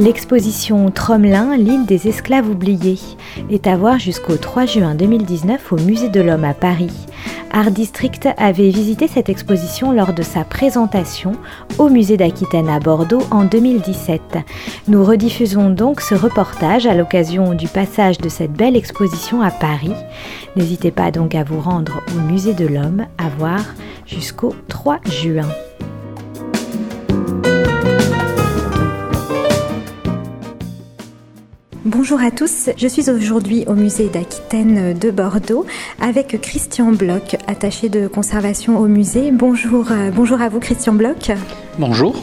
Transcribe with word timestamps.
L'exposition 0.00 0.90
Tromelin, 0.90 1.58
l'île 1.58 1.84
des 1.84 2.08
esclaves 2.08 2.48
oubliés, 2.48 2.98
est 3.50 3.66
à 3.66 3.76
voir 3.76 3.98
jusqu'au 3.98 4.38
3 4.38 4.64
juin 4.64 4.94
2019 4.94 5.72
au 5.74 5.76
Musée 5.76 6.08
de 6.08 6.22
l'Homme 6.22 6.44
à 6.44 6.54
Paris. 6.54 7.06
Art 7.52 7.70
District 7.70 8.26
avait 8.38 8.70
visité 8.70 9.08
cette 9.08 9.28
exposition 9.28 9.92
lors 9.92 10.14
de 10.14 10.22
sa 10.22 10.42
présentation 10.44 11.32
au 11.76 11.90
Musée 11.90 12.16
d'Aquitaine 12.16 12.70
à 12.70 12.80
Bordeaux 12.80 13.20
en 13.30 13.44
2017. 13.44 14.38
Nous 14.88 15.04
rediffusons 15.04 15.68
donc 15.68 16.00
ce 16.00 16.14
reportage 16.14 16.86
à 16.86 16.94
l'occasion 16.94 17.52
du 17.52 17.68
passage 17.68 18.16
de 18.16 18.30
cette 18.30 18.54
belle 18.54 18.76
exposition 18.76 19.42
à 19.42 19.50
Paris. 19.50 19.92
N'hésitez 20.56 20.92
pas 20.92 21.10
donc 21.10 21.34
à 21.34 21.44
vous 21.44 21.60
rendre 21.60 22.00
au 22.16 22.20
Musée 22.22 22.54
de 22.54 22.66
l'Homme 22.66 23.04
à 23.18 23.28
voir 23.36 23.60
jusqu'au 24.06 24.54
3 24.68 25.00
juin. 25.04 25.48
Bonjour 31.86 32.20
à 32.20 32.30
tous, 32.30 32.68
je 32.76 32.86
suis 32.86 33.08
aujourd'hui 33.08 33.64
au 33.66 33.72
musée 33.72 34.10
d'Aquitaine 34.10 34.92
de 34.92 35.10
Bordeaux 35.10 35.64
avec 35.98 36.38
Christian 36.42 36.92
Bloch, 36.92 37.36
attaché 37.46 37.88
de 37.88 38.06
conservation 38.06 38.78
au 38.78 38.86
musée. 38.86 39.30
Bonjour, 39.30 39.90
euh, 39.90 40.10
bonjour 40.10 40.42
à 40.42 40.50
vous 40.50 40.60
Christian 40.60 40.92
Bloch. 40.92 41.30
Bonjour. 41.78 42.22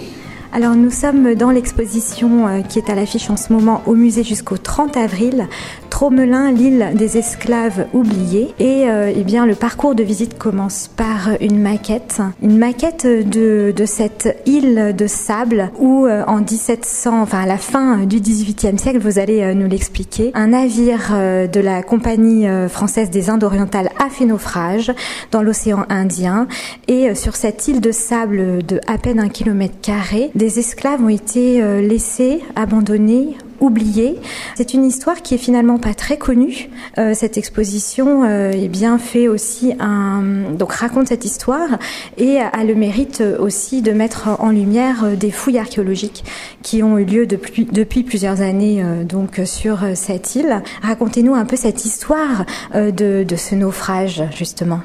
Alors 0.53 0.75
nous 0.75 0.91
sommes 0.91 1.35
dans 1.35 1.51
l'exposition 1.51 2.47
euh, 2.47 2.61
qui 2.61 2.79
est 2.79 2.89
à 2.89 2.95
l'affiche 2.95 3.29
en 3.29 3.35
ce 3.35 3.51
moment 3.51 3.81
au 3.85 3.95
musée 3.95 4.23
jusqu'au 4.23 4.57
30 4.57 4.95
avril, 4.95 5.47
Tromelin, 5.89 6.51
l'île 6.51 6.91
des 6.95 7.17
esclaves 7.17 7.88
oubliés. 7.93 8.53
Et 8.59 8.89
euh, 8.89 9.11
eh 9.13 9.23
bien 9.23 9.45
le 9.45 9.55
parcours 9.55 9.94
de 9.94 10.03
visite 10.03 10.38
commence 10.38 10.89
par 10.95 11.31
une 11.41 11.59
maquette, 11.59 12.22
une 12.41 12.57
maquette 12.57 13.05
de, 13.05 13.73
de 13.75 13.85
cette 13.85 14.41
île 14.45 14.95
de 14.97 15.07
sable 15.07 15.69
où 15.80 16.05
euh, 16.05 16.23
en 16.27 16.38
1700, 16.38 17.22
enfin 17.22 17.41
à 17.41 17.45
la 17.45 17.57
fin 17.57 18.05
du 18.05 18.17
18e 18.17 18.77
siècle, 18.77 19.00
vous 19.00 19.19
allez 19.19 19.53
nous 19.53 19.67
l'expliquer, 19.67 20.31
un 20.33 20.47
navire 20.47 21.11
de 21.11 21.59
la 21.59 21.83
compagnie 21.83 22.47
française 22.69 23.09
des 23.09 23.29
Indes 23.29 23.44
orientales 23.44 23.89
a 24.03 24.09
fait 24.09 24.25
naufrage 24.25 24.94
dans 25.31 25.41
l'océan 25.41 25.85
Indien. 25.89 26.47
Et 26.88 27.13
sur 27.16 27.35
cette 27.35 27.67
île 27.67 27.81
de 27.81 27.91
sable 27.91 28.66
de 28.66 28.79
à 28.88 28.97
peine 28.97 29.19
un 29.19 29.29
kilomètre 29.29 29.75
carré, 29.81 30.31
des 30.38 30.59
esclaves 30.59 31.03
ont 31.03 31.09
été 31.09 31.61
euh, 31.61 31.81
laissés, 31.81 32.41
abandonnés, 32.55 33.35
oubliés. 33.59 34.19
C'est 34.55 34.75
une 34.75 34.85
histoire 34.85 35.23
qui 35.23 35.33
est 35.33 35.39
finalement 35.39 35.79
pas 35.79 35.95
très 35.95 36.17
connue. 36.17 36.69
Euh, 36.99 37.16
cette 37.16 37.38
exposition 37.38 38.23
euh, 38.23 38.52
est 38.52 38.67
bien 38.67 38.99
fait 38.99 39.27
aussi 39.27 39.73
un 39.79 40.52
donc 40.57 40.73
raconte 40.73 41.07
cette 41.07 41.25
histoire 41.25 41.79
et 42.17 42.39
a 42.39 42.63
le 42.63 42.75
mérite 42.75 43.23
aussi 43.39 43.81
de 43.81 43.91
mettre 43.91 44.29
en 44.39 44.52
lumière 44.52 45.17
des 45.17 45.31
fouilles 45.31 45.57
archéologiques 45.57 46.23
qui 46.61 46.83
ont 46.83 46.99
eu 46.99 47.05
lieu 47.05 47.25
depuis 47.25 48.03
plusieurs 48.03 48.41
années 48.41 48.83
donc 49.05 49.41
sur 49.45 49.79
cette 49.95 50.35
île. 50.35 50.61
Racontez-nous 50.81 51.33
un 51.33 51.45
peu 51.45 51.55
cette 51.55 51.85
histoire 51.85 52.45
de 52.73 53.35
ce 53.35 53.55
naufrage 53.55 54.23
justement. 54.35 54.81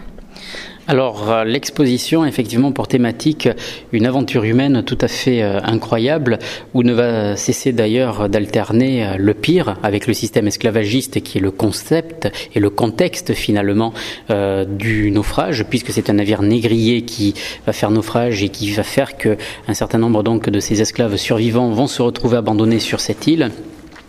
Alors 0.89 1.31
euh, 1.31 1.45
l'exposition 1.45 2.25
effectivement 2.25 2.73
pour 2.73 2.89
thématique 2.89 3.49
une 3.93 4.05
aventure 4.05 4.43
humaine 4.43 4.83
tout 4.85 4.99
à 5.01 5.07
fait 5.07 5.41
euh, 5.41 5.61
incroyable 5.63 6.41
où 6.75 6.83
ne 6.83 6.93
va 6.93 7.37
cesser 7.37 7.73
d'ailleurs 7.73 8.29
d'alterner 8.29 9.07
euh, 9.07 9.17
le 9.17 9.33
pire 9.33 9.77
avec 9.85 10.09
le 10.09 10.13
système 10.13 10.49
esclavagiste 10.49 11.23
qui 11.23 11.39
est 11.39 11.41
le 11.41 11.53
concept 11.53 12.33
et 12.53 12.59
le 12.59 12.69
contexte 12.69 13.33
finalement 13.33 13.93
du 14.29 15.11
naufrage 15.11 15.65
puisque 15.69 15.93
c'est 15.93 16.11
un 16.11 16.15
navire 16.15 16.43
négrier 16.43 17.03
qui 17.03 17.35
va 17.67 17.73
faire 17.73 17.91
naufrage 17.91 18.43
et 18.43 18.49
qui 18.49 18.73
va 18.73 18.83
faire 18.83 19.17
que 19.17 19.37
un 19.69 19.75
certain 19.75 19.99
nombre 19.99 20.23
donc 20.23 20.49
de 20.49 20.61
ces 20.61 20.81
esclaves 20.81 21.17
survivants 21.17 21.71
vont 21.71 21.87
se 21.87 22.03
retrouver 22.03 22.39
abandonnés 22.39 22.81
sur 22.81 23.01
cette 23.01 23.27
île. 23.27 23.51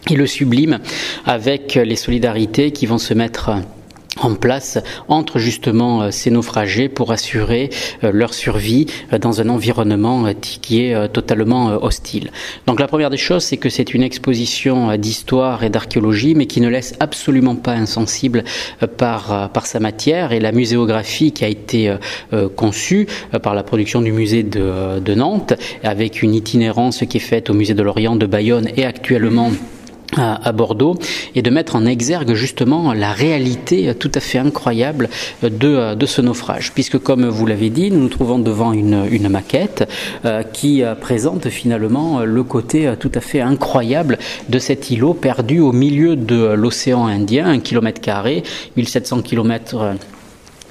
Et 0.10 0.16
le 0.16 0.28
sublime 0.28 0.80
avec 1.26 1.76
les 1.76 1.96
solidarités 1.96 2.72
qui 2.72 2.86
vont 2.86 2.98
se 2.98 3.14
mettre 3.14 3.52
en 4.22 4.36
place 4.36 4.78
entre 5.08 5.40
justement 5.40 6.04
euh, 6.04 6.12
ces 6.12 6.30
naufragés 6.30 6.90
pour 6.90 7.12
assurer 7.12 7.70
euh, 8.04 8.12
leur 8.14 8.34
survie 8.34 8.86
euh, 9.12 9.18
dans 9.18 9.42
un 9.42 9.50
environnement 9.50 10.26
qui 10.42 10.82
est 10.82 11.08
totalement 11.10 11.84
hostile. 11.84 12.32
Donc 12.68 12.80
la 12.80 12.88
première 12.88 13.10
des 13.10 13.18
choses, 13.18 13.44
c'est 13.44 13.58
que 13.58 13.70
c'est 13.70 13.94
une 13.94 14.04
exposition 14.04 14.96
d'histoire 14.98 15.64
et 15.64 15.70
d'archéologie, 15.70 16.36
mais 16.36 16.46
qui 16.46 16.62
ne 16.62 16.70
laisse 16.70 16.94
absolument 17.00 17.56
pas 17.56 17.74
insensible 17.74 18.44
par, 18.98 19.50
sa 19.64 19.80
matière 19.80 20.32
et 20.32 20.40
la 20.40 20.52
muséographie 20.52 21.32
qui 21.32 21.46
a 21.46 21.48
été 21.48 21.96
conçue 22.56 23.08
par 23.42 23.56
la 23.56 23.64
production 23.64 24.02
du 24.02 24.12
musée 24.12 24.44
de 24.44 25.14
Nantes, 25.14 25.54
avec 25.84 26.22
une 26.22 26.34
itinérance 26.34 27.04
qui 27.08 27.18
est 27.18 27.22
faite 27.22 27.50
au 27.50 27.54
musée 27.54 27.74
de 27.74 27.84
l'Orient 27.84 28.16
de 28.16 28.26
Bayonne 28.26 28.70
et 28.76 28.86
actuellement 28.86 29.52
à, 30.18 30.52
Bordeaux 30.52 30.96
et 31.36 31.42
de 31.42 31.50
mettre 31.50 31.76
en 31.76 31.86
exergue 31.86 32.34
justement 32.34 32.94
la 32.94 33.12
réalité 33.12 33.94
tout 33.96 34.12
à 34.14 34.20
fait 34.20 34.38
incroyable 34.38 35.10
de, 35.42 35.96
de 35.96 36.06
ce 36.06 36.22
naufrage. 36.22 36.72
Puisque 36.74 36.98
comme 36.98 37.26
vous 37.28 37.46
l'avez 37.46 37.70
dit, 37.70 37.92
nous 37.92 38.00
nous 38.00 38.10
trouvons 38.10 38.40
devant 38.40 38.74
une, 38.74 39.30
maquette 39.30 39.90
euh, 40.26 40.44
qui 40.44 40.84
euh, 40.84 40.96
présente 40.96 41.50
finalement 41.50 42.22
le 42.22 42.44
côté 42.44 42.94
tout 43.00 43.12
à 43.16 43.22
fait 43.22 43.42
incroyable 43.42 44.18
de 44.50 44.60
cet 44.60 44.92
îlot 44.92 45.14
perdu 45.14 45.60
au 45.60 45.72
milieu 45.72 46.16
de 46.16 46.54
l'océan 46.54 47.08
Indien, 47.08 47.48
un 47.48 47.60
kilomètre 47.60 48.02
carré, 48.02 48.44
1700 48.76 49.22
kilomètres 49.22 49.96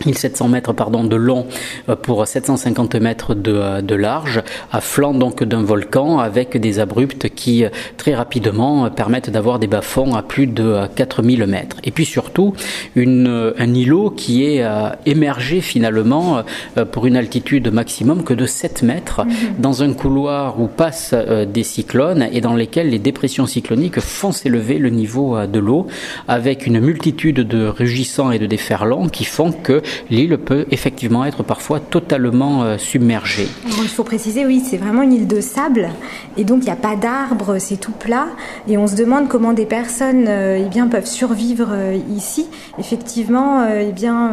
1700 0.06 0.48
mètres 0.48 0.72
pardon, 0.72 1.04
de 1.04 1.16
long 1.16 1.46
euh, 1.88 1.96
pour 1.96 2.26
750 2.26 2.94
mètres 2.96 3.34
de, 3.34 3.52
euh, 3.54 3.80
de 3.82 3.94
large, 3.94 4.42
à 4.70 4.80
flanc 4.80 5.14
donc 5.14 5.42
d'un 5.44 5.62
volcan 5.62 6.18
avec 6.18 6.56
des 6.56 6.78
abrupts 6.78 7.28
qui 7.34 7.64
euh, 7.64 7.68
très 7.96 8.14
rapidement 8.14 8.90
permettent 8.90 9.30
d'avoir 9.30 9.58
des 9.58 9.66
bas-fonds 9.66 10.14
à 10.14 10.22
plus 10.22 10.46
de 10.46 10.86
4000 10.94 11.46
mètres. 11.46 11.76
Et 11.84 11.90
puis 11.90 12.04
surtout 12.04 12.54
une, 12.96 13.52
un 13.58 13.74
îlot 13.74 14.10
qui 14.10 14.44
est 14.44 14.64
émergé 15.06 15.60
finalement 15.60 16.42
pour 16.90 17.06
une 17.06 17.16
altitude 17.16 17.72
maximum 17.72 18.24
que 18.24 18.34
de 18.34 18.46
7 18.46 18.82
mètres 18.82 19.24
mhm. 19.24 19.32
dans 19.58 19.82
un 19.82 19.92
couloir 19.92 20.60
où 20.60 20.66
passent 20.66 21.14
des 21.14 21.62
cyclones 21.62 22.28
et 22.32 22.40
dans 22.40 22.54
lesquels 22.54 22.90
les 22.90 22.98
dépressions 22.98 23.46
cycloniques 23.46 24.00
font 24.00 24.32
s'élever 24.32 24.78
le 24.78 24.90
niveau 24.90 25.46
de 25.46 25.58
l'eau 25.58 25.86
avec 26.28 26.66
une 26.66 26.80
multitude 26.80 27.40
de 27.40 27.66
rugissants 27.66 28.30
et 28.30 28.38
de 28.38 28.46
déferlants 28.46 29.08
qui 29.08 29.24
font 29.24 29.52
que 29.52 29.82
l'île 30.10 30.38
peut 30.38 30.66
effectivement 30.70 31.24
être 31.24 31.42
parfois 31.42 31.80
totalement 31.80 32.62
euh, 32.62 32.78
submergée. 32.78 33.48
il 33.82 33.88
faut 33.88 34.04
préciser, 34.04 34.46
oui, 34.46 34.62
c'est 34.64 34.76
vraiment 34.76 35.02
une 35.02 35.12
île 35.12 35.26
de 35.26 35.40
sable 35.40 35.88
et 36.36 36.44
donc 36.44 36.60
il 36.62 36.66
n'y 36.66 36.70
a 36.70 36.76
pas 36.76 36.96
d'arbres, 36.96 37.58
c'est 37.58 37.76
tout 37.76 37.92
plat 37.92 38.26
et 38.68 38.78
on 38.78 38.86
se 38.86 38.96
demande 38.96 39.28
comment 39.28 39.52
des 39.52 39.66
personnes 39.66 40.26
euh, 40.28 40.62
eh 40.64 40.68
bien, 40.68 40.88
peuvent 40.88 41.06
survivre 41.06 41.68
euh, 41.72 41.98
ici. 42.14 42.46
Effectivement, 42.78 43.66
eh 43.68 43.92
bien, 43.92 44.32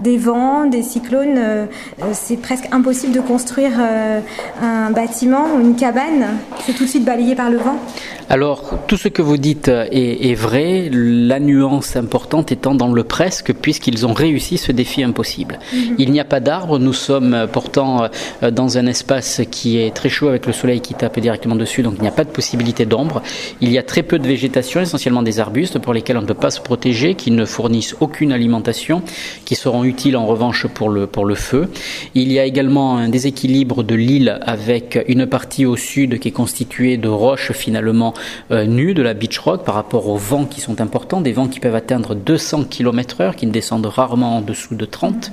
des 0.00 0.16
vents, 0.16 0.64
des 0.66 0.82
cyclones, 0.82 1.66
c'est 2.12 2.36
presque 2.36 2.66
impossible 2.72 3.12
de 3.12 3.20
construire 3.20 3.72
un 4.62 4.90
bâtiment 4.90 5.46
ou 5.54 5.60
une 5.60 5.76
cabane, 5.76 6.38
c'est 6.64 6.72
tout 6.72 6.84
de 6.84 6.88
suite 6.88 7.04
balayé 7.04 7.34
par 7.34 7.50
le 7.50 7.58
vent. 7.58 7.78
Alors, 8.30 8.78
tout 8.88 8.96
ce 8.96 9.08
que 9.08 9.22
vous 9.22 9.36
dites 9.36 9.68
est, 9.68 10.34
vrai, 10.34 10.88
la 10.90 11.40
nuance 11.40 11.96
importante 11.96 12.52
étant 12.52 12.74
dans 12.74 12.92
le 12.92 13.04
presque, 13.04 13.52
puisqu'ils 13.52 14.06
ont 14.06 14.14
réussi 14.14 14.56
ce 14.56 14.72
défi 14.72 15.02
impossible. 15.02 15.58
Mhm. 15.72 15.96
Il 15.98 16.10
n'y 16.10 16.20
a 16.20 16.24
pas 16.24 16.40
d'arbres, 16.40 16.78
nous 16.78 16.92
sommes 16.92 17.46
pourtant 17.52 18.08
euh, 18.42 18.50
dans 18.50 18.78
un 18.78 18.86
espace 18.86 19.42
qui 19.50 19.78
est 19.78 19.94
très 19.94 20.08
chaud 20.08 20.28
avec 20.28 20.46
le 20.46 20.52
soleil 20.52 20.80
qui 20.80 20.94
tape 20.94 21.18
directement 21.20 21.56
dessus, 21.56 21.82
donc 21.82 21.94
il 21.98 22.02
n'y 22.02 22.08
a 22.08 22.12
pas 22.12 22.24
de 22.24 22.30
possibilité 22.30 22.86
d'ombre. 22.86 23.22
Il 23.60 23.70
y 23.70 23.78
a 23.78 23.82
très 23.82 24.02
peu 24.02 24.18
de 24.18 24.26
végétation, 24.26 24.80
essentiellement 24.80 25.22
des 25.22 25.38
arbustes 25.40 25.78
pour 25.78 25.92
lesquels 25.92 26.16
on 26.16 26.22
ne 26.22 26.26
peut 26.26 26.34
pas 26.34 26.50
se 26.50 26.60
protéger, 26.60 27.14
qui 27.14 27.30
ne 27.30 27.44
fournissent 27.44 27.96
aucune 28.00 28.32
alimentation, 28.32 29.02
qui 29.44 29.54
seront 29.54 29.84
utiles 29.84 30.16
en 30.16 30.26
revanche 30.26 30.66
pour 30.66 30.88
le, 30.88 31.06
pour 31.06 31.26
le 31.26 31.34
feu. 31.34 31.68
Il 32.14 32.32
y 32.32 32.38
a 32.38 32.44
également 32.44 32.96
un 32.96 33.08
déséquilibre 33.08 33.82
de 33.82 33.94
l'île 33.94 34.38
avec 34.42 34.98
une 35.08 35.26
partie 35.26 35.66
au 35.66 35.76
sud 35.76 36.18
qui 36.18 36.28
est 36.28 36.32
constituée 36.32 36.96
de 36.96 37.08
roches 37.08 37.52
finalement 37.52 38.13
euh, 38.50 38.64
nus 38.64 38.94
de 38.94 39.02
la 39.02 39.14
beach 39.14 39.38
rock 39.38 39.64
par 39.64 39.74
rapport 39.74 40.08
aux 40.08 40.16
vents 40.16 40.44
qui 40.44 40.60
sont 40.60 40.80
importants, 40.80 41.20
des 41.20 41.32
vents 41.32 41.48
qui 41.48 41.60
peuvent 41.60 41.74
atteindre 41.74 42.14
200 42.14 42.64
km 42.64 43.20
heure, 43.20 43.36
qui 43.36 43.46
ne 43.46 43.52
descendent 43.52 43.86
rarement 43.86 44.38
en 44.38 44.40
dessous 44.40 44.74
de 44.74 44.84
30. 44.84 45.32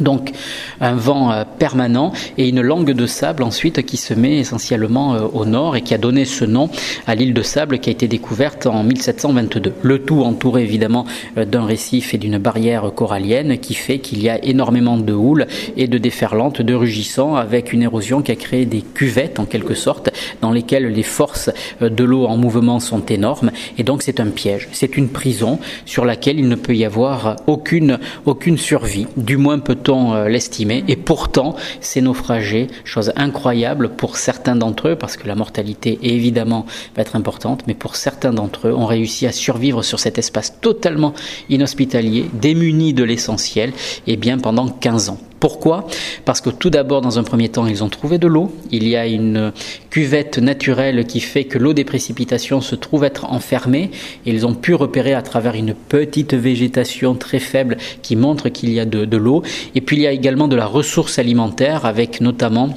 Donc 0.00 0.32
un 0.80 0.94
vent 0.94 1.32
euh, 1.32 1.44
permanent 1.58 2.12
et 2.36 2.48
une 2.48 2.60
langue 2.60 2.92
de 2.92 3.06
sable 3.06 3.42
ensuite 3.42 3.84
qui 3.86 3.96
se 3.96 4.12
met 4.12 4.38
essentiellement 4.38 5.14
euh, 5.14 5.20
au 5.32 5.46
nord 5.46 5.74
et 5.74 5.80
qui 5.80 5.94
a 5.94 5.98
donné 5.98 6.26
ce 6.26 6.44
nom 6.44 6.68
à 7.06 7.14
l'île 7.14 7.32
de 7.32 7.42
sable 7.42 7.78
qui 7.78 7.88
a 7.88 7.92
été 7.92 8.06
découverte 8.06 8.66
en 8.66 8.82
1722. 8.82 9.72
Le 9.82 9.98
tout 10.00 10.22
entouré 10.22 10.62
évidemment 10.62 11.06
euh, 11.38 11.46
d'un 11.46 11.64
récif 11.64 12.12
et 12.12 12.18
d'une 12.18 12.36
barrière 12.36 12.92
corallienne 12.94 13.58
qui 13.58 13.72
fait 13.72 13.98
qu'il 13.98 14.22
y 14.22 14.28
a 14.28 14.44
énormément 14.44 14.98
de 14.98 15.14
houle 15.14 15.46
et 15.78 15.88
de 15.88 15.96
déferlantes, 15.96 16.60
de 16.60 16.74
rugissants 16.74 17.36
avec 17.36 17.72
une 17.72 17.82
érosion 17.82 18.20
qui 18.20 18.32
a 18.32 18.36
créé 18.36 18.66
des 18.66 18.82
cuvettes 18.82 19.40
en 19.40 19.46
quelque 19.46 19.74
sorte 19.74 20.10
dans 20.42 20.50
lesquelles 20.50 20.88
les 20.88 21.02
forces 21.02 21.50
de 21.80 22.04
l'eau 22.04 22.26
en 22.26 22.36
mouvement 22.36 22.80
sont 22.80 23.04
énormes 23.06 23.50
et 23.78 23.82
donc 23.82 24.02
c'est 24.02 24.20
un 24.20 24.26
piège, 24.26 24.68
c'est 24.72 24.98
une 24.98 25.08
prison 25.08 25.58
sur 25.86 26.04
laquelle 26.04 26.38
il 26.38 26.48
ne 26.48 26.54
peut 26.54 26.74
y 26.74 26.84
avoir 26.84 27.36
aucune 27.46 27.98
aucune 28.26 28.58
survie, 28.58 29.06
du 29.16 29.36
moins 29.36 29.58
peut 29.58 29.85
peut-on 29.86 30.24
l'estimer 30.24 30.84
Et 30.88 30.96
pourtant, 30.96 31.54
ces 31.80 32.00
naufragés, 32.00 32.66
chose 32.84 33.12
incroyable 33.16 33.90
pour 33.90 34.16
certains 34.16 34.56
d'entre 34.56 34.88
eux, 34.88 34.96
parce 34.96 35.16
que 35.16 35.28
la 35.28 35.34
mortalité 35.34 35.98
évidemment 36.02 36.66
va 36.96 37.02
être 37.02 37.16
importante, 37.16 37.62
mais 37.66 37.74
pour 37.74 37.96
certains 37.96 38.32
d'entre 38.32 38.68
eux, 38.68 38.74
ont 38.74 38.86
réussi 38.86 39.26
à 39.26 39.32
survivre 39.32 39.82
sur 39.82 40.00
cet 40.00 40.18
espace 40.18 40.60
totalement 40.60 41.14
inhospitalier, 41.48 42.28
démunis 42.34 42.94
de 42.94 43.04
l'essentiel, 43.04 43.72
et 44.06 44.16
bien 44.16 44.38
pendant 44.38 44.68
15 44.68 45.10
ans. 45.10 45.18
Pourquoi? 45.40 45.86
Parce 46.24 46.40
que 46.40 46.50
tout 46.50 46.70
d'abord, 46.70 47.02
dans 47.02 47.18
un 47.18 47.22
premier 47.22 47.48
temps, 47.48 47.66
ils 47.66 47.84
ont 47.84 47.88
trouvé 47.88 48.18
de 48.18 48.26
l'eau. 48.26 48.50
Il 48.70 48.88
y 48.88 48.96
a 48.96 49.06
une 49.06 49.52
cuvette 49.90 50.38
naturelle 50.38 51.06
qui 51.06 51.20
fait 51.20 51.44
que 51.44 51.58
l'eau 51.58 51.74
des 51.74 51.84
précipitations 51.84 52.60
se 52.60 52.74
trouve 52.74 53.04
être 53.04 53.30
enfermée. 53.30 53.90
Ils 54.24 54.46
ont 54.46 54.54
pu 54.54 54.74
repérer 54.74 55.12
à 55.12 55.22
travers 55.22 55.54
une 55.54 55.74
petite 55.74 56.34
végétation 56.34 57.14
très 57.14 57.38
faible 57.38 57.76
qui 58.02 58.16
montre 58.16 58.48
qu'il 58.48 58.72
y 58.72 58.80
a 58.80 58.86
de, 58.86 59.04
de 59.04 59.16
l'eau. 59.16 59.42
Et 59.74 59.80
puis 59.80 59.96
il 59.96 60.02
y 60.02 60.06
a 60.06 60.12
également 60.12 60.48
de 60.48 60.56
la 60.56 60.66
ressource 60.66 61.18
alimentaire 61.18 61.84
avec 61.84 62.20
notamment 62.20 62.74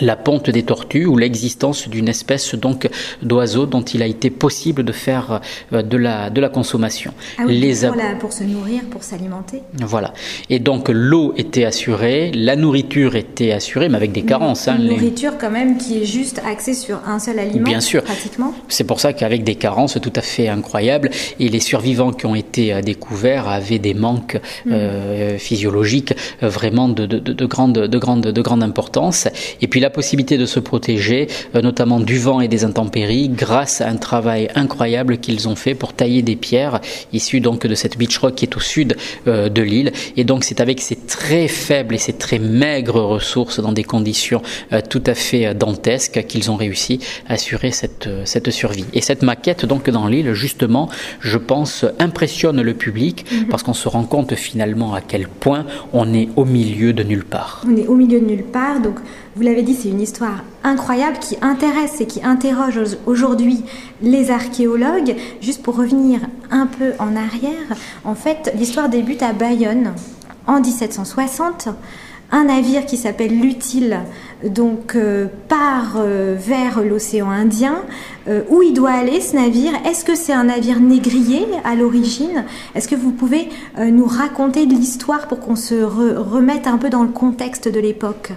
la 0.00 0.16
ponte 0.16 0.50
des 0.50 0.62
tortues 0.62 1.06
ou 1.06 1.16
l'existence 1.16 1.88
d'une 1.88 2.08
espèce 2.08 2.54
donc 2.54 2.88
d'oiseau 3.22 3.66
dont 3.66 3.82
il 3.82 4.02
a 4.02 4.06
été 4.06 4.30
possible 4.30 4.82
de 4.84 4.92
faire 4.92 5.40
euh, 5.72 5.82
de 5.82 5.96
la, 5.96 6.30
de 6.30 6.40
la 6.40 6.48
consommation. 6.48 7.12
Ah 7.38 7.44
Les 7.46 7.86
pour, 7.86 7.96
pour, 8.20 8.32
se 8.32 8.44
nourrir, 8.44 8.82
pour 8.90 9.02
s'alimenter. 9.02 9.62
Voilà. 9.74 10.12
Et 10.50 10.58
donc 10.58 10.88
l'eau 10.88 11.34
était 11.36 11.64
assurée, 11.64 12.30
la 12.32 12.56
nourriture 12.56 13.16
était 13.16 13.52
assurée, 13.52 13.88
mais 13.88 13.96
avec 13.96 14.12
des 14.12 14.22
carences. 14.22 14.66
Une, 14.66 14.74
hein, 14.74 14.78
nourriture 14.78 15.38
quand 15.38 15.50
même 15.50 15.78
qui 15.78 16.02
est 16.02 16.04
juste 16.04 16.40
axée 16.44 16.74
sur 16.74 17.00
un 17.06 17.18
seul 17.18 17.38
aliment. 17.38 17.64
Bien 17.64 17.80
sûr. 17.80 18.02
Pratiquement. 18.02 18.54
C'est 18.68 18.84
pour 18.84 19.00
ça 19.00 19.12
qu'avec 19.12 19.44
des 19.44 19.54
carences 19.54 19.98
tout 20.00 20.12
à 20.16 20.22
fait 20.22 20.48
incroyables, 20.48 21.10
et 21.40 21.48
les 21.48 21.60
survivants 21.60 22.12
qui 22.12 22.26
ont 22.26 22.34
été 22.34 22.72
euh, 22.72 22.80
découverts 22.80 23.48
avaient 23.48 23.78
des 23.78 23.94
manques 23.94 24.40
mm. 24.64 24.72
euh, 24.72 25.38
physiologiques 25.38 26.14
vraiment 26.40 26.88
de, 26.88 27.06
de, 27.06 27.18
de, 27.18 27.46
grande, 27.46 27.72
de, 27.72 27.98
grande, 27.98 28.22
de 28.22 28.42
grande 28.42 28.62
importance. 28.62 29.28
Et 29.60 29.66
puis 29.68 29.80
là, 29.80 29.87
la 29.88 29.94
possibilité 29.94 30.36
de 30.36 30.44
se 30.44 30.60
protéger, 30.60 31.28
euh, 31.54 31.62
notamment 31.62 31.98
du 31.98 32.18
vent 32.18 32.42
et 32.42 32.48
des 32.48 32.66
intempéries, 32.66 33.30
grâce 33.30 33.80
à 33.80 33.88
un 33.88 33.96
travail 33.96 34.50
incroyable 34.54 35.16
qu'ils 35.16 35.48
ont 35.48 35.56
fait 35.56 35.74
pour 35.74 35.94
tailler 35.94 36.20
des 36.20 36.36
pierres 36.36 36.82
issues 37.14 37.40
donc 37.40 37.66
de 37.66 37.74
cette 37.74 37.96
beach 37.96 38.18
rock 38.18 38.34
qui 38.34 38.44
est 38.44 38.54
au 38.54 38.60
sud 38.60 38.98
euh, 39.26 39.48
de 39.48 39.62
l'île. 39.62 39.92
Et 40.18 40.24
donc 40.24 40.44
c'est 40.44 40.60
avec 40.60 40.82
ces 40.82 40.94
très 40.94 41.48
faibles 41.48 41.94
et 41.94 41.98
ces 41.98 42.12
très 42.12 42.38
maigres 42.38 43.00
ressources 43.00 43.60
dans 43.60 43.72
des 43.72 43.82
conditions 43.82 44.42
euh, 44.74 44.82
tout 44.86 45.02
à 45.06 45.14
fait 45.14 45.54
dantesques 45.54 46.22
qu'ils 46.28 46.50
ont 46.50 46.56
réussi 46.56 47.00
à 47.26 47.32
assurer 47.34 47.70
cette, 47.70 48.10
cette 48.26 48.50
survie. 48.50 48.84
Et 48.92 49.00
cette 49.00 49.22
maquette 49.22 49.64
donc 49.64 49.88
dans 49.88 50.06
l'île, 50.06 50.34
justement, 50.34 50.90
je 51.20 51.38
pense, 51.38 51.86
impressionne 51.98 52.60
le 52.60 52.74
public 52.74 53.24
mhm. 53.32 53.46
parce 53.48 53.62
qu'on 53.62 53.72
se 53.72 53.88
rend 53.88 54.04
compte 54.04 54.34
finalement 54.34 54.92
à 54.92 55.00
quel 55.00 55.28
point 55.28 55.64
on 55.94 56.12
est 56.12 56.28
au 56.36 56.44
milieu 56.44 56.92
de 56.92 57.02
nulle 57.02 57.24
part. 57.24 57.64
On 57.66 57.74
est 57.74 57.86
au 57.86 57.94
milieu 57.94 58.20
de 58.20 58.26
nulle 58.26 58.44
part, 58.44 58.80
donc 58.82 58.96
vous 59.38 59.44
l'avez 59.44 59.62
dit, 59.62 59.74
c'est 59.74 59.90
une 59.90 60.00
histoire 60.00 60.42
incroyable 60.64 61.20
qui 61.20 61.36
intéresse 61.42 62.00
et 62.00 62.06
qui 62.08 62.24
interroge 62.24 62.80
aujourd'hui 63.06 63.62
les 64.02 64.32
archéologues. 64.32 65.14
Juste 65.40 65.62
pour 65.62 65.76
revenir 65.76 66.18
un 66.50 66.66
peu 66.66 66.94
en 66.98 67.14
arrière, 67.14 67.76
en 68.04 68.16
fait, 68.16 68.52
l'histoire 68.56 68.88
débute 68.88 69.22
à 69.22 69.32
Bayonne 69.32 69.94
en 70.48 70.60
1760 70.60 71.68
un 72.32 72.44
navire 72.44 72.84
qui 72.84 72.96
s'appelle 72.96 73.38
l'Utile 73.38 74.00
donc 74.44 74.96
euh, 74.96 75.28
part 75.48 75.94
euh, 75.98 76.36
vers 76.36 76.82
l'océan 76.82 77.30
Indien. 77.30 77.84
Euh, 78.26 78.42
où 78.50 78.60
il 78.60 78.74
doit 78.74 78.90
aller 78.90 79.20
ce 79.20 79.36
navire? 79.36 79.72
Est-ce 79.86 80.04
que 80.04 80.16
c'est 80.16 80.32
un 80.32 80.44
navire 80.44 80.80
négrier 80.80 81.46
à 81.62 81.76
l'origine? 81.76 82.44
Est-ce 82.74 82.88
que 82.88 82.96
vous 82.96 83.12
pouvez 83.12 83.48
nous 83.80 84.04
raconter 84.04 84.66
de 84.66 84.74
l'histoire 84.74 85.28
pour 85.28 85.38
qu'on 85.38 85.56
se 85.56 85.76
remette 85.76 86.66
un 86.66 86.76
peu 86.76 86.90
dans 86.90 87.04
le 87.04 87.08
contexte 87.08 87.68
de 87.68 87.78
l'époque? 87.78 88.32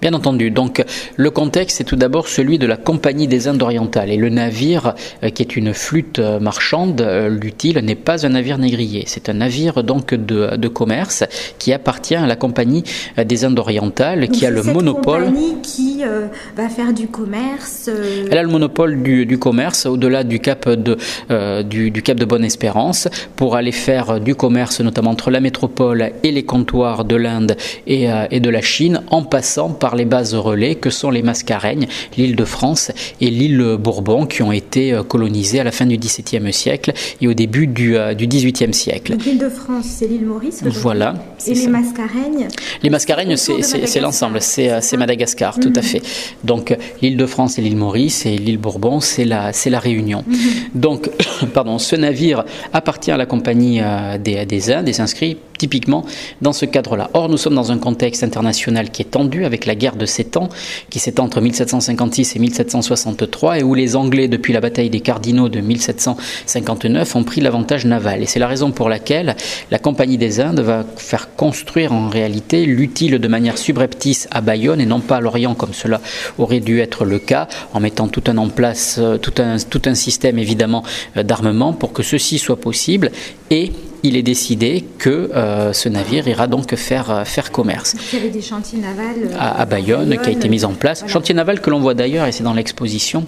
Bien 0.00 0.14
entendu. 0.14 0.50
Donc 0.50 0.84
le 1.16 1.30
contexte 1.30 1.80
est 1.80 1.84
tout 1.84 1.96
d'abord 1.96 2.28
celui 2.28 2.58
de 2.58 2.66
la 2.66 2.76
Compagnie 2.76 3.26
des 3.26 3.48
Indes 3.48 3.62
orientales 3.62 4.10
et 4.10 4.16
le 4.16 4.28
navire 4.28 4.94
qui 5.34 5.42
est 5.42 5.56
une 5.56 5.74
flûte 5.74 6.18
marchande, 6.18 7.00
l'Utile 7.28 7.78
n'est 7.78 7.94
pas 7.94 8.26
un 8.26 8.30
navire 8.30 8.58
négrier. 8.58 9.04
C'est 9.06 9.28
un 9.28 9.34
navire 9.34 9.82
donc 9.82 10.14
de, 10.14 10.56
de, 10.56 10.68
commerce 10.68 11.24
qui 11.58 11.72
appartient 11.72 12.14
à 12.14 12.26
la 12.26 12.36
Compagnie 12.36 12.84
des 13.16 13.44
Indes 13.44 13.58
orientales 13.58 14.28
qui 14.28 14.46
a 14.46 14.50
le 14.50 14.62
monopole 14.62 15.32
qui 15.62 16.02
euh, 16.02 16.26
va 16.56 16.68
faire 16.68 16.92
du 16.92 17.08
commerce. 17.08 17.88
Euh, 17.88 18.26
Elle 18.30 18.38
a 18.38 18.42
le 18.42 18.48
monopole 18.48 19.02
du, 19.02 19.38
commerce 19.38 19.86
au-delà 19.86 20.24
du 20.24 20.40
cap 20.40 20.68
de 20.68 20.96
euh, 21.30 21.62
du, 21.62 21.90
cap 22.02 22.18
de 22.18 22.24
Bonne-Espérance 22.24 23.08
pour 23.36 23.56
aller 23.56 23.72
faire 23.72 24.20
du 24.20 24.34
commerce 24.34 24.80
notamment 24.80 25.10
entre 25.10 25.30
la 25.30 25.40
métropole 25.40 26.10
et 26.22 26.32
les 26.32 26.44
comptoirs 26.44 27.04
de 27.04 27.16
l'Inde 27.16 27.56
et, 27.86 28.08
et, 28.30 28.40
de 28.40 28.50
la 28.50 28.60
Chine 28.60 29.02
en 29.08 29.22
passant 29.22 29.70
par 29.70 29.87
les 29.94 30.04
bases 30.04 30.34
relais 30.34 30.74
que 30.74 30.90
sont 30.90 31.10
les 31.10 31.22
Mascareignes, 31.22 31.86
l'île 32.16 32.36
de 32.36 32.44
France 32.44 32.90
et 33.20 33.30
l'île 33.30 33.76
Bourbon 33.78 34.26
qui 34.26 34.42
ont 34.42 34.52
été 34.52 34.98
colonisées 35.08 35.60
à 35.60 35.64
la 35.64 35.72
fin 35.72 35.86
du 35.86 35.96
XVIIe 35.96 36.52
siècle 36.52 36.92
et 37.20 37.28
au 37.28 37.34
début 37.34 37.66
du, 37.66 37.96
du 38.16 38.26
XVIIIe 38.26 38.74
siècle. 38.74 39.16
L'île 39.24 39.38
de 39.38 39.48
France, 39.48 39.86
c'est 39.86 40.06
l'île 40.06 40.26
Maurice. 40.26 40.62
Voilà. 40.64 41.14
Et 41.46 41.54
les 41.54 41.68
Mascareignes? 41.68 42.48
Les 42.82 42.90
Mascareignes, 42.90 43.36
c'est 43.36 44.00
l'ensemble, 44.00 44.40
c'est 44.40 44.96
Madagascar 44.96 45.58
tout 45.58 45.72
à 45.74 45.80
mhm. 45.80 45.82
fait. 45.82 46.02
Donc 46.44 46.76
l'île 47.02 47.16
de 47.16 47.26
France 47.26 47.58
et 47.58 47.62
l'île 47.62 47.76
Maurice 47.76 48.26
et 48.26 48.36
l'île 48.36 48.58
Bourbon, 48.58 49.00
c'est 49.00 49.24
la, 49.24 49.52
Réunion. 49.78 50.24
Mhm. 50.26 50.36
Donc, 50.74 51.10
pardon, 51.54 51.78
ce 51.78 51.94
navire 51.96 52.44
appartient 52.72 53.10
à 53.10 53.16
la 53.16 53.26
compagnie 53.26 53.80
euh, 53.80 54.18
des, 54.18 54.44
des 54.44 54.72
Indes 54.72 54.88
et 54.88 54.92
s'inscrit 54.92 55.36
typiquement 55.58 56.04
dans 56.40 56.52
ce 56.52 56.64
cadre-là. 56.64 57.10
Or, 57.14 57.28
nous 57.28 57.36
sommes 57.36 57.54
dans 57.54 57.72
un 57.72 57.78
contexte 57.78 58.22
international 58.22 58.90
qui 58.90 59.02
est 59.02 59.10
tendu 59.10 59.44
avec 59.44 59.66
la 59.66 59.74
guerre 59.74 59.96
de 59.96 60.06
Sept 60.06 60.36
Ans, 60.36 60.48
qui 60.90 60.98
s'étend 60.98 61.24
entre 61.24 61.40
1756 61.40 62.36
et 62.36 62.38
1763, 62.38 63.58
et 63.58 63.62
où 63.62 63.74
les 63.74 63.96
Anglais, 63.96 64.28
depuis 64.28 64.52
la 64.52 64.60
bataille 64.60 64.90
des 64.90 65.00
Cardinaux 65.00 65.48
de 65.48 65.60
1759, 65.60 67.16
ont 67.16 67.24
pris 67.24 67.40
l'avantage 67.40 67.84
naval. 67.84 68.22
Et 68.22 68.26
c'est 68.26 68.38
la 68.38 68.46
raison 68.46 68.70
pour 68.70 68.88
laquelle 68.88 69.36
la 69.70 69.78
Compagnie 69.78 70.18
des 70.18 70.40
Indes 70.40 70.60
va 70.60 70.84
faire 70.96 71.34
construire 71.34 71.92
en 71.92 72.08
réalité 72.08 72.64
l'utile 72.64 73.18
de 73.18 73.28
manière 73.28 73.58
subreptice 73.58 74.28
à 74.30 74.40
Bayonne 74.40 74.80
et 74.80 74.86
non 74.86 75.00
pas 75.00 75.16
à 75.16 75.20
Lorient 75.20 75.54
comme 75.54 75.74
cela 75.74 76.00
aurait 76.38 76.60
dû 76.60 76.80
être 76.80 77.04
le 77.04 77.18
cas, 77.18 77.48
en 77.74 77.80
mettant 77.80 78.08
tout 78.08 78.22
un 78.26 78.36
en 78.36 78.48
place, 78.48 78.96
euh, 78.98 79.18
tout 79.18 79.34
un, 79.38 79.56
tout 79.58 79.82
un 79.86 79.94
système 79.94 80.38
évidemment 80.38 80.84
euh, 81.16 81.22
d'armement 81.22 81.72
pour 81.72 81.92
que 81.92 82.02
ceci 82.02 82.38
soit 82.38 82.60
possible. 82.60 83.10
Et 83.50 83.72
il 84.02 84.16
est 84.16 84.22
décidé 84.22 84.84
que 84.98 85.30
euh, 85.34 85.72
ce 85.72 85.88
navire 85.88 86.28
ira 86.28 86.46
donc 86.46 86.74
faire, 86.76 87.10
euh, 87.10 87.24
faire 87.24 87.50
commerce. 87.50 87.94
Il 88.12 88.18
y 88.18 88.22
avait 88.22 88.30
des 88.30 88.42
chantiers 88.42 88.78
navals 88.78 89.30
à, 89.38 89.64
Bayonne, 89.66 90.18
qui 90.22 90.28
a 90.28 90.32
été 90.32 90.48
mis 90.48 90.64
en 90.64 90.72
place. 90.72 91.04
Chantier 91.06 91.34
naval 91.34 91.60
que 91.60 91.70
l'on 91.70 91.80
voit 91.80 91.94
d'ailleurs, 91.94 92.26
et 92.26 92.32
c'est 92.32 92.44
dans 92.44 92.54
l'exposition, 92.54 93.24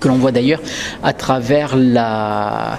que 0.00 0.08
l'on 0.08 0.16
voit 0.16 0.32
d'ailleurs 0.32 0.60
à 1.02 1.12
travers 1.12 1.74
euh, 1.76 2.76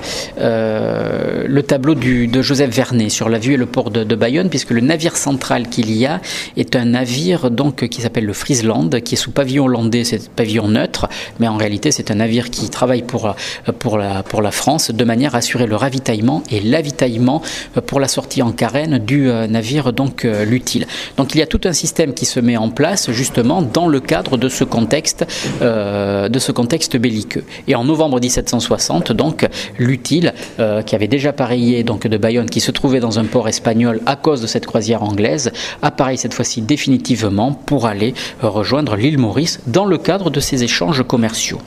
le 1.47 1.63
tableau 1.63 1.95
de 1.95 2.41
Joseph 2.41 2.73
Vernet 2.73 3.09
sur 3.09 3.29
la 3.29 3.39
vue 3.39 3.53
et 3.53 3.57
le 3.57 3.65
port 3.65 3.91
de, 3.91 4.15
Bayonne, 4.15 4.49
puisque 4.49 4.71
le 4.71 4.81
navire 4.81 5.15
central 5.15 5.69
qu'il 5.69 5.91
y 5.91 6.05
a 6.05 6.21
est 6.55 6.75
un 6.75 6.85
navire 6.85 7.51
donc 7.51 7.87
qui 7.87 8.01
s'appelle 8.01 8.25
le 8.25 8.33
Friesland, 8.33 9.01
qui 9.01 9.15
est 9.15 9.17
sous 9.17 9.31
pavillon 9.31 9.65
hollandais, 9.65 10.03
c'est 10.03 10.29
pavillon 10.29 10.67
neutre, 10.67 11.07
mais 11.39 11.47
en 11.47 11.57
réalité 11.57 11.91
c'est 11.91 12.11
un 12.11 12.15
navire 12.15 12.49
qui 12.49 12.69
travaille 12.69 13.03
pour, 13.03 13.35
pour, 13.79 13.97
la, 13.97 14.51
France 14.51 14.91
de 14.91 15.03
manière 15.03 15.35
à 15.35 15.39
assurer 15.39 15.67
le 15.67 15.75
ravitaillement 15.75 16.41
et 16.49 16.61
l'avitaillement 16.61 17.41
pour 17.85 17.99
la 17.99 18.07
sortie 18.07 18.41
en 18.41 18.51
carène 18.51 18.97
du 18.97 19.29
euh, 19.29 19.47
navire 19.47 19.93
donc 19.93 20.25
euh, 20.25 20.45
l'utile. 20.45 20.87
Donc 21.17 21.35
il 21.35 21.39
y 21.39 21.41
a 21.41 21.47
tout 21.47 21.61
un 21.65 21.73
système 21.73 22.13
qui 22.13 22.25
se 22.25 22.39
met 22.39 22.57
en 22.57 22.69
place 22.69 23.11
justement 23.11 23.61
dans 23.61 23.87
le 23.87 23.99
cadre 23.99 24.37
de 24.37 24.49
ce 24.49 24.63
contexte, 24.63 25.25
euh, 25.61 26.29
de 26.29 26.39
ce 26.39 26.51
contexte 26.51 26.97
belliqueux. 27.07 27.43
Et 27.67 27.75
en 27.75 27.85
novembre 27.85 28.19
1760, 28.19 29.13
donc, 29.13 29.47
l'utile, 29.79 30.33
euh, 30.59 30.81
qui 30.81 30.93
avait 30.95 31.07
déjà 31.07 31.31
pareillé 31.31 31.83
donc, 31.83 32.05
de 32.05 32.17
Bayonne, 32.17 32.49
qui 32.49 32.59
se 32.59 32.71
trouvait 32.71 32.99
dans 32.99 33.17
un 33.17 33.25
port 33.25 33.47
espagnol 33.47 34.01
à 34.05 34.15
cause 34.15 34.41
de 34.41 34.47
cette 34.47 34.65
croisière 34.65 35.03
anglaise, 35.03 35.51
appareille 35.81 36.17
cette 36.17 36.33
fois-ci 36.33 36.61
définitivement 36.61 37.53
pour 37.53 37.85
aller 37.85 38.13
euh, 38.43 38.49
rejoindre 38.49 38.95
l'île 38.95 39.17
Maurice 39.17 39.61
dans 39.67 39.85
le 39.85 39.97
cadre 39.97 40.29
de 40.29 40.39
ces 40.39 40.63
échanges 40.63 41.03
commerciaux. 41.03 41.61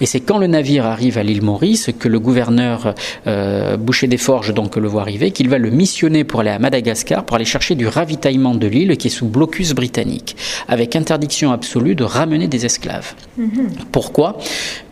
Et 0.00 0.06
c'est 0.06 0.20
quand 0.20 0.38
le 0.38 0.46
navire 0.46 0.86
arrive 0.86 1.18
à 1.18 1.22
l'île 1.22 1.42
Maurice 1.42 1.90
que 1.98 2.08
le 2.08 2.18
gouverneur 2.18 2.94
euh, 3.26 3.76
Boucher 3.76 4.06
des 4.06 4.16
Forges 4.16 4.54
donc 4.54 4.76
le 4.76 4.88
voit 4.88 5.02
arriver, 5.02 5.30
qu'il 5.30 5.48
va 5.48 5.58
le 5.58 5.70
missionner 5.70 6.24
pour 6.24 6.40
aller 6.40 6.50
à 6.50 6.58
Madagascar 6.58 7.24
pour 7.24 7.36
aller 7.36 7.44
chercher 7.44 7.74
du 7.74 7.86
ravitaillement 7.86 8.54
de 8.54 8.66
l'île 8.66 8.96
qui 8.96 9.08
est 9.08 9.10
sous 9.10 9.26
blocus 9.26 9.72
britannique, 9.72 10.36
avec 10.68 10.96
interdiction 10.96 11.52
absolue 11.52 11.94
de 11.94 12.04
ramener 12.04 12.48
des 12.48 12.64
esclaves. 12.64 13.14
Mm-hmm. 13.38 13.86
Pourquoi? 13.92 14.38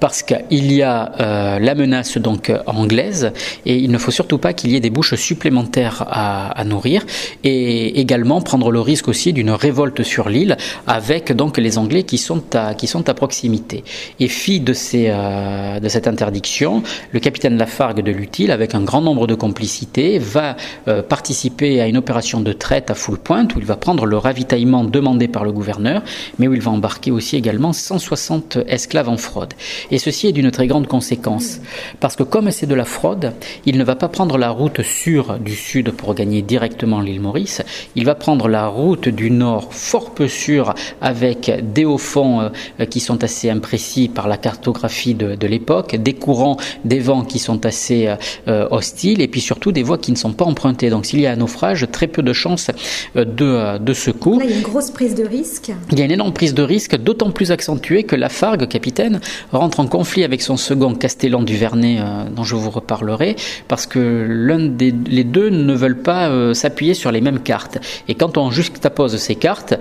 Parce 0.01 0.23
qu'il 0.23 0.73
y 0.73 0.83
a 0.83 1.13
euh, 1.21 1.59
la 1.59 1.75
menace 1.75 2.19
donc 2.19 2.53
anglaise 2.67 3.33
et 3.67 3.77
il 3.77 3.91
ne 3.91 3.99
faut 3.99 4.11
surtout 4.11 4.39
pas 4.39 4.53
qu'il 4.53 4.71
y 4.71 4.77
ait 4.77 4.81
des 4.81 4.91
bouches 4.91 5.15
supplémentaires 5.15 6.05
à, 6.09 6.65
nourrir 6.65 7.05
et 7.43 8.01
également 8.01 8.41
prendre 8.41 8.71
le 8.71 8.81
risque 8.81 9.09
aussi 9.09 9.33
d'une 9.33 9.51
révolte 9.51 10.03
sur 10.03 10.29
l'île 10.29 10.57
avec 10.87 11.33
donc 11.33 11.59
les 11.59 11.79
Anglais 11.79 12.05
qui 12.05 12.19
sont 12.19 12.43
à, 12.55 12.75
qui 12.75 12.87
sont 12.87 13.09
à 13.09 13.15
proximité. 13.15 13.85
Et 14.21 14.29
ces, 14.29 15.07
euh, 15.09 15.81
de 15.81 15.89
cette 15.89 16.07
interdiction, 16.07 16.83
le 17.13 17.21
capitaine 17.21 17.57
Lafargue 17.57 18.03
de 18.03 18.11
l'Utile, 18.11 18.51
avec 18.51 18.75
un 18.75 18.83
grand 18.83 19.01
nombre 19.01 19.27
de 19.27 19.35
complicités, 19.35 20.19
va 20.19 20.57
euh, 20.89 21.03
participer 21.03 21.81
à 21.81 21.87
une 21.87 21.97
opération 21.97 22.41
de 22.41 22.53
traite 22.53 22.91
à 22.91 22.95
full 22.95 23.19
point 23.19 23.47
où 23.55 23.59
il 23.59 23.65
va 23.65 23.77
prendre 23.77 24.07
le 24.07 24.17
ravitaillement 24.17 24.85
demandé 24.85 25.29
par 25.29 25.45
le 25.45 25.53
gouverneur, 25.53 26.03
mais 26.39 26.49
où 26.49 26.55
il 26.55 26.61
va 26.61 26.71
embarquer 26.71 27.11
aussi 27.11 27.37
également 27.37 27.73
160 27.73 28.59
esclaves 28.69 29.09
en 29.09 29.17
fraude. 29.17 29.55
Et 29.91 29.99
ceci 29.99 30.29
est 30.29 30.33
d'une 30.33 30.51
très 30.51 30.67
grande 30.67 30.87
conséquence, 30.87 31.61
parce 32.01 32.17
que 32.17 32.23
comme 32.23 32.51
c'est 32.51 32.67
de 32.67 32.75
la 32.75 32.85
fraude, 32.85 33.33
il 33.67 33.79
ne 33.79 33.85
va 33.85 33.97
pas 33.97 34.09
prendre 34.09 34.39
la 34.39 34.51
route 34.51 34.83
sûre 34.83 35.39
du 35.39 35.55
sud 35.55 35.91
pour 35.93 36.15
gagner 36.15 36.43
directement 36.43 37.01
l'île 37.01 37.21
Maurice, 37.21 37.63
il 37.97 38.05
va 38.05 38.15
prendre 38.15 38.49
la 38.49 38.67
route 38.67 39.09
du 39.09 39.31
nord 39.31 39.73
fort 39.73 40.11
peu 40.11 40.29
sûre 40.29 40.75
avec 41.01 41.53
des 41.73 41.85
hauts 41.85 41.99
fonds 41.99 42.41
euh, 42.81 42.85
qui 42.87 43.01
sont 43.01 43.23
assez 43.25 43.51
imprécis 43.51 44.09
par 44.09 44.29
la 44.29 44.37
cartographie 44.37 45.15
de, 45.15 45.35
de 45.35 45.47
l'époque, 45.47 45.97
des 45.97 46.15
courants, 46.15 46.57
des 46.85 47.01
vents 47.01 47.25
qui 47.25 47.39
sont 47.39 47.67
assez 47.67 48.15
euh, 48.49 48.69
hostiles 48.71 49.21
et 49.21 49.29
puis 49.29 49.41
surtout 49.41 49.73
des 49.73 49.83
voies 49.83 49.99
qui 49.99 50.13
ne 50.13 50.17
sont 50.17 50.33
pas 50.33 50.45
empruntées. 50.45 50.91
Donc 50.91 51.07
s'il 51.07 51.21
y 51.21 51.27
a 51.27 51.33
un 51.33 51.37
naufrage, 51.37 51.87
très 51.91 52.07
peu 52.07 52.23
de 52.23 52.33
chances 52.33 52.71
euh, 53.17 53.25
de, 53.25 53.79
de 53.79 53.93
secours. 53.95 54.39
Là, 54.39 54.45
il 54.47 54.51
y 54.51 54.55
a 54.55 54.57
une 54.57 54.63
grosse 54.63 54.91
prise 54.91 55.15
de 55.15 55.25
risque. 55.25 55.73
Il 55.91 55.99
y 55.99 56.03
a 56.03 56.05
une 56.05 56.11
énorme 56.11 56.33
prise 56.33 56.55
de 56.55 56.63
risque, 56.63 56.97
d'autant 56.97 57.31
plus 57.31 57.51
accentuée 57.51 58.05
que 58.05 58.17
Lafargue, 58.17 58.67
capitaine, 58.69 59.21
rentre 59.53 59.74
en 59.81 59.87
conflit 59.87 60.25
avec 60.25 60.43
son 60.43 60.57
second 60.57 60.95
Castellan 60.95 61.43
du 61.43 61.57
Vernet, 61.57 61.99
dont 62.35 62.45
je 62.45 62.55
vous 62.55 62.71
reparlerai, 62.71 63.37
parce 63.69 63.87
que 63.87 64.27
l'un 64.29 64.59
des 64.59 64.95
les 65.07 65.25
deux 65.25 65.51
ne 65.51 65.75
veulent 65.75 66.03
pas 66.03 66.55
s'appuyer 66.55 66.95
sur 66.95 67.13
les 67.13 67.21
mêmes 67.21 67.41
cartes. 67.41 67.79
Et 68.09 68.15
quand 68.15 68.39
on 68.39 68.51
juxtapose 68.51 69.17
ces 69.17 69.35
cartes, 69.35 69.75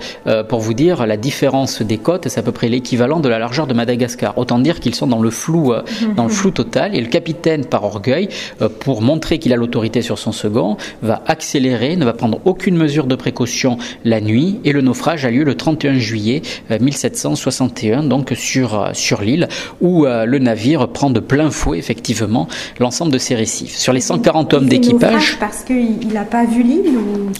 pour 0.48 0.60
vous 0.60 0.74
dire 0.74 1.06
la 1.06 1.16
différence 1.16 1.82
des 1.82 1.98
côtes, 1.98 2.28
c'est 2.28 2.40
à 2.40 2.42
peu 2.42 2.52
près 2.52 2.68
l'équivalent 2.68 3.20
de 3.20 3.28
la 3.28 3.38
largeur 3.38 3.66
de 3.66 3.74
Madagascar. 3.74 4.36
Autant 4.38 4.58
dire 4.58 4.80
qu'ils 4.80 4.94
sont 4.94 5.06
dans 5.06 5.20
le 5.20 5.30
flou, 5.30 5.72
euh, 5.72 5.82
dans 6.16 6.24
le 6.24 6.30
flou 6.30 6.50
total. 6.50 6.94
Et 6.94 7.00
le 7.00 7.08
capitaine, 7.08 7.64
par 7.64 7.84
orgueil, 7.84 8.28
euh, 8.62 8.68
pour 8.68 9.02
montrer 9.02 9.38
qu'il 9.38 9.52
a 9.52 9.56
l'autorité 9.56 10.02
sur 10.02 10.18
son 10.18 10.32
second, 10.32 10.76
va 11.02 11.22
accélérer, 11.26 11.96
ne 11.96 12.04
va 12.04 12.12
prendre 12.12 12.40
aucune 12.44 12.76
mesure 12.76 13.06
de 13.06 13.14
précaution 13.14 13.78
la 14.04 14.20
nuit. 14.20 14.60
Et 14.64 14.72
le 14.72 14.80
naufrage 14.80 15.24
a 15.24 15.30
lieu 15.30 15.44
le 15.44 15.54
31 15.54 15.94
juillet 15.94 16.42
1761, 16.70 18.04
euh, 18.04 18.08
donc 18.08 18.32
sur, 18.36 18.90
sur 18.92 19.22
l'île, 19.22 19.48
où 19.84 20.04
le 20.04 20.38
navire 20.38 20.88
prend 20.88 21.10
de 21.10 21.20
plein 21.20 21.50
fouet, 21.50 21.78
effectivement, 21.78 22.48
l'ensemble 22.80 23.12
de 23.12 23.18
ses 23.18 23.34
récifs. 23.34 23.76
Sur 23.76 23.92
les 23.92 24.00
140 24.00 24.54
hommes 24.54 24.68
d'équipage. 24.68 25.36
Parce 25.38 25.62
qu'il 25.62 26.08
n'a 26.12 26.24
pas 26.24 26.44
vu 26.44 26.62
l'île 26.62 26.90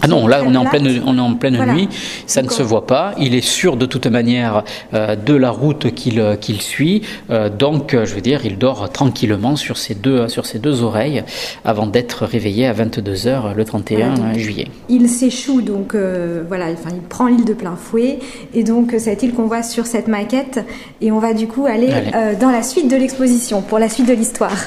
Ah 0.01 0.07
non, 0.07 0.27
là, 0.27 0.43
on 0.45 0.53
est, 0.53 0.57
en 0.57 0.65
pleine, 0.65 1.01
on 1.05 1.17
est 1.17 1.21
en 1.21 1.33
pleine 1.33 1.73
nuit. 1.73 1.89
Ça 2.27 2.41
ne 2.41 2.49
se 2.49 2.63
voit 2.63 2.85
pas. 2.85 3.13
Il 3.19 3.35
est 3.35 3.45
sûr 3.45 3.75
de 3.75 3.85
toute 3.85 4.07
manière 4.07 4.63
de 4.93 5.33
la 5.33 5.49
route 5.49 5.93
qu'il 5.93 6.37
qu'il 6.39 6.61
suit. 6.61 7.01
Euh, 7.29 7.49
donc, 7.49 7.91
je 7.91 8.13
veux 8.13 8.21
dire, 8.21 8.45
il 8.45 8.57
dort 8.57 8.89
tranquillement 8.91 9.55
sur 9.55 9.77
ses 9.77 9.95
deux, 9.95 10.27
sur 10.27 10.45
ses 10.45 10.59
deux 10.59 10.83
oreilles 10.83 11.23
avant 11.63 11.87
d'être 11.87 12.25
réveillé 12.25 12.67
à 12.67 12.73
22h 12.73 13.55
le 13.55 13.65
31 13.65 14.33
juillet. 14.37 14.67
Il 14.89 15.09
s'échoue, 15.09 15.61
donc 15.61 15.95
euh, 15.95 16.43
voilà, 16.47 16.67
enfin, 16.71 16.89
il 16.93 17.01
prend 17.01 17.27
l'île 17.27 17.45
de 17.45 17.53
plein 17.53 17.75
fouet. 17.75 18.19
Et 18.53 18.63
donc, 18.63 18.95
cette 18.97 19.23
île 19.23 19.33
qu'on 19.33 19.47
voit 19.47 19.63
sur 19.63 19.85
cette 19.85 20.07
maquette. 20.07 20.63
Et 21.01 21.11
on 21.11 21.19
va 21.19 21.33
du 21.33 21.47
coup 21.47 21.65
aller. 21.65 21.89
Euh, 22.13 22.34
dans 22.39 22.51
la 22.51 22.63
suite 22.63 22.89
de 22.89 22.95
l'exposition, 22.95 23.61
pour 23.61 23.79
la 23.79 23.89
suite 23.89 24.07
de 24.07 24.13
l'histoire. 24.13 24.57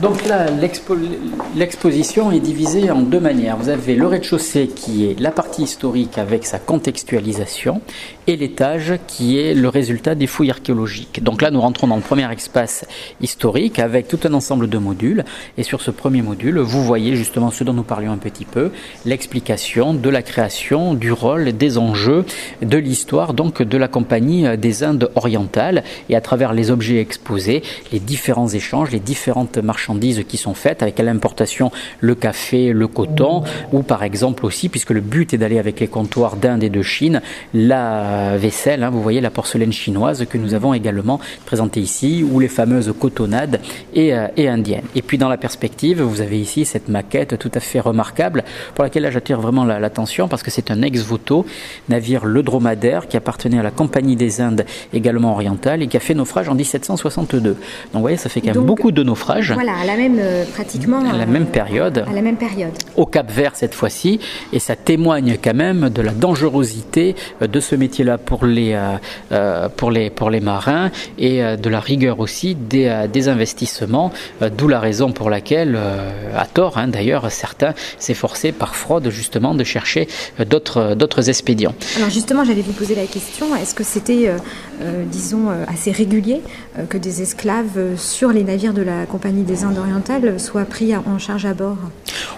Donc 0.00 0.24
là, 0.26 0.46
l'exposition 1.56 2.30
est 2.30 2.38
divisée 2.38 2.88
en 2.88 3.00
deux 3.00 3.18
manières. 3.18 3.56
Vous 3.56 3.68
avez 3.68 3.96
le 3.96 4.06
rez-de-chaussée 4.06 4.68
qui 4.68 5.06
est 5.06 5.18
la 5.18 5.32
partie 5.32 5.64
historique 5.64 6.18
avec 6.18 6.46
sa 6.46 6.60
contextualisation 6.60 7.80
et 8.28 8.36
l'étage 8.36 8.94
qui 9.08 9.40
est 9.40 9.54
le 9.54 9.68
résultat 9.68 10.14
des 10.14 10.28
fouilles 10.28 10.52
archéologiques. 10.52 11.24
Donc 11.24 11.42
là, 11.42 11.50
nous 11.50 11.60
rentrons 11.60 11.88
dans 11.88 11.96
le 11.96 12.02
premier 12.02 12.32
espace 12.32 12.86
historique 13.20 13.80
avec 13.80 14.06
tout 14.06 14.20
un 14.22 14.34
ensemble 14.34 14.68
de 14.68 14.78
modules. 14.78 15.24
Et 15.56 15.64
sur 15.64 15.80
ce 15.80 15.90
premier 15.90 16.22
module, 16.22 16.60
vous 16.60 16.84
voyez 16.84 17.16
justement 17.16 17.50
ce 17.50 17.64
dont 17.64 17.72
nous 17.72 17.82
parlions 17.82 18.12
un 18.12 18.18
petit 18.18 18.44
peu, 18.44 18.70
l'explication 19.04 19.94
de 19.94 20.08
la 20.08 20.22
création, 20.22 20.94
du 20.94 21.10
rôle, 21.10 21.56
des 21.56 21.76
enjeux, 21.76 22.24
de 22.62 22.78
l'histoire 22.78 23.34
donc 23.34 23.62
de 23.62 23.76
la 23.76 23.88
Compagnie 23.88 24.56
des 24.58 24.84
Indes 24.84 25.10
orientales 25.16 25.82
et 26.08 26.14
à 26.14 26.20
travers 26.20 26.52
les 26.52 26.70
objets 26.70 27.00
exposés, 27.00 27.64
les 27.90 27.98
différents 27.98 28.48
échanges, 28.48 28.92
les 28.92 29.00
différentes 29.00 29.58
marchandises 29.58 29.87
qui 30.26 30.36
sont 30.36 30.54
faites, 30.54 30.82
avec 30.82 30.98
à 31.00 31.02
l'importation 31.02 31.70
le 32.00 32.14
café, 32.14 32.72
le 32.72 32.86
coton, 32.86 33.42
ou 33.72 33.82
par 33.82 34.02
exemple 34.02 34.46
aussi, 34.46 34.68
puisque 34.68 34.90
le 34.90 35.00
but 35.00 35.34
est 35.34 35.38
d'aller 35.38 35.58
avec 35.58 35.80
les 35.80 35.88
comptoirs 35.88 36.36
d'Inde 36.36 36.62
et 36.62 36.70
de 36.70 36.82
Chine, 36.82 37.20
la 37.54 38.36
vaisselle, 38.36 38.82
hein, 38.82 38.90
vous 38.90 39.02
voyez 39.02 39.20
la 39.20 39.30
porcelaine 39.30 39.72
chinoise 39.72 40.26
que 40.28 40.38
nous 40.38 40.54
avons 40.54 40.74
également 40.74 41.20
présentée 41.46 41.80
ici, 41.80 42.24
ou 42.28 42.40
les 42.40 42.48
fameuses 42.48 42.92
cotonnades 42.98 43.60
et, 43.94 44.14
euh, 44.14 44.26
et 44.36 44.48
indiennes. 44.48 44.84
Et 44.94 45.02
puis 45.02 45.18
dans 45.18 45.28
la 45.28 45.36
perspective, 45.36 46.02
vous 46.02 46.20
avez 46.20 46.40
ici 46.40 46.64
cette 46.64 46.88
maquette 46.88 47.38
tout 47.38 47.50
à 47.54 47.60
fait 47.60 47.80
remarquable, 47.80 48.44
pour 48.74 48.84
laquelle 48.84 49.10
j'attire 49.10 49.40
vraiment 49.40 49.64
l'attention, 49.64 50.28
parce 50.28 50.42
que 50.42 50.50
c'est 50.50 50.70
un 50.70 50.82
ex-voto, 50.82 51.46
navire 51.88 52.24
le 52.24 52.42
dromadaire, 52.42 53.08
qui 53.08 53.16
appartenait 53.16 53.58
à 53.58 53.62
la 53.62 53.70
Compagnie 53.70 54.16
des 54.16 54.40
Indes 54.40 54.64
également 54.92 55.32
orientale, 55.32 55.82
et 55.82 55.86
qui 55.86 55.96
a 55.96 56.00
fait 56.00 56.14
naufrage 56.14 56.48
en 56.48 56.54
1762. 56.54 57.50
Donc 57.50 57.58
vous 57.92 58.00
voyez, 58.00 58.16
ça 58.16 58.28
fait 58.28 58.40
quand 58.40 58.54
même 58.54 58.64
beaucoup 58.64 58.92
de 58.92 59.02
naufrages. 59.02 59.52
Voilà, 59.52 59.77
à 59.78 59.84
la 59.84 59.96
même 59.96 60.18
euh, 60.18 60.44
pratiquement 60.44 60.98
à 61.08 61.16
la 61.16 61.26
même 61.26 61.46
période. 61.46 62.04
À 62.08 62.12
la 62.12 62.20
même 62.20 62.36
période. 62.36 62.72
Au 62.96 63.06
Cap 63.06 63.30
Vert 63.30 63.52
cette 63.54 63.74
fois-ci, 63.74 64.18
et 64.52 64.58
ça 64.58 64.74
témoigne 64.74 65.38
quand 65.42 65.54
même 65.54 65.88
de 65.88 66.02
la 66.02 66.12
dangerosité 66.12 67.14
euh, 67.42 67.46
de 67.46 67.60
ce 67.60 67.76
métier-là 67.76 68.18
pour 68.18 68.44
les 68.44 68.76
euh, 69.30 69.68
pour 69.76 69.92
les 69.92 70.10
pour 70.10 70.30
les 70.30 70.40
marins 70.40 70.90
et 71.18 71.40
de 71.56 71.68
la 71.68 71.80
rigueur 71.80 72.18
aussi 72.18 72.54
des, 72.54 73.06
des 73.12 73.28
investissements. 73.28 74.10
D'où 74.56 74.68
la 74.68 74.80
raison 74.80 75.12
pour 75.12 75.30
laquelle, 75.30 75.78
à 76.36 76.46
tort 76.46 76.78
hein, 76.78 76.88
d'ailleurs, 76.88 77.30
certains 77.30 77.74
s'efforçaient 77.98 78.52
par 78.52 78.74
fraude 78.74 79.10
justement 79.10 79.54
de 79.54 79.64
chercher 79.64 80.08
d'autres 80.46 80.94
d'autres 80.94 81.28
expédients. 81.28 81.74
Alors 81.96 82.10
justement, 82.10 82.44
j'allais 82.44 82.62
vous 82.62 82.72
poser 82.72 82.94
la 82.94 83.06
question 83.06 83.54
est-ce 83.54 83.74
que 83.74 83.84
c'était, 83.84 84.30
disons, 85.10 85.48
assez 85.66 85.92
régulier 85.92 86.40
que 86.88 86.98
des 86.98 87.22
esclaves 87.22 87.96
sur 87.96 88.30
les 88.32 88.44
navires 88.44 88.74
de 88.74 88.82
la 88.82 89.06
Compagnie 89.06 89.42
des 89.42 89.64
Indes 89.64 89.67
orientales 89.76 90.40
soient 90.40 90.64
pris 90.64 90.94
en 90.96 91.18
charge 91.18 91.46
à 91.46 91.54
bord 91.54 91.76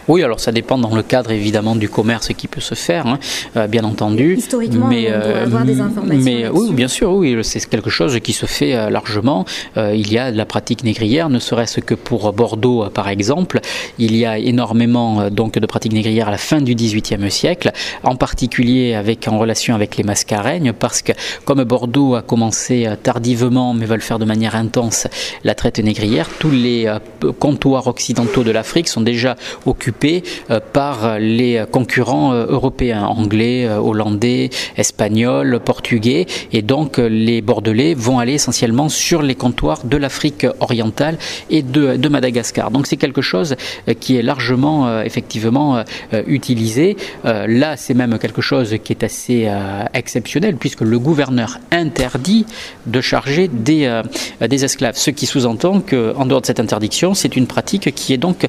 Oui, 0.09 0.23
alors 0.23 0.41
ça 0.41 0.53
dépend 0.53 0.79
dans 0.79 0.95
le 0.95 1.03
cadre 1.03 1.31
évidemment 1.31 1.77
du 1.77 1.89
commerce 1.89 2.29
qui 2.35 2.49
peut 2.49 2.61
se 2.61 2.75
faire, 2.75 3.07
hein, 3.07 3.19
euh, 3.57 3.67
bien 3.67 3.85
entendu. 3.85 4.37
Historiquement, 4.37 4.89
mais, 4.89 5.07
on 5.09 5.19
doit 5.19 5.27
euh, 5.27 5.45
avoir 5.45 5.65
des 5.65 5.81
informations. 5.81 6.25
Mais 6.25 6.49
oui, 6.49 6.73
bien 6.73 6.89
sûr, 6.89 7.13
oui, 7.13 7.39
c'est 7.43 7.69
quelque 7.69 7.91
chose 7.91 8.19
qui 8.21 8.33
se 8.33 8.47
fait 8.47 8.75
euh, 8.75 8.91
largement. 8.91 9.45
il 9.77 10.13
y 10.13 10.19
a 10.19 10.33
de 10.33 10.37
la 10.37 10.47
pratique 10.47 10.85
négrière, 10.85 11.29
ne 11.29 11.39
serait-ce 11.39 11.81
que 11.81 11.95
pour 11.95 12.33
Bordeaux, 12.33 12.89
par 12.91 13.09
exemple. 13.09 13.61
Il 13.99 14.17
y 14.17 14.25
a 14.25 14.39
énormément 14.39 15.31
donc 15.31 15.59
de 15.59 15.67
pratiques 15.67 15.93
négrières 15.93 16.29
à 16.29 16.33
la 16.33 16.39
fin 16.39 16.61
du 16.61 16.75
XVIIIe 16.75 17.31
siècle, 17.31 17.73
en 18.03 18.17
particulier 18.17 18.95
avec 18.95 19.29
en 19.29 19.39
relation 19.39 19.75
avec 19.75 19.97
les 19.97 20.05
mascareignes, 20.05 20.73
parce 20.73 21.03
que 21.03 21.13
comme 21.45 21.63
Bordeaux 21.65 22.15
a 22.15 22.23
commencé 22.23 22.89
tardivement, 23.03 23.75
mais 23.75 23.87
le 23.87 24.01
faire 24.01 24.19
de 24.19 24.25
manière 24.25 24.55
intense, 24.55 25.07
la 25.45 25.55
traite 25.55 25.79
négrière, 25.79 26.29
tous 26.39 26.51
les 26.51 26.93
comptoirs 27.39 27.87
occidentaux 27.87 28.45
de 28.45 28.51
l'Afrique 28.51 28.89
sont 28.89 29.01
déjà 29.01 29.37
occupés 29.67 30.23
euh, 30.51 30.61
par 30.73 31.19
les 31.19 31.65
concurrents 31.71 32.33
euh, 32.33 32.47
européens, 32.49 33.05
anglais, 33.05 33.67
euh, 33.67 33.79
hollandais, 33.79 34.51
espagnols, 34.77 35.61
portugais, 35.61 36.27
et 36.53 36.63
donc 36.63 36.99
les 36.99 37.41
Bordelais 37.41 37.95
vont 37.95 38.19
aller 38.19 38.35
essentiellement 38.35 38.89
sur 38.89 39.23
les 39.23 39.35
comptoirs 39.35 39.85
de 39.85 39.97
l'Afrique 39.97 40.47
orientale 40.61 41.19
et 41.49 41.63
de, 41.63 42.09
Madagascar. 42.11 42.73
Donc 42.73 42.89
c'est 42.89 42.97
quelque 42.97 43.23
chose 43.23 43.55
qui 44.01 44.17
est 44.17 44.23
largement 44.23 45.01
effectivement 45.03 45.85
utilisé. 46.27 46.97
Là, 47.23 47.77
c'est 47.77 47.95
même 47.95 48.19
quelque 48.19 48.43
chose 48.43 48.75
qui 48.83 48.93
est 48.93 49.05
assez 49.05 49.49
exceptionnel 49.95 50.57
puisque 50.57 50.81
le 50.81 50.99
gouverneur 50.99 51.61
interdit 51.71 52.47
de 52.87 53.01
charger 53.01 53.47
des, 53.47 54.03
des 54.41 54.65
esclaves, 54.65 54.97
ce 54.97 55.11
qui 55.11 55.27
sous-entend 55.27 55.81
qu'en 55.81 56.27
dehors 56.27 56.41
de 56.41 56.47
cette 56.47 56.59
interdiction, 56.59 57.10
c'est 57.15 57.37
une 57.37 57.47
pratique 57.47 57.95
qui 57.95 58.13
est 58.13 58.19
donc, 58.19 58.47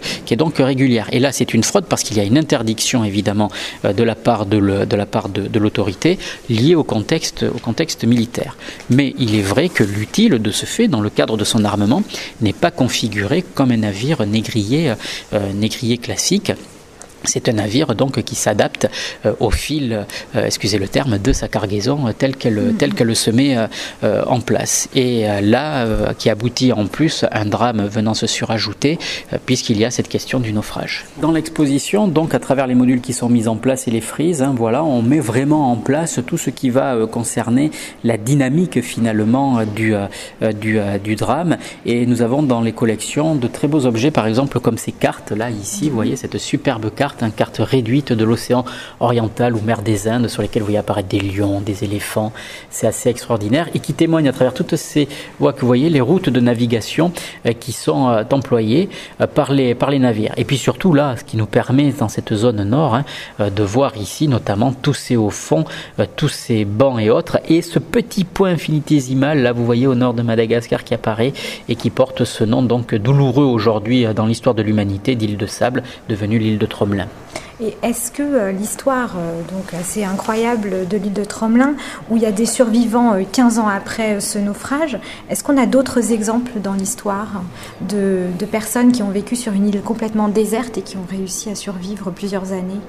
régulière. 0.58 1.08
Et 1.12 1.20
là, 1.20 1.32
c'est 1.32 1.53
une 1.53 1.63
fraude 1.63 1.86
parce 1.86 2.03
qu'il 2.03 2.18
y 2.18 2.20
a 2.20 2.24
une 2.24 2.38
interdiction, 2.38 3.03
évidemment, 3.03 3.50
euh, 3.86 3.94
de 3.94 4.03
la 4.03 4.15
part 4.15 4.46
de, 4.46 4.58
l'autorité 5.58 6.18
liée 6.50 6.75
au 6.75 6.84
contexte, 6.84 7.44
militaire. 8.03 8.58
Mais 8.89 9.13
il 9.18 9.36
est 9.36 9.41
vrai 9.41 9.70
que 9.70 9.84
l'utile 9.84 10.39
de 10.39 10.51
ce 10.51 10.65
fait, 10.65 10.88
dans 10.88 11.01
le 11.01 11.10
cadre 11.10 11.38
de 11.38 11.44
son 11.44 11.63
armement, 11.63 12.03
n'est 12.41 12.53
pas 12.53 12.72
configuré 12.72 13.44
comme 13.53 13.72
un 13.72 13.77
navire 13.77 14.25
négrier, 14.25 14.94
euh, 15.34 15.53
négrier 15.53 15.98
classique 15.98 16.51
c'est 17.23 17.49
un 17.49 17.53
navire 17.53 17.95
donc 17.95 18.21
qui 18.23 18.35
s'adapte 18.35 18.89
euh, 19.25 19.33
au 19.39 19.51
fil, 19.51 20.05
euh, 20.35 20.45
excusez 20.45 20.77
le 20.77 20.87
terme, 20.87 21.17
de 21.17 21.33
sa 21.33 21.47
cargaison 21.47 22.07
euh, 22.07 22.11
telle 22.17 22.35
qu'elle 22.35 22.57
mm-hmm. 22.57 22.77
telle 22.77 22.93
qu'elle 22.93 23.07
le 23.07 23.15
se 23.15 23.31
met 23.31 23.57
en 24.03 24.39
place. 24.41 24.89
Et 24.95 25.25
là, 25.41 26.13
qui 26.17 26.29
aboutit 26.29 26.71
en 26.71 26.87
plus 26.87 27.25
un 27.31 27.45
drame 27.45 27.85
venant 27.85 28.13
se 28.13 28.27
surajouter, 28.27 28.99
puisqu'il 29.45 29.77
y 29.77 29.85
a 29.85 29.91
cette 29.91 30.07
question 30.07 30.39
du 30.39 30.53
naufrage. 30.53 31.05
Dans 31.21 31.31
l'exposition, 31.31 32.07
donc 32.07 32.33
à 32.33 32.39
travers 32.39 32.67
les 32.67 32.75
modules 32.75 33.01
qui 33.01 33.13
sont 33.13 33.29
mis 33.29 33.47
en 33.47 33.55
place 33.55 33.87
et 33.87 33.91
les 33.91 34.01
frises, 34.01 34.41
hein, 34.41 34.53
voilà, 34.55 34.83
on 34.83 35.01
met 35.01 35.19
vraiment 35.19 35.71
en 35.71 35.75
place 35.75 36.19
tout 36.25 36.37
ce 36.37 36.49
qui 36.49 36.69
va 36.69 37.05
concerner 37.07 37.71
la 38.03 38.17
dynamique 38.17 38.81
finalement 38.81 39.63
du, 39.63 39.93
du, 40.59 40.79
du 41.03 41.15
drame. 41.15 41.57
Et 41.85 42.05
nous 42.05 42.21
avons 42.21 42.43
dans 42.43 42.61
les 42.61 42.73
collections 42.73 43.35
de 43.35 43.47
très 43.47 43.67
beaux 43.67 43.85
objets, 43.85 44.11
par 44.11 44.27
exemple 44.27 44.59
comme 44.59 44.77
ces 44.77 44.91
cartes 44.91 45.31
là 45.31 45.49
ici, 45.49 45.89
vous 45.89 45.95
voyez 45.95 46.15
cette 46.15 46.37
superbe 46.37 46.89
carte 46.93 47.11
une 47.22 47.32
carte 47.32 47.58
réduite 47.60 48.13
de 48.13 48.24
l'océan 48.24 48.65
oriental 49.00 49.56
ou 49.56 49.62
mer 49.62 49.82
des 49.82 50.08
Indes 50.08 50.27
sur 50.27 50.41
lesquelles 50.41 50.62
vous 50.62 50.68
voyez 50.68 50.80
apparaître 50.80 51.10
des 51.10 51.20
lions, 51.20 51.62
des 51.62 51.84
éléphants. 51.84 52.32
C'est 52.70 52.88
assez 52.88 53.10
extraordinaire 53.10 53.70
et 53.74 53.80
qui 53.80 53.94
témoigne 53.94 54.27
à 54.27 54.34
travers 54.34 54.53
toutes 54.53 54.75
ces 54.75 55.08
voies 55.39 55.53
que 55.53 55.62
vous 55.62 55.68
voyez, 55.68 55.89
les 55.89 56.01
routes 56.01 56.30
de 56.30 56.39
navigation 56.39 57.12
euh, 57.46 57.53
qui 57.53 57.72
sont 57.72 58.10
euh, 58.10 58.24
employées 58.32 58.89
euh, 59.20 59.27
par 59.27 59.51
les, 59.51 59.75
par 59.75 59.89
les 59.89 60.00
navires. 60.00 60.34
Et 60.38 60.46
puis 60.46 60.58
surtout 60.58 60.94
là, 60.94 61.15
ce 61.18 61.24
qui 61.24 61.38
nous 61.38 61.46
permet 61.46 61.91
dans 61.91 62.10
cette 62.10 62.34
zone 62.34 62.63
nord 62.63 62.96
hein, 62.96 63.06
de 63.39 63.63
voir 63.63 63.98
ici 63.98 64.27
notamment 64.27 64.72
tous 64.72 64.94
ces 64.94 65.15
hauts 65.15 65.30
fonds, 65.30 65.65
tous 66.15 66.30
ces 66.30 66.65
bancs 66.65 67.00
et 67.00 67.10
autres, 67.10 67.39
et 67.48 67.62
ce 67.62 67.80
petit 67.80 68.24
point 68.24 68.51
infinitésimal 68.51 69.41
là, 69.41 69.51
vous 69.51 69.65
voyez 69.65 69.88
au 69.88 69.96
nord 69.96 70.13
de 70.13 70.22
Madagascar 70.22 70.84
qui 70.84 70.94
apparaît 70.94 71.34
et 71.70 71.75
qui 71.75 71.89
porte 71.89 72.24
ce 72.24 72.44
nom 72.44 72.62
donc 72.62 72.96
douloureux 72.96 73.46
aujourd'hui 73.46 74.06
dans 74.15 74.25
l'histoire 74.25 74.56
de 74.56 74.62
l'humanité 74.62 75.15
d'île 75.15 75.38
de 75.38 75.46
sable, 75.46 75.84
devenue 76.10 76.39
l'île 76.39 76.58
de 76.58 76.65
Tromelin. 76.65 77.00
Et 77.62 77.77
est-ce 77.84 78.12
que 78.12 78.24
euh, 78.24 78.51
l'histoire 78.51 79.13
euh, 79.17 79.41
donc 79.53 79.74
assez 79.75 80.03
incroyable 80.03 80.88
de 80.88 80.98
l'île 80.98 81.13
de 81.13 81.24
Tromelin, 81.24 81.75
où 82.10 82.17
il 82.17 82.24
y 82.24 82.25
a 82.25 82.31
des 82.31 82.48
survivants 82.48 83.15
15 83.31 83.58
euh, 83.58 83.62
ans 83.62 83.67
après 83.67 84.20
ce 84.20 84.39
naufrage, 84.39 84.98
est-ce 85.29 85.43
qu'on 85.43 85.58
a 85.58 85.67
d'autres 85.67 86.12
exemples 86.12 86.60
dans 86.60 86.74
l'histoire 86.74 87.43
de, 87.81 88.29
personnes 88.51 88.91
qui 88.91 89.03
ont 89.03 89.12
vécu 89.12 89.36
sur 89.36 89.53
une 89.53 89.67
île 89.67 89.81
complètement 89.81 90.27
déserte 90.27 90.77
et 90.79 90.81
qui 90.81 90.98
ont 90.98 91.05
réussi 91.10 91.50
à 91.51 91.55
survivre 91.55 92.10
plusieurs 92.10 92.51
années? 92.51 92.81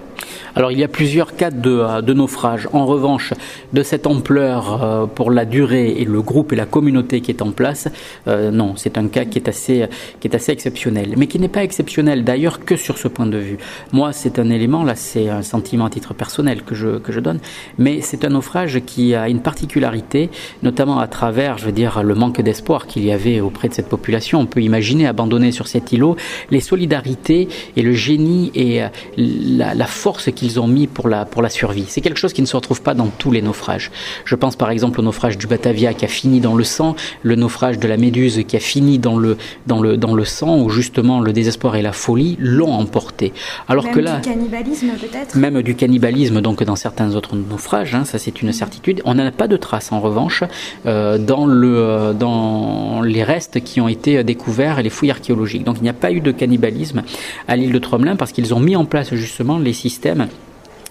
Alors 0.55 0.73
il 0.73 0.79
y 0.79 0.85
a 0.85 0.89
plusieurs 0.89 1.37
cas 1.37 1.51
de, 1.51 2.01
de 2.01 2.13
naufrage. 2.13 2.69
En 2.73 2.87
revanche, 2.87 3.33
de 3.73 3.83
cette 3.83 4.07
ampleur 4.07 5.09
pour 5.15 5.31
la 5.31 5.45
durée 5.45 5.91
et 5.99 6.05
le 6.05 6.23
groupe 6.23 6.53
et 6.53 6.57
la 6.57 6.67
communauté 6.67 7.21
qui 7.21 7.31
est 7.31 7.43
en 7.43 7.51
place, 7.53 7.89
non, 8.27 8.75
c'est 8.77 8.99
un 8.99 9.09
cas 9.09 9.25
qui 9.25 9.39
est 9.39 9.49
assez, 9.49 9.87
qui 10.21 10.29
est 10.29 10.35
assez 10.35 10.53
exceptionnel, 10.53 11.15
mais 11.17 11.27
qui 11.27 11.39
n'est 11.39 11.49
pas 11.49 11.65
exceptionnel 11.65 12.25
d'ailleurs 12.25 12.65
que 12.65 12.77
sur 12.77 12.99
ce 12.99 13.09
point 13.09 13.27
de 13.27 13.39
vue. 13.39 13.59
Moi, 13.93 14.13
c'est 14.13 14.39
un 14.39 14.51
élément, 14.51 14.85
là, 14.85 14.95
c'est 14.95 15.29
un 15.29 15.43
sentiment 15.43 15.87
à 15.87 15.91
titre 15.91 16.15
personnel 16.15 16.63
que 16.63 16.75
je, 16.75 16.99
que 16.99 17.13
je 17.13 17.21
donne, 17.21 17.39
mais 17.79 18.01
c'est 18.01 18.25
un 18.25 18.31
naufrage 18.31 18.81
qui 18.85 19.15
a 19.15 19.29
une 19.29 19.41
particularité, 19.41 20.31
notamment 20.63 20.99
à 20.99 21.07
travers, 21.07 21.59
je 21.59 21.67
veux 21.67 21.73
dire, 21.73 22.03
le 22.03 22.15
manque 22.15 22.41
d'espoir 22.41 22.87
qu'il 22.87 23.05
y 23.05 23.13
avait 23.13 23.41
auprès 23.41 23.69
de 23.69 23.75
cette 23.75 23.89
population. 23.89 24.41
On 24.41 24.47
peut 24.47 24.63
imaginer 24.63 25.07
abandonner 25.07 25.53
sur 25.53 25.69
cet 25.69 25.93
îlot 25.93 26.17
les 26.51 26.61
solidarités 26.61 27.49
et 27.77 27.83
le 27.83 27.93
génie 27.93 28.51
et 28.55 28.83
euh, 28.83 28.89
la, 29.17 29.87
force 29.87 30.12
qu'ils 30.31 30.61
ont 30.61 30.67
mis 30.67 30.87
pour 30.87 31.09
la, 31.09 31.25
pour 31.25 31.43
la 31.43 31.49
survie. 31.49 31.85
C'est 31.89 32.01
quelque 32.01 32.19
chose 32.19 32.33
qui 32.33 32.43
ne 32.43 32.47
se 32.47 32.57
retrouve 32.57 32.83
pas 32.83 32.95
dans 32.95 33.07
tous 33.07 33.31
les 33.31 33.43
naufrages. 33.43 33.91
Je 34.25 34.35
pense 34.35 34.57
par 34.57 34.71
exemple 34.71 35.01
au 35.01 35.03
naufrage 35.03 35.39
du 35.39 35.47
Batavia 35.47 35.95
qui 35.95 36.05
a 36.05 36.09
fini 36.09 36.41
dans 36.41 36.55
le 36.55 36.65
sang, 36.65 36.97
le 37.23 37.37
naufrage 37.37 37.79
de 37.79 37.89
la 37.89 37.97
Méduse 37.97 38.43
qui 38.47 38.57
a 38.57 38.61
fini 38.61 38.99
dans 38.99 39.17
le, 39.17 39.37
dans 39.67 39.81
le, 39.81 39.97
dans 39.97 40.15
le 40.15 40.25
sang, 40.25 40.59
où 40.59 40.69
justement 40.69 41.21
le 41.21 41.33
désespoir 41.33 41.77
et 41.77 41.83
la 41.83 41.93
folie 41.93 42.37
l'ont 42.39 42.73
emporté. 42.73 43.33
Alors 43.69 43.85
Même 43.85 43.95
que 43.95 44.01
là, 44.01 44.17
du 44.21 44.29
cannibalisme 44.29 44.89
peut-être? 45.01 45.37
Même 45.37 45.63
du 45.63 45.75
cannibalisme, 45.75 46.41
donc 46.41 46.63
dans 46.63 46.77
certains 46.77 47.15
autres 47.15 47.37
naufrages, 47.37 47.95
hein, 47.95 48.05
ça 48.05 48.19
c'est 48.19 48.43
une 48.43 48.53
certitude. 48.53 49.03
On 49.05 49.15
n'en 49.15 49.27
a 49.27 49.31
pas 49.31 49.49
de 49.49 49.57
traces 49.57 49.93
en 49.93 50.01
revanche 50.01 50.45
euh, 50.87 51.19
dans, 51.19 51.47
le, 51.47 51.77
euh, 51.77 52.13
dans 52.13 53.03
les 53.03 53.23
restes 53.25 53.63
qui 53.63 53.81
ont 53.81 53.89
été 53.89 54.23
découverts 54.25 54.79
et 54.79 54.83
les 54.83 54.91
fouilles 54.91 55.11
archéologiques. 55.11 55.65
Donc 55.65 55.77
il 55.79 55.83
n'y 55.83 55.89
a 55.89 55.95
pas 55.95 56.13
eu 56.13 56.21
de 56.21 56.33
cannibalisme 56.33 57.03
à 57.49 57.57
l'île 57.57 57.73
de 57.73 57.79
Tromelin 57.79 58.17
parce 58.17 58.33
qu'ils 58.33 58.55
ont 58.55 58.61
mis 58.61 58.77
en 58.77 58.85
place 58.85 59.15
justement 59.15 59.59
les 59.59 59.73
systèmes 59.73 60.02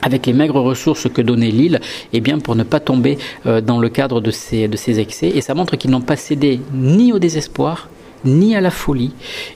avec 0.01 0.25
les 0.25 0.33
maigres 0.33 0.61
ressources 0.61 1.07
que 1.09 1.21
donnait 1.21 1.51
l'île, 1.51 1.79
eh 2.11 2.21
bien 2.21 2.39
pour 2.39 2.55
ne 2.55 2.63
pas 2.63 2.79
tomber 2.79 3.17
euh, 3.45 3.61
dans 3.61 3.79
le 3.79 3.89
cadre 3.89 4.19
de 4.19 4.31
ces 4.31 4.99
excès. 4.99 5.29
Et 5.29 5.41
ça 5.41 5.53
montre 5.53 5.75
qu'ils 5.75 5.91
n'ont 5.91 6.01
pas 6.01 6.15
cédé 6.15 6.59
ni 6.73 7.13
au 7.13 7.19
désespoir, 7.19 7.89
ni 8.25 8.55
à 8.55 8.61
la 8.61 8.71
folie, 8.71 9.11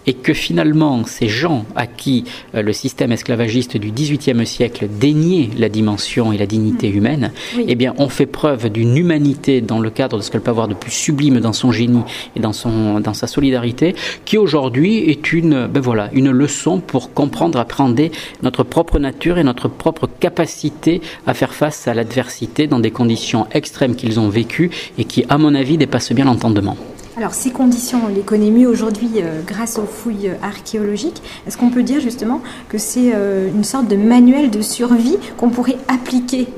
et 0.06 0.14
que 0.14 0.34
finalement 0.34 1.04
ces 1.06 1.28
gens 1.28 1.66
à 1.76 1.88
qui 1.88 2.24
euh, 2.54 2.62
le 2.62 2.74
système 2.74 3.12
esclavagiste 3.12 3.78
du 3.78 3.92
XVIIIe 3.92 4.46
siècle 4.46 4.88
déniait 5.00 5.50
la 5.58 5.70
dimension 5.70 6.32
et 6.32 6.38
la 6.38 6.46
dignité 6.46 6.90
mm. 6.90 6.96
humaine, 6.96 7.32
eh 7.68 7.76
bien 7.76 7.94
ont 7.98 8.10
fait 8.10 8.26
preuve 8.26 8.70
d'une 8.70 8.98
humanité 8.98 9.62
dans 9.62 9.80
le 9.80 9.90
cadre 9.90 10.18
de 10.18 10.22
ce 10.22 10.32
qu'elle 10.32 10.42
peut 10.42 10.52
avoir 10.52 10.68
de 10.68 10.74
plus 10.74 10.92
sublime 10.92 11.40
dans 11.40 11.54
son 11.54 11.72
génie 11.72 12.04
et 12.36 12.40
dans, 12.40 12.54
son, 12.54 13.00
dans 13.00 13.14
sa 13.14 13.28
solidarité, 13.28 13.96
qui 14.26 14.38
aujourd'hui 14.38 14.98
est 15.10 15.34
une, 15.34 15.68
ben 15.68 15.82
voilà, 15.82 16.10
une 16.14 16.32
leçon 16.32 16.80
pour 16.80 17.14
comprendre, 17.14 17.60
appréhender 17.60 18.12
notre 18.42 18.64
propre 18.64 19.00
nature 19.00 19.38
et 19.38 19.44
notre 19.44 19.68
propre 19.68 20.10
capacité 20.20 21.02
à 21.28 21.34
faire 21.34 21.54
face 21.54 21.88
à 21.88 21.94
l'adversité 21.94 22.68
dans 22.68 22.80
des 22.80 22.92
conditions 22.92 23.48
extrêmes 23.52 23.96
qu'ils 23.96 24.20
ont 24.20 24.30
vécues 24.30 24.72
et 24.98 25.06
qui, 25.06 25.26
à 25.30 25.38
mon 25.38 25.56
avis, 25.56 25.78
dépassent 25.78 26.14
bien 26.14 26.26
l'entendement. 26.26 26.78
Alors 27.18 27.34
ces 27.34 27.52
conditions, 27.52 28.02
on 28.06 28.08
les 28.10 28.24
connaît 28.24 28.52
mieux 28.52 28.68
aujourd'hui 28.68 29.10
euh, 29.18 29.42
grâce 29.42 29.80
aux 29.80 29.86
fouilles 29.86 30.28
euh, 30.28 30.36
archéologiques. 30.42 31.22
Est-ce 31.48 31.58
qu'on 31.58 31.70
peut 31.70 31.84
dire 31.84 32.02
justement 32.02 32.42
que 32.68 32.78
c'est 32.78 33.14
euh, 33.16 33.48
une 33.48 33.64
sorte 33.64 33.88
de 33.88 33.96
manuel 33.96 34.52
de 34.52 34.62
survie 34.62 35.18
qu'on 35.38 35.50
pourrait 35.50 35.78
appliquer? 35.88 36.50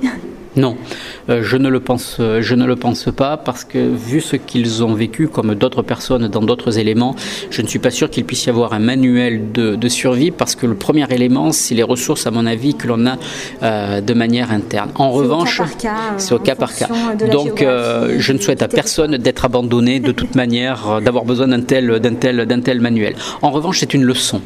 Non, 0.57 0.75
euh, 1.29 1.41
je 1.43 1.55
ne 1.55 1.69
le 1.69 1.79
pense, 1.79 2.17
euh, 2.19 2.41
je 2.41 2.55
ne 2.55 2.65
le 2.65 2.75
pense 2.75 3.09
pas 3.15 3.37
parce 3.37 3.63
que 3.63 3.77
vu 3.77 4.21
ce 4.21 4.35
qu'ils 4.35 4.83
ont 4.83 4.95
vécu, 4.95 5.27
comme 5.27 5.53
d'autres 5.53 5.83
personnes 5.83 6.27
dans 6.27 6.41
d'autres 6.41 6.79
éléments, 6.79 7.15
je 7.51 7.61
ne 7.61 7.67
suis 7.67 7.77
pas 7.77 7.91
sûr 7.91 8.09
qu'il 8.09 8.25
puisse 8.25 8.45
y 8.45 8.49
avoir 8.49 8.73
un 8.73 8.79
manuel 8.79 9.51
de, 9.51 9.87
survie 9.87 10.31
parce 10.31 10.55
que 10.55 10.65
le 10.65 10.75
premier 10.75 11.05
élément, 11.11 11.53
c'est 11.53 11.73
les 11.73 11.83
ressources, 11.83 12.27
à 12.27 12.31
mon 12.31 12.45
avis, 12.45 12.75
que 12.75 12.87
l'on 12.87 13.05
a 13.05 13.17
euh, 13.63 14.01
de 14.01 14.13
manière 14.13 14.51
interne. 14.51 14.89
En 14.95 15.11
revanche, 15.11 15.61
c'est 16.17 16.33
au 16.33 16.39
cas 16.39 16.55
par 16.55 16.75
cas. 16.75 16.89
Donc, 17.31 17.63
je 17.63 18.33
ne 18.33 18.37
souhaite 18.37 18.61
à 18.61 18.67
personne 18.67 19.17
d'être 19.17 19.45
abandonné 19.45 19.99
de 19.99 20.11
toute 20.11 20.35
manière, 20.43 21.01
d'avoir 21.01 21.23
besoin 21.23 21.47
d'un 21.47 21.61
tel, 21.61 21.99
d'un 21.99 22.15
tel, 22.15 22.45
d'un 22.45 22.59
tel 22.59 22.81
manuel. 22.81 23.15
En 23.41 23.51
revanche, 23.51 23.79
c'est 23.79 23.93
une 23.93 24.03
leçon. 24.03 24.41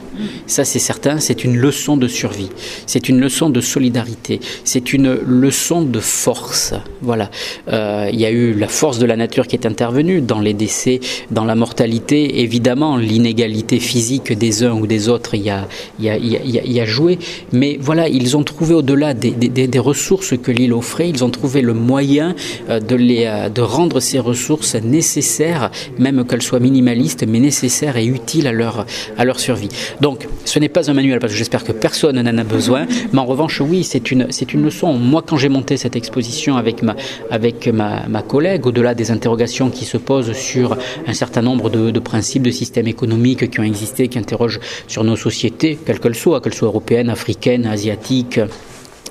Ça, 0.46 0.64
c'est 0.64 0.80
certain. 0.80 1.20
C'est 1.20 1.44
une 1.44 1.58
leçon 1.58 1.98
de 1.98 2.08
survie. 2.08 2.50
C'est 2.86 3.10
une 3.10 3.20
leçon 3.20 3.50
de 3.50 3.62
solidarité. 3.62 4.40
C'est 4.64 4.94
une 4.94 5.16
leçon 5.26 5.82
de 5.82 6.01
force. 6.02 6.74
Voilà. 7.02 7.30
Euh, 7.70 8.10
il 8.12 8.20
y 8.20 8.26
a 8.26 8.32
eu 8.32 8.54
la 8.54 8.68
force 8.68 9.00
de 9.00 9.06
la 9.06 9.16
nature 9.16 9.48
qui 9.48 9.56
est 9.56 9.66
intervenue 9.66 10.22
dans 10.22 10.40
les 10.40 10.54
décès, 10.54 11.00
dans 11.32 11.46
la 11.46 11.56
mortalité. 11.56 12.42
Évidemment, 12.42 12.98
l'inégalité 12.98 13.80
physique 13.80 14.34
des 14.34 14.64
uns 14.64 14.74
ou 14.74 14.88
des 14.88 15.10
autres 15.10 15.36
y 15.36 15.50
a, 15.50 15.68
y 16.00 16.10
a, 16.10 16.18
y 16.18 16.80
a, 16.80 16.86
joué. 16.86 17.20
Mais 17.52 17.78
voilà, 17.80 18.08
ils 18.10 18.36
ont 18.36 18.44
trouvé 18.44 18.74
au-delà 18.74 19.14
des, 19.14 19.32
des, 19.32 19.68
des, 19.68 19.80
ressources 19.80 20.38
que 20.38 20.52
l'île 20.52 20.74
offrait, 20.74 21.10
ils 21.10 21.24
ont 21.24 21.30
trouvé 21.30 21.62
le 21.62 21.74
moyen 21.74 22.36
euh, 22.70 22.80
de, 22.80 22.96
les, 22.96 23.26
euh, 23.26 23.50
de 23.50 23.62
rendre 23.62 24.00
ces 24.00 24.20
ressources 24.20 24.76
nécessaires, 24.76 25.72
même 25.98 26.26
qu'elles 26.26 26.42
soient 26.42 26.60
minimalistes, 26.60 27.26
mais 27.28 27.40
nécessaires 27.40 27.98
et 27.98 28.06
utiles 28.06 28.48
à 28.48 28.52
leur, 28.52 28.86
à 29.18 29.26
leur 29.26 29.40
survie. 29.40 29.70
Donc, 30.02 30.28
ce 30.46 30.60
n'est 30.60 30.70
pas 30.70 30.90
un 30.90 30.94
manuel, 30.94 31.20
parce 31.20 31.34
que 31.34 31.38
j'espère 31.38 31.64
que 31.64 31.72
personne 31.72 32.22
n'en 32.22 32.38
a 32.38 32.44
besoin. 32.44 32.86
Mais 33.14 33.20
en 33.20 33.26
revanche, 33.26 33.62
oui, 33.62 33.84
c'est 33.84 34.12
une, 34.12 34.28
c'est 34.30 34.54
une 34.54 34.64
leçon. 34.64 34.94
Moi, 34.94 35.24
quand 35.26 35.38
j'ai 35.38 35.50
monté 35.50 35.78
cette 35.78 35.91
exposition 35.96 36.58
avec 36.58 36.84
ma, 36.84 36.96
avec 37.30 37.68
ma, 37.68 38.22
collègue, 38.22 38.66
au-delà 38.68 38.94
des 38.94 39.12
interrogations 39.12 39.70
qui 39.70 39.86
se 39.86 39.98
posent 39.98 40.34
sur 40.34 40.78
un 41.08 41.14
certain 41.14 41.42
nombre 41.42 41.70
de, 41.70 42.00
principes, 42.00 42.44
de 42.44 42.52
systèmes 42.52 42.88
économiques 42.88 43.50
qui 43.50 43.60
ont 43.60 43.64
existé, 43.64 44.08
qui 44.08 44.20
interrogent 44.20 44.60
sur 44.88 45.04
nos 45.04 45.16
sociétés, 45.16 45.78
quelles 45.86 46.00
qu'elles 46.00 46.16
soient, 46.16 46.42
qu'elles 46.42 46.54
soient 46.54 46.68
européennes, 46.68 47.10
africaines, 47.10 47.66
asiatiques, 47.66 48.40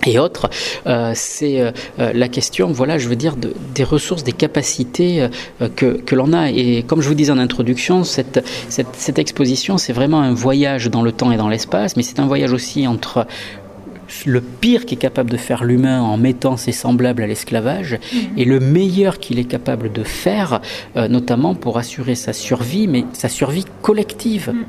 et 0.07 0.19
autres, 0.19 0.49
euh, 0.87 1.13
c'est 1.15 1.61
euh, 1.61 1.73
euh, 1.99 2.13
la 2.15 2.29
question, 2.29 2.73
voilà, 2.73 2.97
je 2.97 3.09
veux 3.09 3.17
dire, 3.17 3.37
de, 3.37 3.53
des 3.75 3.85
ressources, 3.85 4.25
des 4.25 4.33
capacités 4.33 5.29
que, 5.77 6.01
que 6.01 6.15
l'on 6.15 6.33
a. 6.33 6.51
Et 6.51 6.83
comme 6.85 7.03
je 7.03 7.09
vous 7.09 7.15
disais 7.15 7.33
en 7.33 7.39
introduction, 7.39 8.05
cette, 8.05 8.43
cette 8.69 9.19
exposition, 9.19 9.77
c'est 9.77 9.93
vraiment 9.93 10.21
un 10.21 10.33
voyage 10.33 10.89
dans 10.89 11.03
le 11.03 11.13
temps 11.13 11.33
et 11.33 11.37
dans 11.37 11.49
l'espace, 11.49 11.97
mais 11.97 12.03
c'est 12.03 12.19
un 12.19 12.27
voyage 12.27 12.53
aussi 12.53 12.87
entre 12.87 13.27
le 14.27 14.41
pire 14.41 14.87
qu'est 14.87 14.97
capable 14.97 15.31
de 15.31 15.37
faire 15.37 15.65
l'humain 15.65 16.03
en 16.03 16.17
mettant 16.17 16.57
ses 16.57 16.73
semblables 16.73 17.23
à 17.23 17.27
l'esclavage 17.27 17.99
mhm. 18.13 18.21
et 18.37 18.45
le 18.45 18.61
meilleur 18.61 19.19
qu'il 19.19 19.39
est 19.39 19.45
capable 19.45 19.93
de 19.93 20.03
faire, 20.03 20.61
euh, 20.97 21.09
notamment 21.09 21.55
pour 21.55 21.79
assurer 21.79 22.15
sa 22.15 22.33
survie, 22.33 22.87
mais 22.87 23.05
sa 23.13 23.29
survie 23.29 23.65
collective. 23.83 24.53
Mhm. 24.53 24.65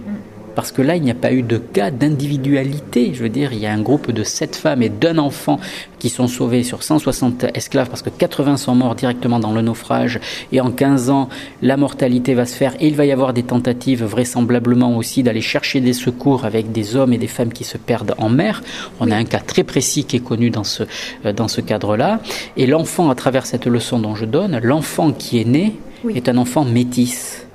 Parce 0.55 0.71
que 0.71 0.81
là, 0.81 0.95
il 0.95 1.03
n'y 1.03 1.11
a 1.11 1.15
pas 1.15 1.33
eu 1.33 1.41
de 1.41 1.57
cas 1.57 1.91
d'individualité. 1.91 3.13
Je 3.13 3.23
veux 3.23 3.29
dire, 3.29 3.53
il 3.53 3.59
y 3.59 3.65
a 3.65 3.71
un 3.71 3.81
groupe 3.81 4.11
de 4.11 4.23
sept 4.23 4.55
femmes 4.55 4.83
et 4.83 4.89
d'un 4.89 5.17
enfant 5.17 5.59
qui 5.99 6.09
sont 6.09 6.27
sauvés 6.27 6.63
sur 6.63 6.83
160 6.83 7.45
esclaves 7.53 7.89
parce 7.89 8.01
que 8.01 8.09
80 8.09 8.57
sont 8.57 8.75
morts 8.75 8.95
directement 8.95 9.39
dans 9.39 9.51
le 9.51 9.61
naufrage 9.61 10.19
et 10.51 10.59
en 10.59 10.71
15 10.71 11.09
ans, 11.09 11.29
la 11.61 11.77
mortalité 11.77 12.33
va 12.33 12.45
se 12.45 12.55
faire 12.55 12.75
et 12.79 12.87
il 12.87 12.95
va 12.95 13.05
y 13.05 13.11
avoir 13.11 13.33
des 13.33 13.43
tentatives 13.43 14.03
vraisemblablement 14.03 14.97
aussi 14.97 15.23
d'aller 15.23 15.41
chercher 15.41 15.79
des 15.79 15.93
secours 15.93 16.45
avec 16.45 16.71
des 16.71 16.95
hommes 16.95 17.13
et 17.13 17.17
des 17.17 17.27
femmes 17.27 17.53
qui 17.53 17.63
se 17.63 17.77
perdent 17.77 18.15
en 18.17 18.29
mer. 18.29 18.63
On 18.99 19.11
a 19.11 19.15
un 19.15 19.25
cas 19.25 19.39
très 19.39 19.63
précis 19.63 20.05
qui 20.05 20.17
est 20.17 20.23
connu 20.23 20.49
dans 20.49 20.63
ce, 20.63 20.83
euh, 21.25 21.33
dans 21.33 21.47
ce 21.47 21.61
cadre-là. 21.61 22.19
Et 22.57 22.65
l'enfant, 22.67 23.09
à 23.09 23.15
travers 23.15 23.45
cette 23.45 23.65
leçon 23.65 23.99
dont 23.99 24.15
je 24.15 24.25
donne, 24.25 24.59
l'enfant 24.63 25.11
qui 25.11 25.39
est 25.39 25.45
né 25.45 25.75
est 26.09 26.29
un 26.29 26.37
enfant 26.37 26.65
métis. 26.65 27.45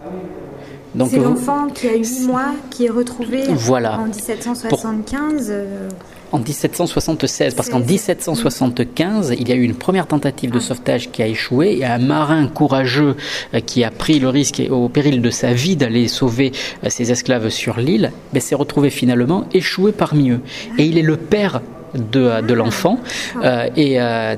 C'est 1.04 1.18
l'enfant 1.18 1.68
qui 1.68 1.88
a 1.88 1.94
8 1.96 2.26
mois 2.26 2.54
qui 2.70 2.86
est 2.86 2.90
retrouvé 2.90 3.42
voilà. 3.48 3.98
en 4.00 4.06
1775. 4.06 5.48
Euh, 5.50 5.88
en 6.32 6.38
1776, 6.38 7.54
parce 7.54 7.68
qu'en 7.68 7.80
1775, 7.80 9.34
il 9.38 9.48
y 9.48 9.52
a 9.52 9.54
eu 9.54 9.62
une 9.62 9.74
première 9.74 10.06
tentative 10.06 10.50
de 10.50 10.58
ah. 10.58 10.60
sauvetage 10.60 11.10
qui 11.10 11.22
a 11.22 11.26
échoué. 11.26 11.78
et 11.78 11.84
un 11.84 11.98
marin 11.98 12.48
courageux 12.48 13.16
euh, 13.54 13.60
qui 13.60 13.84
a 13.84 13.90
pris 13.90 14.18
le 14.18 14.28
risque, 14.28 14.62
au 14.70 14.88
péril 14.88 15.22
de 15.22 15.30
sa 15.30 15.52
vie, 15.52 15.76
d'aller 15.76 16.08
sauver 16.08 16.52
euh, 16.84 16.90
ses 16.90 17.12
esclaves 17.12 17.48
sur 17.50 17.78
l'île, 17.78 18.12
mais 18.32 18.40
s'est 18.40 18.54
retrouvé 18.54 18.90
finalement 18.90 19.46
échoué 19.52 19.92
parmi 19.92 20.30
eux. 20.30 20.40
Et 20.78 20.84
il 20.84 20.98
est 20.98 21.02
le 21.02 21.16
père 21.16 21.60
de, 21.96 22.46
de 22.46 22.54
l'enfant. 22.54 22.98
Euh, 23.42 23.68
et 23.76 24.00
euh, 24.00 24.34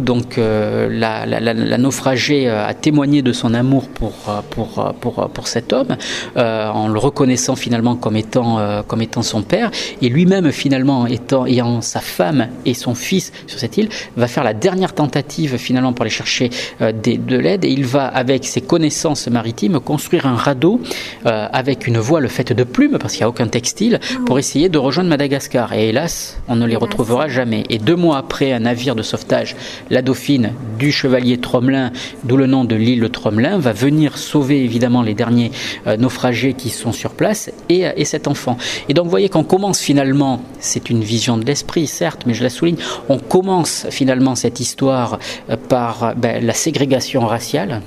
donc 0.00 0.38
euh, 0.38 0.88
la, 0.90 1.78
naufragée, 1.78 2.48
euh, 2.48 2.66
a 2.66 2.74
témoigné 2.74 3.22
de 3.22 3.32
son 3.32 3.54
amour 3.54 3.88
pour, 3.88 4.12
pour, 4.50 4.94
pour, 5.00 5.28
pour 5.28 5.48
cet 5.48 5.72
homme, 5.72 5.96
en 6.36 6.88
le 6.88 6.98
reconnaissant 6.98 7.56
finalement 7.56 7.96
comme 7.96 8.16
étant, 8.16 8.82
comme 8.86 9.02
étant 9.02 9.22
son 9.22 9.42
père. 9.42 9.70
Et 10.02 10.08
lui-même, 10.08 10.50
finalement, 10.52 11.06
étant, 11.06 11.46
ayant 11.46 11.80
sa 11.80 12.00
femme 12.00 12.48
et 12.64 12.74
son 12.74 12.94
fils 12.94 13.32
sur 13.46 13.58
cette 13.58 13.76
île, 13.76 13.88
va 14.16 14.26
faire 14.26 14.44
la 14.44 14.54
dernière 14.54 14.94
tentative 14.94 15.56
finalement 15.56 15.92
pour 15.92 16.02
aller 16.02 16.10
chercher 16.10 16.50
des, 16.80 17.18
de 17.18 17.36
l'aide. 17.36 17.64
Et 17.64 17.70
il 17.70 17.84
va, 17.84 18.06
avec 18.06 18.44
ses 18.44 18.60
connaissances 18.60 19.28
maritimes, 19.28 19.80
construire 19.80 20.26
un 20.26 20.36
radeau 20.36 20.80
avec 21.24 21.86
une 21.86 21.98
voile 21.98 22.28
faite 22.28 22.52
de 22.52 22.64
plumes, 22.64 22.98
parce 22.98 23.14
qu'il 23.14 23.22
n'y 23.22 23.26
a 23.26 23.28
aucun 23.28 23.48
textile, 23.48 24.00
pour 24.26 24.38
essayer 24.38 24.68
de 24.68 24.78
rejoindre 24.78 25.08
Madagascar. 25.10 25.72
Et 25.72 25.88
hélas, 25.88 26.38
on 26.48 26.56
ne 26.56 26.66
les 26.66 26.76
retrouvera 26.86 27.28
jamais. 27.28 27.64
Et 27.70 27.78
deux 27.78 27.96
mois 27.96 28.18
après, 28.18 28.52
un 28.52 28.60
navire 28.60 28.94
de 28.94 29.02
sauvetage, 29.02 29.56
la 29.90 30.02
Dauphine, 30.02 30.52
du 30.78 30.92
chevalier 30.92 31.38
Tromelin, 31.38 31.92
d'où 32.24 32.36
le 32.36 32.46
nom 32.46 32.64
de 32.64 32.74
l'île 32.74 33.08
Tromelin, 33.10 33.58
va 33.58 33.72
venir 33.72 34.18
sauver 34.18 34.64
évidemment 34.64 35.02
les 35.02 35.14
derniers 35.14 35.50
euh, 35.86 35.96
naufragés 35.96 36.54
qui 36.54 36.70
sont 36.70 36.92
sur 36.92 37.10
place 37.10 37.50
et, 37.68 37.86
euh, 37.86 37.92
et 37.96 38.04
cet 38.04 38.28
enfant. 38.28 38.56
Et 38.88 38.94
donc 38.94 39.04
vous 39.04 39.10
voyez 39.10 39.28
qu'on 39.28 39.44
commence 39.44 39.80
finalement, 39.80 40.42
c'est 40.58 40.90
une 40.90 41.02
vision 41.02 41.36
de 41.36 41.44
l'esprit 41.44 41.86
certes, 41.86 42.22
mais 42.26 42.34
je 42.34 42.42
la 42.42 42.50
souligne, 42.50 42.76
on 43.08 43.18
commence 43.18 43.86
finalement 43.90 44.34
cette 44.34 44.60
histoire 44.60 45.18
euh, 45.50 45.56
par 45.56 46.14
ben, 46.16 46.44
la 46.44 46.54
ségrégation 46.54 47.26
raciale 47.26 47.82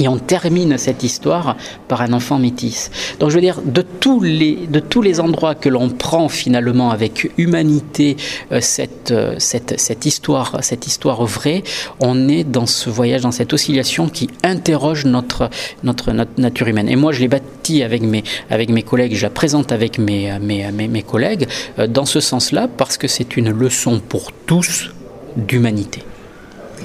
et 0.00 0.08
on 0.08 0.18
termine 0.18 0.78
cette 0.78 1.02
histoire 1.02 1.56
par 1.88 2.02
un 2.02 2.12
enfant 2.12 2.38
métis. 2.38 2.90
Donc 3.18 3.30
je 3.30 3.34
veux 3.34 3.40
dire, 3.40 3.60
de 3.64 3.82
tous 3.82 4.20
les, 4.20 4.66
de 4.66 4.80
tous 4.80 5.02
les 5.02 5.20
endroits 5.20 5.54
que 5.54 5.68
l'on 5.68 5.88
prend 5.90 6.28
finalement 6.28 6.90
avec 6.90 7.30
humanité 7.36 8.16
euh, 8.52 8.60
cette, 8.60 9.10
euh, 9.10 9.34
cette, 9.38 9.78
cette, 9.78 10.06
histoire, 10.06 10.58
cette 10.62 10.86
histoire 10.86 11.24
vraie, 11.24 11.62
on 12.00 12.28
est 12.28 12.44
dans 12.44 12.66
ce 12.66 12.90
voyage, 12.90 13.22
dans 13.22 13.32
cette 13.32 13.52
oscillation 13.52 14.08
qui 14.08 14.28
interroge 14.42 15.04
notre, 15.04 15.50
notre, 15.82 16.12
notre 16.12 16.40
nature 16.40 16.68
humaine. 16.68 16.88
Et 16.88 16.96
moi, 16.96 17.12
je 17.12 17.20
l'ai 17.20 17.28
bâti 17.28 17.82
avec 17.82 18.02
mes, 18.02 18.24
avec 18.50 18.68
mes 18.70 18.82
collègues, 18.82 19.14
je 19.14 19.22
la 19.22 19.30
présente 19.30 19.72
avec 19.72 19.98
mes, 19.98 20.38
mes, 20.38 20.70
mes, 20.72 20.88
mes 20.88 21.02
collègues 21.02 21.46
euh, 21.78 21.86
dans 21.86 22.06
ce 22.06 22.20
sens-là, 22.20 22.68
parce 22.68 22.96
que 22.96 23.08
c'est 23.08 23.36
une 23.36 23.50
leçon 23.50 24.00
pour 24.00 24.32
tous 24.46 24.90
d'humanité. 25.36 26.02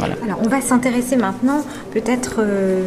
Alors, 0.01 0.39
on 0.43 0.47
va 0.47 0.61
s'intéresser 0.61 1.15
maintenant 1.15 1.63
peut-être 1.91 2.37
euh, 2.39 2.83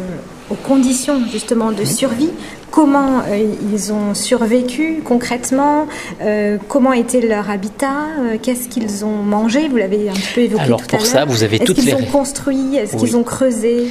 aux 0.49 0.55
conditions 0.55 1.19
justement 1.31 1.71
de 1.71 1.85
survie. 1.85 2.31
Comment 2.71 3.19
euh, 3.27 3.53
ils 3.71 3.93
ont 3.93 4.13
survécu 4.13 5.01
concrètement? 5.03 5.87
Euh, 6.21 6.57
Comment 6.67 6.93
était 6.93 7.21
leur 7.21 7.49
habitat? 7.49 8.07
Qu'est-ce 8.41 8.67
qu'ils 8.67 9.05
ont 9.05 9.23
mangé? 9.23 9.67
Vous 9.67 9.77
l'avez 9.77 10.09
un 10.09 10.13
peu 10.35 10.41
évoqué 10.41 10.63
Alors 10.63 10.83
pour 10.83 11.05
ça, 11.05 11.25
vous 11.25 11.43
avez 11.43 11.59
toutes 11.59 11.77
les. 11.77 11.89
Est-ce 11.89 11.95
qu'ils 11.95 12.05
ont 12.07 12.11
construit? 12.11 12.75
Est-ce 12.75 12.97
qu'ils 12.97 13.17
ont 13.17 13.23
creusé? 13.23 13.87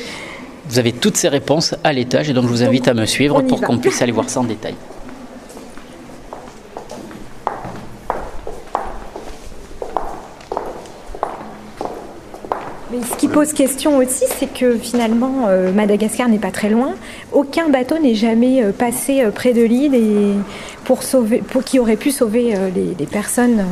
Vous 0.69 0.79
avez 0.79 0.93
toutes 0.93 1.17
ces 1.17 1.29
réponses 1.29 1.75
à 1.85 1.93
l'étage 1.93 2.29
et 2.29 2.33
donc 2.33 2.45
je 2.45 2.49
vous 2.49 2.63
invite 2.65 2.89
à 2.89 2.95
me 2.95 3.07
suivre 3.07 3.41
pour 3.43 3.61
qu'on 3.61 3.79
puisse 3.79 4.03
aller 4.03 4.13
voir 4.13 4.29
ça 4.29 4.41
en 4.41 4.45
détail. 4.45 4.75
ce 13.03 13.17
qui 13.17 13.26
pose 13.37 13.53
question 13.53 13.99
aussi, 13.99 14.25
c'est 14.39 14.51
que 14.51 14.79
finalement, 14.79 15.45
euh, 15.49 15.71
Madagascar 15.71 16.27
n'est 16.27 16.39
pas 16.39 16.51
très 16.51 16.71
loin. 16.71 16.95
Aucun 17.33 17.69
bateau 17.69 17.99
n'est 17.99 18.15
jamais 18.15 18.65
euh, 18.65 18.73
passé 18.73 19.21
euh, 19.21 19.31
près 19.31 19.53
de 19.53 19.63
l'île 19.63 19.95
et 19.95 20.33
pour 20.85 21.01
pour 21.51 21.63
qui 21.63 21.79
aurait 21.79 21.99
pu 21.99 22.13
sauver 22.13 22.55
les, 22.75 23.07
personnes. 23.07 23.63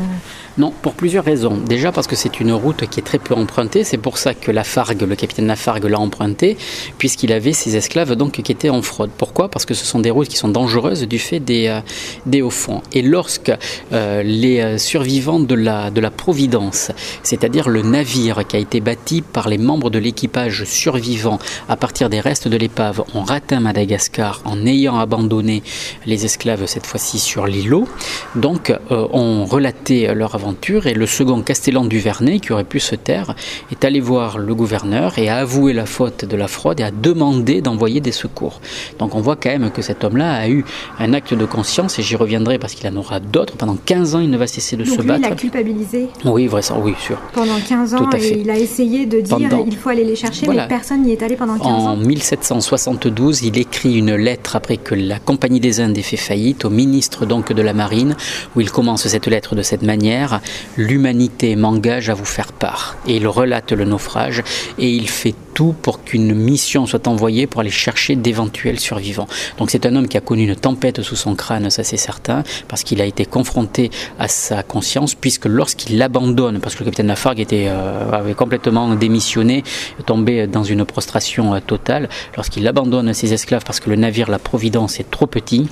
Non, 0.56 0.72
pour 0.82 0.94
plusieurs 0.94 1.24
raisons. 1.24 1.56
Déjà 1.56 1.90
parce 1.90 2.06
que 2.06 2.14
c'est 2.14 2.38
une 2.38 2.52
route 2.52 2.88
qui 2.88 3.00
est 3.00 3.02
très 3.02 3.18
peu 3.18 3.34
empruntée. 3.34 3.82
C'est 3.82 3.98
pour 3.98 4.18
ça 4.18 4.34
que 4.34 4.52
Lafargue, 4.52 5.02
le 5.02 5.16
capitaine 5.16 5.48
Lafargue, 5.48 5.86
l'a 5.86 5.98
empruntée, 5.98 6.56
puisqu'il 6.96 7.32
avait 7.32 7.52
ses 7.52 7.74
esclaves 7.74 8.14
donc 8.14 8.40
qui 8.40 8.52
étaient 8.52 8.70
en 8.70 8.80
fraude. 8.80 9.10
Pourquoi? 9.18 9.48
Parce 9.48 9.64
que 9.64 9.74
ce 9.74 9.84
sont 9.84 9.98
des 9.98 10.10
routes 10.10 10.28
qui 10.28 10.36
sont 10.36 10.48
dangereuses 10.48 11.08
du 11.08 11.18
fait 11.18 11.40
des, 11.40 11.66
euh, 11.66 11.80
des 12.26 12.40
hauts 12.40 12.50
fonds. 12.50 12.82
Et 12.92 13.02
lorsque 13.02 13.50
euh, 13.92 14.22
les 14.22 14.60
euh, 14.60 14.78
survivants 14.78 15.40
de 15.40 15.56
la, 15.56 15.90
de 15.90 16.00
la 16.00 16.12
Providence, 16.12 16.92
c'est-à-dire 17.24 17.68
le 17.68 17.82
navire 17.82 18.46
qui 18.46 18.54
a 18.54 18.60
été 18.60 18.80
bâti 18.80 19.22
par 19.22 19.48
les 19.48 19.58
membres 19.58 19.90
de 19.90 19.98
l'équipage 19.98 20.62
survivant 20.62 21.40
à 21.68 21.76
partir 21.76 22.08
des 22.10 22.20
restes 22.20 22.46
de 22.46 22.56
l'épave, 22.56 23.02
ont 23.14 23.24
raté 23.24 23.58
Madagascar 23.58 24.40
en 24.44 24.64
ayant 24.66 24.98
abandonné 24.98 25.64
les 26.06 26.24
esclaves 26.24 26.66
cette 26.66 26.86
fois-ci 26.86 27.18
sur 27.18 27.46
l'îlot, 27.46 27.88
donc 28.36 28.72
ont 28.90 29.44
relaté 29.44 30.14
leur 30.14 30.43
et 30.84 30.94
le 30.94 31.06
second 31.06 31.42
Castellan 31.42 31.84
du 31.84 31.98
Vernet, 31.98 32.40
qui 32.40 32.52
aurait 32.52 32.64
pu 32.64 32.80
se 32.80 32.94
taire, 32.94 33.34
est 33.70 33.84
allé 33.84 34.00
voir 34.00 34.38
le 34.38 34.54
gouverneur 34.54 35.18
et 35.18 35.28
a 35.28 35.36
avoué 35.36 35.72
la 35.72 35.86
faute 35.86 36.24
de 36.24 36.36
la 36.36 36.48
fraude 36.48 36.80
et 36.80 36.82
a 36.82 36.90
demandé 36.90 37.60
d'envoyer 37.60 38.00
des 38.00 38.12
secours. 38.12 38.60
Donc 38.98 39.14
on 39.14 39.20
voit 39.20 39.36
quand 39.36 39.50
même 39.50 39.70
que 39.70 39.82
cet 39.82 40.04
homme-là 40.04 40.34
a 40.34 40.48
eu 40.48 40.64
un 40.98 41.12
acte 41.12 41.34
de 41.34 41.44
conscience 41.44 41.98
et 41.98 42.02
j'y 42.02 42.16
reviendrai 42.16 42.58
parce 42.58 42.74
qu'il 42.74 42.88
en 42.88 42.96
aura 42.96 43.20
d'autres. 43.20 43.56
Pendant 43.56 43.76
15 43.76 44.14
ans, 44.14 44.20
il 44.20 44.30
ne 44.30 44.36
va 44.36 44.46
cesser 44.46 44.76
de 44.76 44.84
se 44.84 45.02
battre. 45.02 45.26
Il 45.26 45.32
a 45.32 45.36
culpabilisé 45.36 46.08
Oui, 46.24 46.46
vrai, 46.46 46.62
oui, 46.82 46.94
sûr. 46.98 47.18
Pendant 47.32 47.58
15 47.66 47.94
ans, 47.94 48.10
il 48.14 48.50
a 48.50 48.58
essayé 48.58 49.06
de 49.06 49.20
dire 49.20 49.48
il 49.66 49.76
faut 49.76 49.90
aller 49.90 50.04
les 50.04 50.16
chercher, 50.16 50.46
mais 50.48 50.66
personne 50.68 51.02
n'y 51.02 51.12
est 51.12 51.22
allé 51.22 51.36
pendant 51.36 51.58
15 51.58 51.66
ans. 51.66 51.92
En 51.92 51.96
1772, 51.96 53.42
il 53.42 53.58
écrit 53.58 53.98
une 53.98 54.14
lettre 54.14 54.56
après 54.56 54.76
que 54.76 54.94
la 54.94 55.18
Compagnie 55.18 55.60
des 55.60 55.80
Indes 55.80 55.98
ait 55.98 56.02
fait 56.02 56.16
faillite 56.16 56.64
au 56.64 56.70
ministre 56.70 57.26
donc 57.26 57.52
de 57.52 57.62
la 57.62 57.72
Marine, 57.72 58.16
où 58.56 58.60
il 58.60 58.70
commence 58.70 59.06
cette 59.06 59.26
lettre 59.26 59.54
de 59.54 59.62
cette 59.62 59.82
manière 59.82 60.33
l'humanité 60.76 61.56
m'engage 61.56 62.10
à 62.10 62.14
vous 62.14 62.24
faire 62.24 62.52
part. 62.52 62.96
Et 63.06 63.16
il 63.16 63.26
relate 63.26 63.72
le 63.72 63.84
naufrage 63.84 64.42
et 64.78 64.88
il 64.88 65.08
fait 65.08 65.34
tout 65.54 65.74
pour 65.80 66.02
qu'une 66.04 66.34
mission 66.34 66.86
soit 66.86 67.06
envoyée 67.08 67.46
pour 67.46 67.60
aller 67.60 67.70
chercher 67.70 68.16
d'éventuels 68.16 68.80
survivants. 68.80 69.28
Donc 69.58 69.70
c'est 69.70 69.86
un 69.86 69.94
homme 69.96 70.08
qui 70.08 70.16
a 70.16 70.20
connu 70.20 70.44
une 70.44 70.56
tempête 70.56 71.02
sous 71.02 71.16
son 71.16 71.34
crâne, 71.34 71.70
ça 71.70 71.84
c'est 71.84 71.96
certain, 71.96 72.42
parce 72.68 72.82
qu'il 72.82 73.00
a 73.00 73.04
été 73.04 73.24
confronté 73.24 73.90
à 74.18 74.28
sa 74.28 74.62
conscience, 74.62 75.14
puisque 75.14 75.46
lorsqu'il 75.46 76.00
abandonne, 76.02 76.58
parce 76.60 76.74
que 76.74 76.80
le 76.80 76.86
capitaine 76.86 77.06
Lafargue 77.06 77.40
était, 77.40 77.66
euh, 77.68 78.10
avait 78.10 78.34
complètement 78.34 78.94
démissionné, 78.94 79.62
tombé 80.06 80.46
dans 80.46 80.64
une 80.64 80.84
prostration 80.84 81.54
euh, 81.54 81.60
totale, 81.60 82.08
lorsqu'il 82.36 82.66
abandonne 82.66 83.14
ses 83.14 83.32
esclaves 83.32 83.64
parce 83.64 83.80
que 83.80 83.90
le 83.90 83.96
navire 83.96 84.30
La 84.30 84.38
Providence 84.38 85.00
est 85.00 85.10
trop 85.10 85.26
petit, 85.26 85.68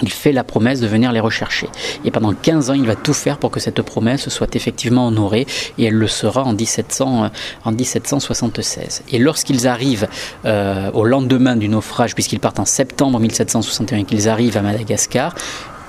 il 0.00 0.10
fait 0.10 0.32
la 0.32 0.44
promesse 0.44 0.80
de 0.80 0.86
venir 0.86 1.12
les 1.12 1.20
rechercher. 1.20 1.68
Et 2.04 2.10
pendant 2.10 2.32
15 2.32 2.70
ans, 2.70 2.74
il 2.74 2.86
va 2.86 2.96
tout 2.96 3.12
faire 3.12 3.38
pour 3.38 3.50
que 3.50 3.60
cette 3.60 3.82
promesse 3.82 4.28
soit 4.28 4.54
effectivement 4.56 5.06
honorée, 5.06 5.46
et 5.78 5.84
elle 5.84 5.94
le 5.94 6.06
sera 6.06 6.44
en, 6.44 6.54
1700, 6.54 7.24
euh, 7.24 7.28
en 7.64 7.72
1776. 7.72 9.02
Et 9.10 9.18
lorsqu'ils 9.18 9.68
arrivent 9.68 10.08
euh, 10.44 10.90
au 10.92 11.04
lendemain 11.04 11.56
du 11.56 11.68
naufrage, 11.68 12.14
puisqu'ils 12.14 12.40
partent 12.40 12.60
en 12.60 12.64
septembre 12.64 13.20
1761 13.20 14.04
qu'ils 14.04 14.28
arrivent 14.28 14.56
à 14.56 14.62
Madagascar, 14.62 15.34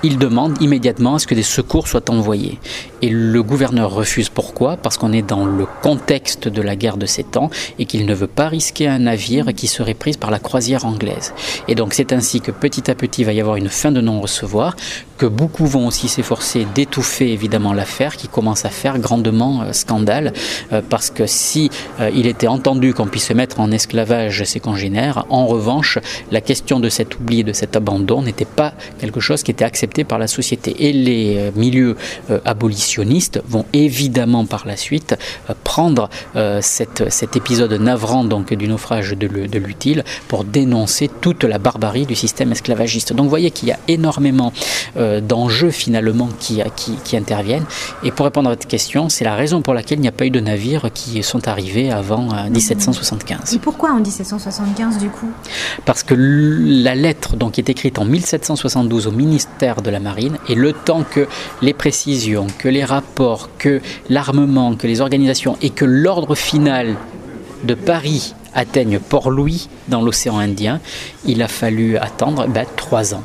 il 0.04 0.18
demande 0.18 0.62
immédiatement 0.62 1.16
à 1.16 1.20
ce 1.20 1.28
que 1.28 1.34
des 1.36 1.44
secours 1.44 1.88
soient 1.88 2.10
envoyés. 2.10 2.60
Et 3.02 3.10
le 3.10 3.42
gouverneur 3.42 3.92
refuse. 3.92 4.30
Pourquoi? 4.30 4.78
Parce 4.78 4.98
qu'on 4.98 5.14
est 5.14 5.22
dans 5.22 5.46
le 5.46 5.66
contexte 5.82 6.48
de 6.48 6.62
la 6.62 6.76
guerre 6.76 6.98
de 6.98 7.06
sept 7.06 7.38
ans 7.38 7.50
et 7.80 7.86
qu'il 7.86 8.06
ne 8.06 8.14
veut 8.14 8.28
pas 8.28 8.48
risquer 8.50 8.88
un 8.88 9.00
navire 9.00 9.54
qui 9.54 9.68
serait 9.68 9.94
pris 9.94 10.14
par 10.14 10.32
la 10.32 10.40
croisière 10.40 10.86
anglaise. 10.86 11.34
Et 11.68 11.76
donc 11.76 11.94
c'est 11.94 12.14
ainsi 12.14 12.42
que 12.42 12.52
petit 12.52 12.92
à 12.92 12.96
petit 12.96 13.24
va 13.24 13.34
y 13.34 13.42
avoir 13.42 13.56
une 13.56 13.70
fin 13.70 13.92
de 13.92 14.02
non-recevoir, 14.02 14.76
que 15.24 15.28
beaucoup 15.30 15.66
vont 15.66 15.88
aussi 15.88 16.10
s'efforcer 16.10 16.68
d'étouffer 16.76 17.32
évidemment 17.32 17.72
l'affaire 17.72 18.18
qui 18.18 18.28
commence 18.28 18.66
à 18.66 18.70
faire 18.70 19.00
grandement 19.00 19.72
scandale 19.72 20.34
parce 20.90 21.12
que 21.12 21.28
si 21.28 21.70
il 22.14 22.28
était 22.28 22.48
entendu 22.48 22.94
qu'on 22.94 23.08
puisse 23.08 23.28
se 23.28 23.34
mettre 23.34 23.62
en 23.62 23.72
esclavage 23.72 24.44
ses 24.44 24.60
congénères, 24.60 25.26
en 25.30 25.46
revanche, 25.48 25.98
la 26.30 26.42
question 26.42 26.82
de 26.82 26.90
cet 26.90 27.16
oubli 27.16 27.40
et 27.40 27.44
de 27.46 27.54
cet 27.54 27.78
abandon 27.78 28.22
n'était 28.22 28.44
pas 28.44 28.74
quelque 29.00 29.22
chose 29.22 29.44
qui 29.44 29.52
était 29.52 29.64
accepté 29.64 30.04
par 30.04 30.20
la 30.20 30.28
société. 30.28 30.76
Et 30.90 30.92
les 30.92 31.52
milieux 31.56 31.96
abolitionnistes 32.44 33.42
vont 33.48 33.66
évidemment 33.72 34.46
par 34.46 34.68
la 34.68 34.76
suite 34.76 35.16
prendre 35.64 36.10
cet 36.60 37.36
épisode 37.38 37.72
navrant 37.72 38.26
donc 38.26 38.54
du 38.54 38.68
naufrage 38.68 39.12
de, 39.12 39.58
l'utile 39.58 40.04
pour 40.28 40.44
dénoncer 40.44 41.10
toute 41.22 41.46
la 41.46 41.60
barbarie 41.60 42.06
du 42.06 42.16
système 42.16 42.52
esclavagiste. 42.52 43.14
Donc 43.14 43.24
vous 43.24 43.30
voyez 43.30 43.52
qu'il 43.52 43.70
y 43.70 43.72
a 43.72 43.80
énormément 43.88 44.52
euh, 44.98 45.13
d'enjeux 45.22 45.72
finalement 45.72 46.30
qui, 46.40 46.62
qui, 46.76 46.96
qui, 47.04 47.18
interviennent. 47.18 47.66
Et 48.04 48.12
pour 48.12 48.26
répondre 48.26 48.50
à 48.50 48.54
votre 48.54 48.68
question, 48.68 49.10
c'est 49.10 49.24
la 49.24 49.36
raison 49.36 49.62
pour 49.62 49.74
laquelle 49.74 50.00
il 50.00 50.02
n'y 50.02 50.08
a 50.08 50.14
pas 50.14 50.26
eu 50.26 50.30
de 50.30 50.40
navires 50.40 50.90
qui 50.94 51.22
sont 51.24 51.48
arrivés 51.48 51.92
avant 51.92 52.30
1775. 52.50 53.40
Euh, 53.40 53.56
Et 53.56 53.60
pourquoi 53.60 53.92
en 53.92 54.00
1775 54.00 54.98
du 54.98 55.10
coup? 55.10 55.30
Parce 55.86 56.04
que 56.04 56.16
la 56.16 56.96
lettre 56.96 57.36
donc, 57.36 57.60
est 57.60 57.70
écrite 57.70 58.00
en 58.00 58.06
1772 58.06 59.08
au 59.08 59.12
ministère 59.12 59.82
de 59.82 59.90
la 59.90 60.00
Marine 60.00 60.38
et 60.50 60.56
le 60.56 60.74
temps 60.74 61.04
que 61.04 61.28
les 61.62 61.74
précisions, 61.74 62.48
que 62.58 62.70
les 62.70 62.84
rapports, 62.84 63.50
que 63.58 63.82
l'armement, 64.10 64.76
que 64.76 64.88
les 64.88 65.02
organisations 65.02 65.58
et 65.62 65.70
que 65.70 65.86
l'ordre 65.86 66.36
final 66.36 66.96
de 67.64 67.74
Paris 67.74 68.34
atteignent 68.56 69.00
Port-Louis 69.00 69.70
dans 69.88 70.02
l'océan 70.02 70.38
Indien, 70.38 70.80
il 71.26 71.42
a 71.42 71.48
fallu 71.48 71.98
attendre 71.98 72.48
ben, 72.48 72.66
trois 72.76 73.14
ans. 73.14 73.24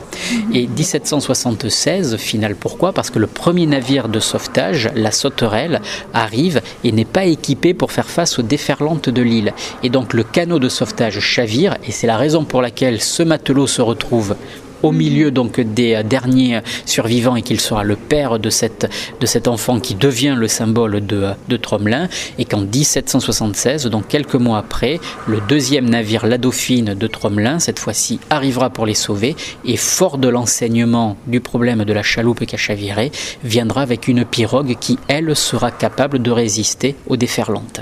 Et 0.53 0.67
1776, 0.67 2.17
final 2.17 2.55
pourquoi? 2.55 2.93
Parce 2.93 3.11
que 3.11 3.19
le 3.19 3.27
premier 3.27 3.67
navire 3.67 4.09
de 4.09 4.21
sauvetage, 4.21 4.91
la 4.95 5.11
Sauterelle, 5.11 5.81
arrive 6.12 6.61
et 6.85 6.93
n'est 6.93 7.05
pas 7.05 7.25
équipé 7.25 7.75
pour 7.75 7.93
faire 7.93 8.09
face 8.09 8.38
aux 8.38 8.43
déferlantes 8.43 9.09
de 9.09 9.23
l'île. 9.23 9.53
Et 9.83 9.91
donc 9.91 10.14
le 10.14 10.23
canot 10.23 10.59
de 10.59 10.69
sauvetage 10.69 11.21
chavire, 11.21 11.77
et 11.87 11.93
c'est 11.93 12.07
la 12.07 12.17
raison 12.17 12.45
pour 12.45 12.62
laquelle 12.62 13.01
ce 13.01 13.23
matelot 13.23 13.67
se 13.67 13.83
retrouve 13.83 14.37
au 14.83 14.93
milieu 14.93 15.31
donc 15.31 15.61
des 15.61 16.03
derniers 16.05 16.61
survivants 16.87 17.37
et 17.37 17.43
qu'il 17.43 17.61
sera 17.61 17.85
le 17.85 17.97
père 17.97 18.38
de, 18.38 18.51
cet 18.51 19.49
enfant 19.49 19.81
qui 19.81 19.95
devient 19.95 20.35
le 20.37 20.49
symbole 20.49 21.05
de, 21.05 21.29
de 21.49 21.57
Tromelin 21.57 22.09
et 22.38 22.45
qu'en 22.45 22.61
1776, 22.61 23.87
donc 23.87 24.09
quelques 24.09 24.35
mois 24.35 24.59
après, 24.59 25.01
le 25.27 25.41
deuxième 25.49 25.88
navire, 25.88 26.27
la 26.27 26.38
Dauphine 26.38 26.95
de 26.95 27.07
Tromelin, 27.07 27.59
cette 27.59 27.79
fois-ci 27.79 28.21
arrivera 28.31 28.71
pour 28.71 28.87
les 28.87 28.95
sauver 28.95 29.37
et 29.64 29.77
fort 29.77 30.19
de 30.19 30.29
l'enseignement 30.29 31.17
du 31.27 31.41
problème 31.41 31.85
de 31.85 31.93
la 31.93 32.03
chaloupe 32.03 32.45
qui 32.45 32.55
a 32.55 32.59
chaviré, 32.59 33.12
viendra 33.45 33.83
avec 33.83 34.09
une 34.09 34.25
pirogue 34.25 34.77
qui, 34.81 34.99
elle, 35.09 35.35
sera 35.37 35.71
capable 35.71 36.21
de 36.21 36.31
résister 36.31 36.97
aux 37.07 37.17
déferlantes. 37.17 37.81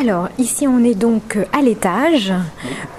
Alors, 0.00 0.28
ici, 0.38 0.68
on 0.68 0.84
est 0.84 0.94
donc 0.94 1.38
à 1.52 1.60
l'étage 1.60 2.32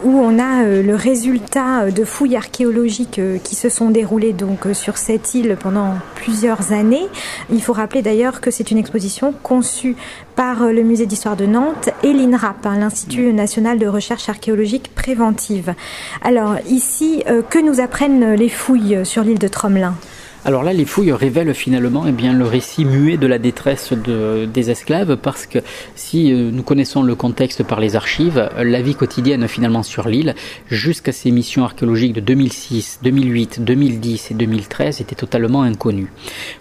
où 0.03 0.09
on 0.19 0.37
a 0.37 0.63
euh, 0.65 0.83
le 0.83 0.95
résultat 0.95 1.91
de 1.91 2.03
fouilles 2.03 2.35
archéologiques 2.35 3.19
euh, 3.19 3.37
qui 3.41 3.55
se 3.55 3.69
sont 3.69 3.89
déroulées 3.89 4.33
donc 4.33 4.65
euh, 4.65 4.73
sur 4.73 4.97
cette 4.97 5.33
île 5.33 5.55
pendant 5.57 5.93
plusieurs 6.15 6.73
années. 6.73 7.07
Il 7.53 7.61
faut 7.61 7.71
rappeler 7.71 8.01
d'ailleurs 8.01 8.41
que 8.41 8.51
c'est 8.51 8.69
une 8.69 8.77
exposition 8.77 9.33
conçue 9.43 9.95
par 10.35 10.65
le 10.65 10.83
Musée 10.83 11.05
d'histoire 11.05 11.37
de 11.37 11.45
Nantes 11.45 11.87
et 12.03 12.11
l'INRAP, 12.11 12.65
hein, 12.65 12.77
l'Institut 12.77 13.31
national 13.31 13.79
de 13.79 13.87
recherche 13.87 14.27
archéologique 14.27 14.93
préventive. 14.93 15.73
Alors, 16.21 16.57
ici, 16.67 17.23
que 17.49 17.59
nous 17.59 17.79
apprennent 17.79 18.33
les 18.33 18.49
fouilles 18.49 19.05
sur 19.05 19.23
l'île 19.23 19.39
de 19.39 19.47
Tromelin? 19.47 19.95
Alors 20.45 20.63
là, 20.63 20.71
les 20.71 20.85
fouilles 20.85 21.11
révèlent 21.11 21.53
finalement 21.53 22.05
eh 22.07 22.13
bien, 22.13 22.33
le 22.33 22.45
récit 22.45 22.85
muet 22.85 23.17
de 23.17 23.27
la 23.27 23.39
détresse 23.39 23.91
de, 23.91 24.45
des 24.45 24.71
esclaves, 24.71 25.17
parce 25.17 25.45
que 25.45 25.59
si 25.95 26.31
euh, 26.31 26.49
nous 26.51 26.63
connaissons 26.63 27.03
le 27.03 27.13
contexte 27.13 27.63
par 27.63 27.81
les 27.81 27.97
archives, 27.97 28.49
la 28.57 28.81
vie 28.81 28.95
quotidienne 28.95 29.47
finalement 29.49 29.83
sur 29.83 30.07
l'île, 30.07 30.35
jusqu'à 30.67 31.11
ces 31.11 31.31
missions 31.31 31.65
archéologiques 31.65 32.13
de 32.13 32.21
2006, 32.21 32.99
2008, 33.03 33.63
2010 33.63 34.31
et 34.31 34.33
2013, 34.33 35.01
était 35.01 35.15
totalement 35.15 35.63
inconnue. 35.63 36.11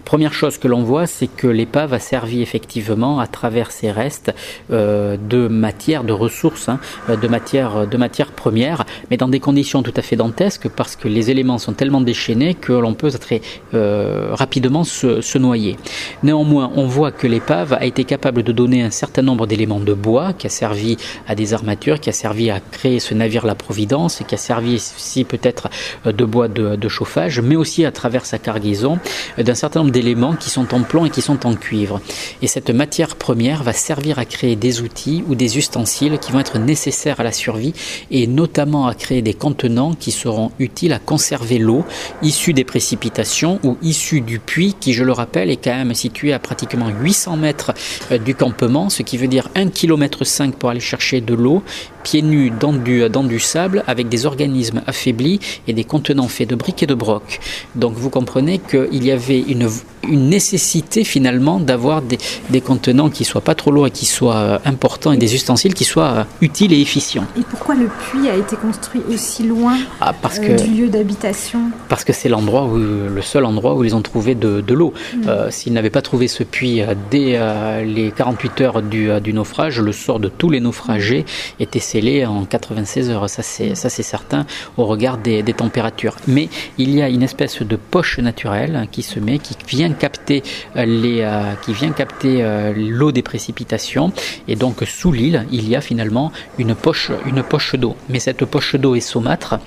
Première 0.03 0.33
chose 0.33 0.57
que 0.57 0.67
l'on 0.67 0.83
voit, 0.83 1.07
c'est 1.07 1.27
que 1.27 1.47
l'épave 1.47 1.93
a 1.93 1.99
servi 1.99 2.41
effectivement, 2.41 3.19
à 3.19 3.27
travers 3.27 3.71
ses 3.71 3.91
restes, 3.91 4.33
euh, 4.71 5.15
de 5.17 5.47
matière, 5.47 6.03
de 6.03 6.13
ressources, 6.13 6.67
hein, 6.67 6.79
de 7.07 7.27
matière, 7.29 7.87
de 7.87 7.97
matière 7.97 8.31
première, 8.31 8.85
mais 9.09 9.15
dans 9.15 9.29
des 9.29 9.39
conditions 9.39 9.83
tout 9.83 9.93
à 9.95 10.01
fait 10.01 10.17
dantesques, 10.17 10.67
parce 10.67 10.97
que 10.97 11.07
les 11.07 11.31
éléments 11.31 11.57
sont 11.57 11.73
tellement 11.73 12.01
déchaînés 12.01 12.55
que 12.55 12.73
l'on 12.73 12.93
peut 12.93 13.07
être 13.07 13.33
euh, 13.73 14.29
rapidement 14.31 14.83
se, 14.83 15.21
se, 15.21 15.37
noyer. 15.37 15.77
Néanmoins, 16.23 16.71
on 16.75 16.87
voit 16.87 17.11
que 17.11 17.27
l'épave 17.27 17.73
a 17.73 17.85
été 17.85 18.03
capable 18.03 18.43
de 18.43 18.51
donner 18.51 18.81
un 18.81 18.89
certain 18.89 19.21
nombre 19.21 19.45
d'éléments 19.47 19.79
de 19.79 19.93
bois 19.93 20.33
qui 20.33 20.47
a 20.47 20.49
servi 20.49 20.97
à 21.27 21.35
des 21.35 21.53
armatures, 21.53 21.99
qui 21.99 22.09
a 22.09 22.13
servi 22.13 22.49
à 22.49 22.59
créer 22.59 22.99
ce 22.99 23.13
navire 23.13 23.45
La 23.45 23.55
Providence, 23.55 24.21
et 24.21 24.23
qui 24.23 24.35
a 24.35 24.39
servi 24.39 24.75
aussi 24.75 25.23
peut-être 25.23 25.69
euh, 26.05 26.11
de 26.11 26.25
bois 26.25 26.47
de, 26.47 26.75
de, 26.75 26.89
chauffage, 26.89 27.41
mais 27.41 27.55
aussi 27.55 27.85
à 27.85 27.91
travers 27.91 28.25
sa 28.25 28.39
cargaison 28.39 28.99
euh, 29.37 29.43
d'un 29.43 29.55
certain 29.55 29.81
nombre 29.81 29.91
d'éléments 29.91 30.35
qui 30.35 30.49
sont 30.49 30.73
en 30.73 30.81
plomb 30.81 31.05
et 31.05 31.09
qui 31.09 31.21
sont 31.21 31.45
en 31.45 31.53
cuivre. 31.55 32.01
Et 32.41 32.47
cette 32.47 32.71
matière 32.71 33.15
première 33.15 33.63
va 33.63 33.73
servir 33.73 34.19
à 34.19 34.25
créer 34.25 34.55
des 34.55 34.81
outils 34.81 35.23
ou 35.27 35.35
des 35.35 35.57
ustensiles 35.57 36.17
qui 36.19 36.31
vont 36.31 36.39
être 36.39 36.57
nécessaires 36.57 37.19
à 37.19 37.23
la 37.23 37.31
survie 37.31 37.73
et 38.11 38.27
notamment 38.27 38.87
à 38.87 38.95
créer 38.95 39.21
des 39.21 39.33
contenants 39.33 39.93
qui 39.93 40.11
seront 40.11 40.51
utiles 40.59 40.93
à 40.93 40.99
conserver 40.99 41.57
l'eau 41.57 41.85
issue 42.21 42.53
des 42.53 42.63
précipitations 42.63 43.58
ou 43.63 43.77
issu 43.81 44.21
du 44.21 44.39
puits 44.39 44.75
qui, 44.79 44.93
je 44.93 45.03
le 45.03 45.11
rappelle, 45.11 45.49
est 45.49 45.57
quand 45.57 45.75
même 45.75 45.93
situé 45.93 46.33
à 46.33 46.39
pratiquement 46.39 46.89
800 46.89 47.37
mètres 47.37 47.73
euh, 48.11 48.17
du 48.17 48.35
campement, 48.35 48.89
ce 48.89 49.03
qui 49.03 49.17
veut 49.17 49.27
dire 49.27 49.49
1,5 49.55 49.71
km 49.71 50.19
pour 50.57 50.69
aller 50.69 50.79
chercher 50.79 51.21
de 51.21 51.33
l'eau 51.33 51.63
pieds 52.03 52.21
nus 52.21 52.51
dans 52.51 52.73
du, 52.73 53.09
dans 53.09 53.23
du 53.23 53.39
sable 53.39 53.83
avec 53.87 54.09
des 54.09 54.25
organismes 54.25 54.81
affaiblis 54.87 55.39
et 55.67 55.73
des 55.73 55.83
contenants 55.83 56.27
faits 56.27 56.49
de 56.49 56.55
briques 56.55 56.83
et 56.83 56.87
de 56.87 56.93
broc. 56.93 57.39
Donc 57.75 57.93
vous 57.93 58.09
comprenez 58.09 58.59
qu'il 58.59 59.03
y 59.03 59.11
avait 59.11 59.39
une, 59.39 59.69
une 60.07 60.29
nécessité 60.29 61.03
finalement 61.03 61.59
d'avoir 61.59 62.01
des, 62.01 62.17
des, 62.49 62.61
contenants 62.61 63.09
qui 63.09 63.25
soient 63.25 63.41
pas 63.41 63.55
trop 63.55 63.71
lourds 63.71 63.87
et 63.87 63.91
qui 63.91 64.05
soient 64.05 64.35
euh, 64.35 64.59
importants 64.65 65.11
et 65.11 65.17
des 65.17 65.35
ustensiles 65.35 65.73
qui 65.73 65.85
soient 65.85 66.11
euh, 66.11 66.23
utiles 66.41 66.73
et 66.73 66.81
efficients. 66.81 67.25
Et 67.37 67.41
pourquoi 67.41 67.75
le 67.75 67.87
puits 67.87 68.29
a 68.29 68.35
été 68.35 68.55
construit 68.55 69.01
aussi 69.11 69.43
loin 69.43 69.77
ah, 70.01 70.13
parce 70.13 70.39
euh, 70.39 70.55
que, 70.55 70.63
du 70.63 70.81
lieu 70.81 70.87
d'habitation? 70.87 71.59
Parce 71.87 72.03
que 72.03 72.13
c'est 72.13 72.29
l'endroit 72.29 72.65
où 72.65 72.77
le 72.77 73.21
seul 73.21 73.45
endroit 73.45 73.75
où 73.75 73.83
ils 73.83 73.95
ont 73.95 74.01
trouvé 74.01 74.35
de, 74.35 74.61
de 74.61 74.73
l'eau. 74.73 74.93
Mmh. 74.93 75.21
Euh, 75.27 75.51
S'ils 75.51 75.73
n'avaient 75.73 75.89
pas 75.89 76.01
trouvé 76.01 76.27
ce 76.27 76.43
puits 76.43 76.81
dès 77.09 77.33
euh, 77.35 77.83
les 77.83 78.11
48 78.11 78.61
heures 78.61 78.81
du, 78.81 79.09
du, 79.21 79.33
naufrage, 79.33 79.79
le 79.79 79.91
sort 79.91 80.19
de 80.19 80.29
tous 80.29 80.49
les 80.49 80.59
naufragés 80.59 81.25
était 81.59 81.79
scellé 81.89 82.25
en 82.25 82.45
96 82.45 83.09
heures. 83.09 83.29
Ça 83.29 83.43
c'est 83.43 83.75
ça 83.75 83.89
c'est 83.89 84.03
certain 84.03 84.45
au 84.77 84.85
regard 84.85 85.17
des, 85.17 85.43
des 85.43 85.53
températures. 85.53 86.15
Mais 86.27 86.49
il 86.77 86.93
y 86.93 87.01
a 87.01 87.09
une 87.09 87.23
espèce 87.23 87.61
de 87.61 87.75
poche 87.75 88.19
naturelle 88.19 88.87
qui 88.91 89.01
se 89.01 89.19
met, 89.19 89.39
qui 89.39 89.55
vient 89.67 89.91
capter 89.93 90.43
les, 90.75 91.21
euh, 91.21 91.53
qui 91.63 91.73
vient 91.73 91.91
capter 91.91 92.43
euh, 92.43 92.73
l'eau 92.75 93.11
des 93.11 93.23
précipitations. 93.31 94.11
Et 94.47 94.55
donc 94.55 94.83
sous 94.85 95.11
l'île, 95.11 95.45
il 95.51 95.67
y 95.67 95.75
a 95.75 95.81
finalement 95.81 96.31
une 96.57 96.75
poche, 96.75 97.11
une 97.25 97.43
poche 97.43 97.75
d'eau. 97.75 97.95
Mais 98.09 98.19
cette 98.19 98.45
poche 98.45 98.75
d'eau 98.75 98.95
est 98.95 99.07
saumâtre 99.11 99.59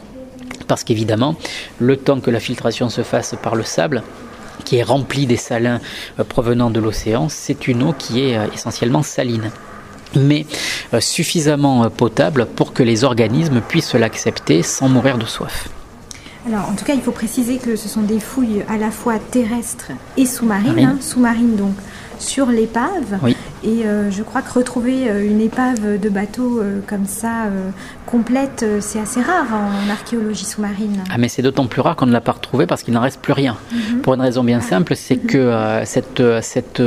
parce 0.68 0.84
qu'évidemment, 0.84 1.34
le 1.80 1.96
temps 1.96 2.20
que 2.20 2.30
la 2.30 2.40
filtration 2.40 2.88
se 2.88 3.02
fasse 3.02 3.34
par 3.42 3.56
le 3.56 3.64
sable, 3.64 4.02
qui 4.64 4.76
est 4.76 4.82
rempli 4.82 5.26
des 5.26 5.36
salins 5.36 5.80
euh, 6.18 6.24
provenant 6.24 6.70
de 6.70 6.80
l'océan, 6.80 7.28
c'est 7.28 7.68
une 7.68 7.82
eau 7.82 7.94
qui 7.98 8.24
est 8.24 8.38
euh, 8.38 8.46
essentiellement 8.54 9.02
saline 9.02 9.50
mais 10.16 10.46
euh, 10.94 11.00
suffisamment 11.00 11.88
potable 11.90 12.46
pour 12.46 12.72
que 12.72 12.82
les 12.82 13.04
organismes 13.04 13.60
puissent 13.60 13.94
l'accepter 13.94 14.62
sans 14.62 14.88
mourir 14.88 15.18
de 15.18 15.26
soif. 15.26 15.68
Alors, 16.46 16.68
en 16.68 16.74
tout 16.74 16.84
cas, 16.84 16.94
il 16.94 17.00
faut 17.00 17.12
préciser 17.12 17.58
que 17.58 17.76
ce 17.76 17.88
sont 17.88 18.02
des 18.02 18.18
fouilles 18.18 18.64
à 18.68 18.76
la 18.76 18.90
fois 18.90 19.18
terrestres 19.18 19.92
et 20.16 20.26
sous-marines. 20.26 20.78
Hein, 20.78 20.96
sous-marines, 21.00 21.54
donc, 21.54 21.74
sur 22.18 22.46
l'épave. 22.46 23.18
Oui. 23.22 23.36
Et 23.64 23.86
euh, 23.86 24.10
je 24.10 24.22
crois 24.24 24.42
que 24.42 24.52
retrouver 24.52 25.08
euh, 25.08 25.24
une 25.24 25.40
épave 25.40 25.98
de 26.00 26.08
bateau 26.08 26.60
euh, 26.60 26.80
comme 26.86 27.06
ça, 27.06 27.46
complète, 28.06 28.64
c'est 28.80 28.98
assez 28.98 29.22
rare 29.22 29.46
en 29.52 29.90
archéologie 29.90 30.44
sous-marine. 30.44 31.02
Ah, 31.10 31.18
mais 31.18 31.28
c'est 31.28 31.42
d'autant 31.42 31.66
plus 31.66 31.80
rare 31.80 31.96
qu'on 31.96 32.06
ne 32.06 32.12
l'a 32.12 32.20
pas 32.20 32.32
retrouvé 32.32 32.66
parce 32.66 32.82
qu'il 32.82 32.92
n'en 32.94 33.00
reste 33.00 33.20
plus 33.20 33.32
rien. 33.32 33.56
Mm 33.70 33.76
-hmm. 33.76 34.00
Pour 34.02 34.14
une 34.14 34.20
raison 34.20 34.44
bien 34.44 34.60
simple, 34.60 34.94
c'est 34.96 35.16
mm 35.16 35.26
-hmm. 35.26 35.32
que 35.32 35.84
cette, 35.84 36.22
cette, 36.52 36.82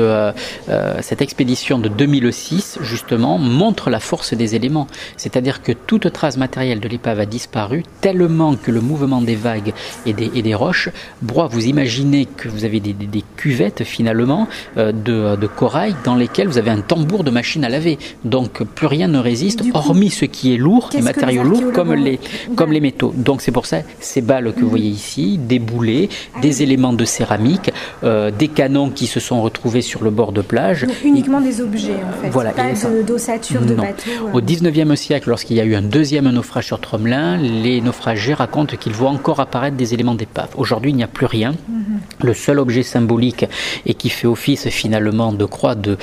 cette 1.07 1.21
expédition 1.21 1.79
de 1.79 1.89
2006, 1.89 2.79
justement, 2.81 3.37
montre 3.37 3.89
la 3.89 3.99
force 3.99 4.33
des 4.33 4.49
éléments. 4.55 4.87
C'est-à-dire 5.17 5.57
que 5.65 5.73
toute 5.89 6.07
trace 6.17 6.37
matérielle 6.37 6.79
de 6.79 6.89
l'épave 6.93 7.19
a 7.19 7.25
disparu, 7.25 7.83
tellement 8.01 8.51
que 8.63 8.71
le 8.77 8.81
mouvement 8.81 9.21
des 9.31 9.39
vagues 9.49 9.71
et 10.07 10.13
des, 10.19 10.29
et 10.37 10.41
des 10.49 10.55
roches, 10.65 10.89
Broie, 11.29 11.47
vous 11.55 11.65
imaginez 11.73 12.23
que 12.39 12.47
vous 12.53 12.63
avez 12.69 12.79
des, 12.87 12.93
des, 13.01 13.09
des 13.17 13.23
cuvettes, 13.41 13.83
finalement, 13.95 14.43
de, 14.75 15.17
de 15.43 15.47
corail 15.61 15.91
dans 16.07 16.17
lesquelles 16.23 16.49
vous 16.53 16.59
avez 16.63 16.64
avez 16.67 16.77
un 16.77 16.81
tambour 16.81 17.23
de 17.23 17.31
machine 17.31 17.63
à 17.63 17.69
laver. 17.69 17.97
Donc 18.23 18.63
plus 18.63 18.87
rien 18.87 19.07
ne 19.07 19.19
résiste, 19.19 19.61
hormis 19.73 20.09
ce 20.09 20.25
qui 20.25 20.53
est 20.53 20.57
lourd, 20.57 20.89
les 20.93 21.01
matériaux 21.01 21.43
lourds 21.43 21.71
comme 21.73 21.93
les, 21.93 22.19
comme 22.55 22.71
les 22.71 22.79
métaux. 22.79 23.13
Donc 23.15 23.41
c'est 23.41 23.51
pour 23.51 23.65
ça, 23.65 23.79
ces 23.99 24.21
balles 24.21 24.53
que 24.53 24.61
vous 24.61 24.69
voyez 24.69 24.89
ici, 24.89 25.37
des 25.37 25.59
boulets, 25.59 26.09
ah 26.35 26.41
des 26.41 26.63
éléments 26.63 26.93
de 26.93 27.05
céramique, 27.05 27.71
euh, 28.03 28.31
des 28.31 28.47
canons 28.47 28.89
qui 28.89 29.07
se 29.07 29.19
sont 29.19 29.41
retrouvés 29.41 29.81
sur 29.81 30.03
le 30.03 30.09
bord 30.09 30.31
de 30.31 30.41
plage. 30.41 30.85
uniquement 31.03 31.41
des 31.41 31.61
objets 31.61 31.93
en 31.95 32.21
fait, 32.21 32.29
voilà, 32.29 32.51
pas 32.51 32.63
d'ossature 33.05 33.61
de, 33.61 33.75
bateau. 33.75 34.09
Au 34.33 34.41
19e 34.41 34.95
siècle, 34.95 35.29
lorsqu'il 35.29 35.57
y 35.57 35.61
a 35.61 35.65
eu 35.65 35.75
un 35.75 35.81
deuxième 35.81 36.29
naufrage 36.29 36.67
sur 36.67 36.79
Tromelin, 36.79 37.37
les 37.37 37.81
naufragés 37.81 38.33
racontent 38.33 38.75
qu'ils 38.77 38.93
voient 38.93 39.09
encore 39.09 39.39
apparaître 39.39 39.77
des 39.77 39.93
éléments 39.93 40.15
d'épave. 40.15 40.49
Aujourd'hui, 40.57 40.91
il 40.91 40.95
n'y 40.95 41.03
a 41.03 41.07
plus 41.07 41.25
rien. 41.25 41.51
Mhm. 41.51 41.99
Le 42.21 42.33
seul 42.33 42.59
objet 42.59 42.83
symbolique 42.83 43.45
et 43.85 43.93
qui 43.93 44.09
fait 44.09 44.27
office 44.27 44.69
finalement 44.69 45.33
de 45.33 45.45
croix, 45.45 45.75
de, 45.75 45.97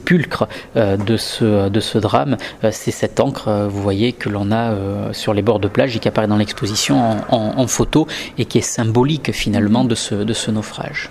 sépulcre 0.00 0.48
euh, 0.76 0.96
de, 0.96 1.16
ce, 1.16 1.98
drame, 1.98 2.36
euh, 2.64 2.70
c'est 2.72 2.90
cette 2.90 3.20
encre, 3.20 3.48
euh, 3.48 3.68
vous 3.68 3.82
voyez, 3.82 4.12
que 4.12 4.28
l'on 4.28 4.50
a 4.50 4.74
sur 5.12 5.34
les 5.34 5.42
bords 5.42 5.60
de 5.60 5.68
plage 5.68 5.96
et 5.96 5.98
qui 5.98 6.08
apparaît 6.08 6.26
dans 6.26 6.36
l'exposition 6.36 7.16
en, 7.28 7.66
photo 7.66 8.06
et 8.38 8.44
qui 8.46 8.58
est 8.58 8.62
symbolique 8.62 9.32
finalement 9.32 9.84
de 9.84 9.94
ce 9.94 10.50
naufrage. 10.50 11.10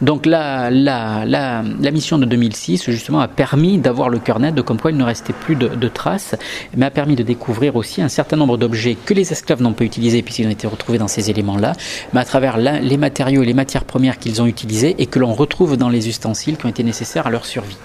Donc 0.00 0.26
la, 0.26 0.70
la, 0.70 1.24
la, 1.26 1.90
mission 1.90 2.18
de 2.18 2.24
2006 2.24 2.90
justement 2.90 3.20
a 3.20 3.28
permis 3.28 3.78
d'avoir 3.78 4.08
le 4.08 4.18
cœur 4.18 4.40
net 4.40 4.54
de 4.54 4.62
comme 4.62 4.78
quoi 4.80 4.90
il 4.90 4.96
ne 4.96 5.04
restait 5.04 5.32
plus 5.32 5.56
de, 5.56 5.88
traces, 5.88 6.34
mais 6.76 6.86
a 6.86 6.90
permis 6.90 7.16
de 7.16 7.22
découvrir 7.22 7.76
aussi 7.76 8.02
un 8.02 8.08
certain 8.08 8.36
nombre 8.36 8.56
d'objets 8.56 8.96
que 9.04 9.14
les 9.14 9.32
esclaves 9.32 9.62
n'ont 9.62 9.72
pas 9.72 9.84
utilisés 9.84 10.22
puisqu'ils 10.22 10.46
ont 10.46 10.50
été 10.50 10.66
retrouvés 10.66 10.98
dans 10.98 11.08
ces 11.08 11.30
éléments-là, 11.30 11.72
mais 12.12 12.20
à 12.20 12.24
travers 12.24 12.58
les 12.58 12.96
matériaux 12.96 13.42
et 13.42 13.46
les 13.46 13.54
matières 13.54 13.84
premières 13.84 14.18
qu'ils 14.18 14.42
ont 14.42 14.46
utilisés 14.46 14.94
et 14.98 15.06
que 15.06 15.18
l'on 15.18 15.32
retrouve 15.34 15.76
dans 15.76 15.88
les 15.88 16.08
ustensiles 16.08 16.56
qui 16.56 16.66
ont 16.66 16.70
été 16.70 16.82
nécessaires 16.82 17.26
à 17.26 17.30
leur 17.30 17.46
survie. 17.46 17.78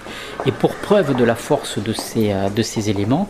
Et 0.46 0.52
pour 0.52 0.74
preuve 0.74 1.16
de 1.16 1.24
la 1.24 1.34
force 1.34 1.78
de 1.78 1.92
ces, 1.92 2.32
euh, 2.32 2.50
de 2.50 2.62
ces 2.62 2.90
éléments, 2.90 3.28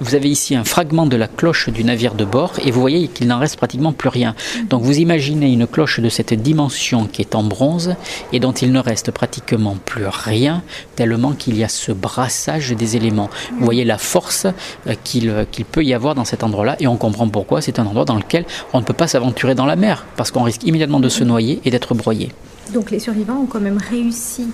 vous 0.00 0.14
avez 0.14 0.28
ici 0.28 0.54
un 0.54 0.64
fragment 0.64 1.06
de 1.06 1.16
la 1.16 1.28
cloche 1.28 1.68
du 1.68 1.84
navire 1.84 2.14
de 2.14 2.24
bord 2.24 2.52
et 2.64 2.70
vous 2.70 2.80
voyez 2.80 3.08
qu'il 3.08 3.28
n'en 3.28 3.38
reste 3.38 3.56
pratiquement 3.56 3.92
plus 3.92 4.08
rien. 4.08 4.34
Donc 4.68 4.82
vous 4.82 4.98
imaginez 4.98 5.52
une 5.52 5.66
cloche 5.66 6.00
de 6.00 6.08
cette 6.08 6.34
dimension 6.34 7.06
qui 7.06 7.22
est 7.22 7.34
en 7.34 7.42
bronze 7.42 7.94
et 8.32 8.40
dont 8.40 8.52
il 8.52 8.72
ne 8.72 8.78
reste 8.78 9.10
pratiquement 9.10 9.76
plus 9.84 10.06
rien 10.06 10.62
tellement 10.96 11.32
qu'il 11.32 11.56
y 11.56 11.64
a 11.64 11.68
ce 11.68 11.92
brassage 11.92 12.70
des 12.70 12.96
éléments. 12.96 13.30
Vous 13.58 13.64
voyez 13.64 13.84
la 13.84 13.98
force 13.98 14.46
euh, 14.86 14.94
euh, 15.14 15.44
qu'il 15.50 15.64
peut 15.64 15.84
y 15.84 15.94
avoir 15.94 16.14
dans 16.14 16.24
cet 16.24 16.42
endroit-là 16.44 16.76
et 16.80 16.86
on 16.86 16.96
comprend 16.96 17.28
pourquoi 17.28 17.60
c'est 17.60 17.78
un 17.78 17.86
endroit 17.86 18.04
dans 18.04 18.16
lequel 18.16 18.44
on 18.72 18.80
ne 18.80 18.84
peut 18.84 18.92
pas 18.92 19.08
s'aventurer 19.08 19.54
dans 19.54 19.66
la 19.66 19.76
mer 19.76 20.06
parce 20.16 20.30
qu'on 20.30 20.42
risque 20.42 20.64
immédiatement 20.64 21.00
de 21.00 21.08
se 21.08 21.24
noyer 21.24 21.60
et 21.64 21.70
d'être 21.70 21.94
broyé. 21.94 22.30
Donc 22.72 22.90
les 22.90 23.00
survivants 23.00 23.40
ont 23.42 23.46
quand 23.46 23.60
même 23.60 23.78
réussi 23.78 24.48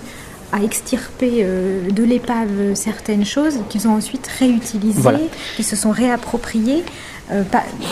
à 0.51 0.63
extirper 0.63 1.41
euh, 1.41 1.89
de 1.91 2.03
l'épave 2.03 2.73
certaines 2.73 3.25
choses 3.25 3.59
qu'ils 3.69 3.87
ont 3.87 3.93
ensuite 3.93 4.27
réutilisées, 4.39 5.29
qui 5.55 5.63
se 5.63 5.75
sont 5.75 5.91
réappropriées. 5.91 6.83
Euh, 7.31 7.43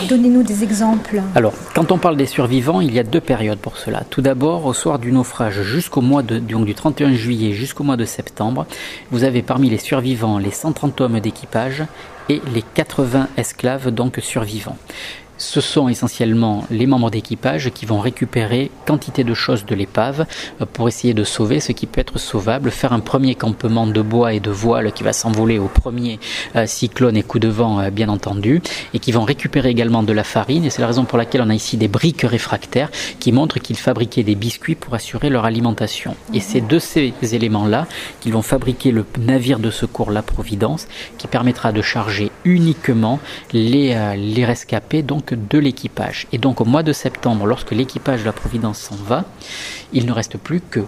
donnez-nous 0.08 0.42
des 0.42 0.64
exemples. 0.64 1.22
Alors, 1.36 1.52
quand 1.74 1.92
on 1.92 1.98
parle 1.98 2.16
des 2.16 2.26
survivants, 2.26 2.80
il 2.80 2.92
y 2.92 2.98
a 2.98 3.04
deux 3.04 3.20
périodes 3.20 3.60
pour 3.60 3.76
cela. 3.76 4.02
Tout 4.10 4.20
d'abord, 4.20 4.66
au 4.66 4.74
soir 4.74 4.98
du 4.98 5.12
naufrage, 5.12 5.62
jusqu'au 5.62 6.00
mois 6.00 6.22
de, 6.22 6.38
donc 6.38 6.64
du 6.64 6.74
31 6.74 7.12
juillet 7.12 7.52
jusqu'au 7.52 7.84
mois 7.84 7.96
de 7.96 8.04
septembre, 8.04 8.66
vous 9.12 9.22
avez 9.22 9.42
parmi 9.42 9.70
les 9.70 9.78
survivants 9.78 10.38
les 10.38 10.50
130 10.50 11.00
hommes 11.00 11.20
d'équipage 11.20 11.84
et 12.28 12.42
les 12.52 12.62
80 12.74 13.28
esclaves 13.36 13.90
donc 13.90 14.18
survivants 14.20 14.76
ce 15.38 15.60
sont 15.60 15.88
essentiellement 15.88 16.64
les 16.70 16.86
membres 16.86 17.10
d'équipage 17.10 17.70
qui 17.70 17.86
vont 17.86 18.00
récupérer 18.00 18.70
quantité 18.86 19.24
de 19.24 19.34
choses 19.34 19.64
de 19.64 19.74
l'épave 19.74 20.26
euh, 20.60 20.66
pour 20.70 20.88
essayer 20.88 21.14
de 21.14 21.24
sauver 21.24 21.60
ce 21.60 21.72
qui 21.72 21.86
peut 21.86 22.00
être 22.00 22.18
sauvable, 22.18 22.70
faire 22.70 22.92
un 22.92 23.00
premier 23.00 23.36
campement 23.36 23.86
de 23.86 24.02
bois 24.02 24.34
et 24.34 24.40
de 24.40 24.50
voile 24.50 24.92
qui 24.92 25.04
va 25.04 25.12
s'envoler 25.12 25.58
au 25.58 25.68
premier 25.68 26.18
euh, 26.56 26.66
cyclone 26.66 27.16
et 27.16 27.22
coup 27.22 27.38
de 27.38 27.48
vent 27.48 27.80
euh, 27.80 27.90
bien 27.90 28.08
entendu, 28.08 28.60
et 28.92 28.98
qui 28.98 29.12
vont 29.12 29.22
récupérer 29.22 29.70
également 29.70 30.02
de 30.02 30.12
la 30.12 30.24
farine, 30.24 30.64
et 30.64 30.70
c'est 30.70 30.82
la 30.82 30.88
raison 30.88 31.04
pour 31.04 31.18
laquelle 31.18 31.42
on 31.42 31.50
a 31.50 31.54
ici 31.54 31.76
des 31.76 31.88
briques 31.88 32.22
réfractaires 32.22 32.90
qui 33.20 33.30
montrent 33.30 33.60
qu'ils 33.60 33.76
fabriquaient 33.76 34.24
des 34.24 34.34
biscuits 34.34 34.74
pour 34.74 34.94
assurer 34.94 35.30
leur 35.30 35.44
alimentation. 35.44 36.16
Et 36.34 36.40
c'est 36.40 36.66
de 36.66 36.78
ces 36.78 37.12
éléments-là 37.22 37.86
qu'ils 38.20 38.32
vont 38.32 38.42
fabriquer 38.42 38.90
le 38.90 39.04
navire 39.18 39.60
de 39.60 39.70
secours 39.70 40.10
La 40.10 40.22
Providence, 40.22 40.88
qui 41.16 41.28
permettra 41.28 41.72
de 41.72 41.82
charger 41.82 42.32
uniquement 42.44 43.20
les, 43.52 44.16
les 44.16 44.44
rescapés, 44.44 45.02
donc 45.02 45.27
de 45.34 45.58
l'équipage. 45.58 46.26
Et 46.32 46.38
donc 46.38 46.60
au 46.60 46.64
mois 46.64 46.82
de 46.82 46.92
septembre, 46.92 47.46
lorsque 47.46 47.72
l'équipage 47.72 48.20
de 48.20 48.26
la 48.26 48.32
Providence 48.32 48.78
s'en 48.78 48.96
va, 48.96 49.24
il 49.92 50.06
ne 50.06 50.12
reste 50.12 50.38
plus 50.38 50.60
que 50.60 50.80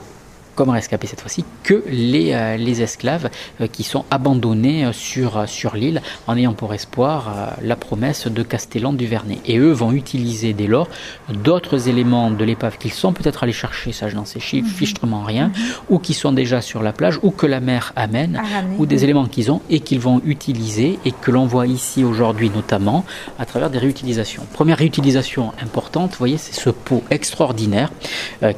comme 0.54 0.70
rescapés 0.70 1.06
cette 1.06 1.20
fois-ci, 1.20 1.44
que 1.62 1.82
les, 1.88 2.32
euh, 2.32 2.56
les 2.56 2.82
esclaves 2.82 3.30
euh, 3.60 3.66
qui 3.66 3.82
sont 3.82 4.04
abandonnés 4.10 4.84
euh, 4.84 4.92
sur, 4.92 5.48
sur 5.48 5.76
l'île 5.76 6.02
en 6.26 6.36
ayant 6.36 6.52
pour 6.52 6.74
espoir 6.74 7.54
la 7.62 7.76
promesse 7.76 8.26
de 8.26 8.42
Castellan 8.42 8.92
du 8.92 9.06
Vernet. 9.06 9.38
Et 9.46 9.58
eux 9.58 9.72
vont 9.72 9.92
utiliser 9.92 10.52
dès 10.52 10.66
lors 10.66 10.88
d'autres 11.28 11.88
éléments 11.88 12.30
de 12.30 12.44
l'épave 12.44 12.78
qu'ils 12.78 12.92
sont 12.92 13.12
peut-être 13.12 13.42
allés 13.42 13.52
chercher, 13.52 13.92
ça 13.92 14.08
je 14.08 14.16
n'en 14.16 14.24
sais 14.24 14.40
mhm. 14.52 14.64
fichtrement 14.64 15.22
rien, 15.22 15.48
mhm. 15.48 15.54
ou 15.88 15.98
qui 15.98 16.14
sont 16.14 16.32
déjà 16.32 16.60
sur 16.60 16.82
la 16.82 16.92
plage, 16.92 17.18
ou 17.22 17.30
que 17.30 17.46
la 17.46 17.60
mer 17.60 17.92
amène, 17.96 18.40
ou 18.78 18.86
des 18.86 19.04
éléments 19.04 19.26
qu'ils 19.26 19.50
ont 19.50 19.62
et 19.70 19.80
qu'ils 19.80 20.00
vont 20.00 20.20
utiliser 20.24 20.98
et 21.04 21.12
que 21.12 21.30
l'on 21.30 21.46
voit 21.46 21.66
ici 21.66 22.04
aujourd'hui 22.04 22.50
notamment 22.50 23.04
à 23.38 23.46
travers 23.46 23.70
des 23.70 23.78
réutilisations. 23.78 24.46
Première 24.52 24.78
réutilisation 24.78 25.52
importante, 25.62 26.12
vous 26.12 26.18
voyez, 26.18 26.38
c'est 26.38 26.58
ce 26.58 26.70
pot 26.70 27.02
extraordinaire 27.10 27.90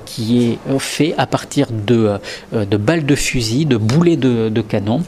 qui 0.05 0.45
est 0.45 0.59
fait 0.79 1.15
à 1.19 1.27
partir 1.27 1.69
de 1.71 1.92
euh, 1.95 2.65
de, 2.65 2.77
balles 2.77 3.07
de 3.07 3.15
fusil, 3.15 3.67
de 3.67 3.77
boulets 3.77 4.17
de, 4.17 4.61
canon. 4.61 5.03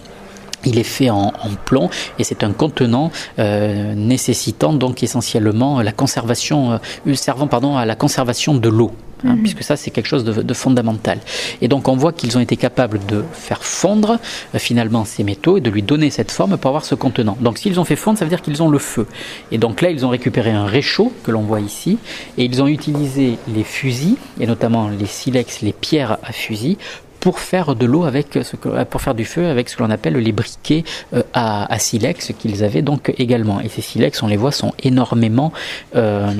Il 0.66 0.78
est 0.78 0.82
fait 0.82 1.10
en, 1.10 1.32
plomb 1.66 1.90
et 2.18 2.24
c'est 2.24 2.42
un 2.42 2.52
contenant 2.52 3.10
euh, 3.38 3.94
nécessitant 3.94 4.72
donc 4.72 5.02
essentiellement 5.02 5.82
la 5.82 5.92
conservation, 5.92 6.78
euh, 7.06 7.14
servant 7.14 7.46
pardon 7.48 7.76
à 7.76 7.84
la 7.84 7.96
conservation 7.96 8.54
de 8.54 8.68
l'eau. 8.68 8.92
Hein, 9.24 9.36
mhm. 9.36 9.42
puisque 9.42 9.62
ça 9.62 9.76
c'est 9.76 9.90
quelque 9.90 10.06
chose 10.06 10.24
de, 10.24 10.54
fondamental. 10.54 11.18
Et 11.62 11.68
donc 11.68 11.88
on 11.88 11.96
voit 11.96 12.12
qu'ils 12.12 12.36
ont 12.36 12.40
été 12.40 12.56
capables 12.56 13.00
de 13.06 13.24
faire 13.32 13.64
fondre 13.64 14.18
euh, 14.54 14.58
finalement 14.58 15.04
ces 15.04 15.24
métaux 15.24 15.56
et 15.56 15.60
de 15.60 15.70
lui 15.70 15.82
donner 15.82 16.10
cette 16.10 16.30
forme 16.30 16.58
pour 16.58 16.68
avoir 16.68 16.84
ce 16.84 16.94
contenant. 16.94 17.36
Donc 17.40 17.58
s'ils 17.58 17.80
ont 17.80 17.84
fait 17.84 17.96
fondre, 17.96 18.18
ça 18.18 18.24
veut 18.24 18.28
dire 18.28 18.42
qu'ils 18.42 18.62
ont 18.62 18.68
le 18.68 18.78
feu. 18.78 19.06
Et 19.50 19.58
donc 19.58 19.80
là 19.80 19.90
ils 19.90 20.04
ont 20.04 20.10
récupéré 20.10 20.50
un 20.50 20.66
réchaud 20.66 21.12
que 21.22 21.30
l'on 21.30 21.42
voit 21.42 21.60
ici 21.60 21.98
et 22.36 22.44
ils 22.44 22.62
ont 22.62 22.66
utilisé 22.66 23.38
les 23.54 23.64
fusils 23.64 24.16
et 24.40 24.46
notamment 24.46 24.88
les 24.88 25.06
silex, 25.06 25.62
les 25.62 25.72
pierres 25.72 26.18
à 26.22 26.32
fusil 26.32 26.76
pour 27.24 27.38
faire 27.38 27.74
de 27.74 27.86
l'eau 27.86 28.04
avec 28.04 28.38
ce 28.42 28.54
que, 28.54 28.84
pour 28.84 29.00
faire 29.00 29.14
du 29.14 29.24
feu 29.24 29.46
avec 29.46 29.70
ce 29.70 29.76
que 29.76 29.82
l'on 29.82 29.88
appelle 29.88 30.12
les 30.12 30.32
briquets 30.32 30.84
euh, 31.14 31.22
à, 31.32 31.78
silex 31.78 32.32
qu'ils 32.38 32.62
avaient 32.62 32.82
donc 32.82 33.14
également. 33.16 33.62
Et 33.62 33.70
ces 33.70 33.80
silex, 33.80 34.22
on 34.22 34.26
les 34.26 34.36
voit, 34.36 34.52
sont 34.52 34.74
énormément 34.82 35.50
euh, 35.96 36.30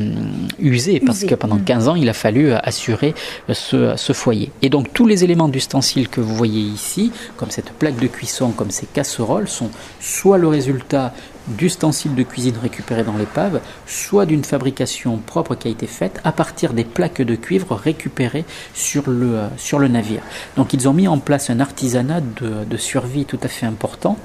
usés 0.59 1.01
parce 1.01 1.25
que 1.25 1.35
pendant 1.35 1.57
15 1.57 1.87
mm. 1.87 1.89
ans, 1.89 1.95
il 1.95 2.11
a 2.11 2.13
fallu 2.13 2.53
assurer 2.53 3.15
ce, 3.51 3.97
ce 3.97 4.13
foyer. 4.13 4.51
Et 4.61 4.69
donc 4.69 4.93
tous 4.93 5.07
les 5.07 5.25
éléments 5.25 5.49
d'ustensiles 5.49 6.11
que 6.11 6.21
vous 6.21 6.35
voyez 6.35 6.61
ici, 6.61 7.13
comme 7.39 7.51
cette 7.51 7.71
plaque 7.73 7.99
de 7.99 8.07
cuisson, 8.07 8.51
comme 8.51 8.71
ces 8.71 8.85
casseroles, 8.85 9.49
sont 9.49 9.71
soit 10.01 10.37
le 10.37 10.49
résultat 10.49 11.15
d'ustensiles 11.49 12.15
de 12.15 12.23
cuisine 12.23 12.57
récupérés 12.61 13.05
dans 13.05 13.17
l'épave, 13.17 13.61
soit 13.87 14.27
d'une 14.27 14.45
fabrication 14.45 15.19
propre 15.19 15.55
qui 15.55 15.69
a 15.69 15.71
été 15.71 15.87
faite 15.87 16.21
à 16.25 16.33
partir 16.33 16.73
des 16.73 16.85
plaques 16.85 17.23
de 17.23 17.35
cuivre 17.35 17.75
récupérées 17.75 18.45
sur 18.75 19.09
le, 19.09 19.37
euh, 19.37 19.49
sur 19.57 19.79
le 19.79 19.89
navire. 19.89 20.23
Donc 20.57 20.73
ils 20.73 20.89
ont 20.89 20.93
mis 20.93 21.09
en 21.09 21.19
place 21.19 21.51
un 21.51 21.61
artisanat 21.61 22.21
de, 22.21 22.65
de 22.65 22.77
survie 22.77 23.25
tout 23.25 23.41
à 23.43 23.49
fait 23.49 23.67
important. 23.67 24.19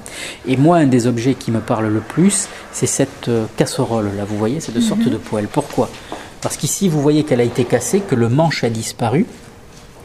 Et 0.46 0.56
moi, 0.56 0.78
un 0.78 0.86
des 0.86 1.06
objets 1.06 1.34
qui 1.34 1.50
me 1.50 1.60
parle 1.60 1.88
le 1.88 2.00
plus, 2.00 2.48
c'est 2.72 2.86
cette 2.86 3.28
euh, 3.28 3.46
casserole 3.56 4.10
là, 4.16 4.24
vous 4.24 4.38
voyez, 4.38 4.60
cette 4.60 4.80
sorte 4.80 5.00
mhm. 5.00 5.12
de 5.12 5.16
poêle. 5.16 5.48
Pourquoi? 5.48 5.90
Parce 6.40 6.56
qu'ici, 6.56 6.88
vous 6.88 7.02
voyez 7.02 7.24
qu'elle 7.24 7.40
a 7.40 7.44
été 7.44 7.64
cassée, 7.64 8.00
que 8.00 8.14
le 8.14 8.28
manche 8.28 8.64
a 8.64 8.70
disparu. 8.70 9.26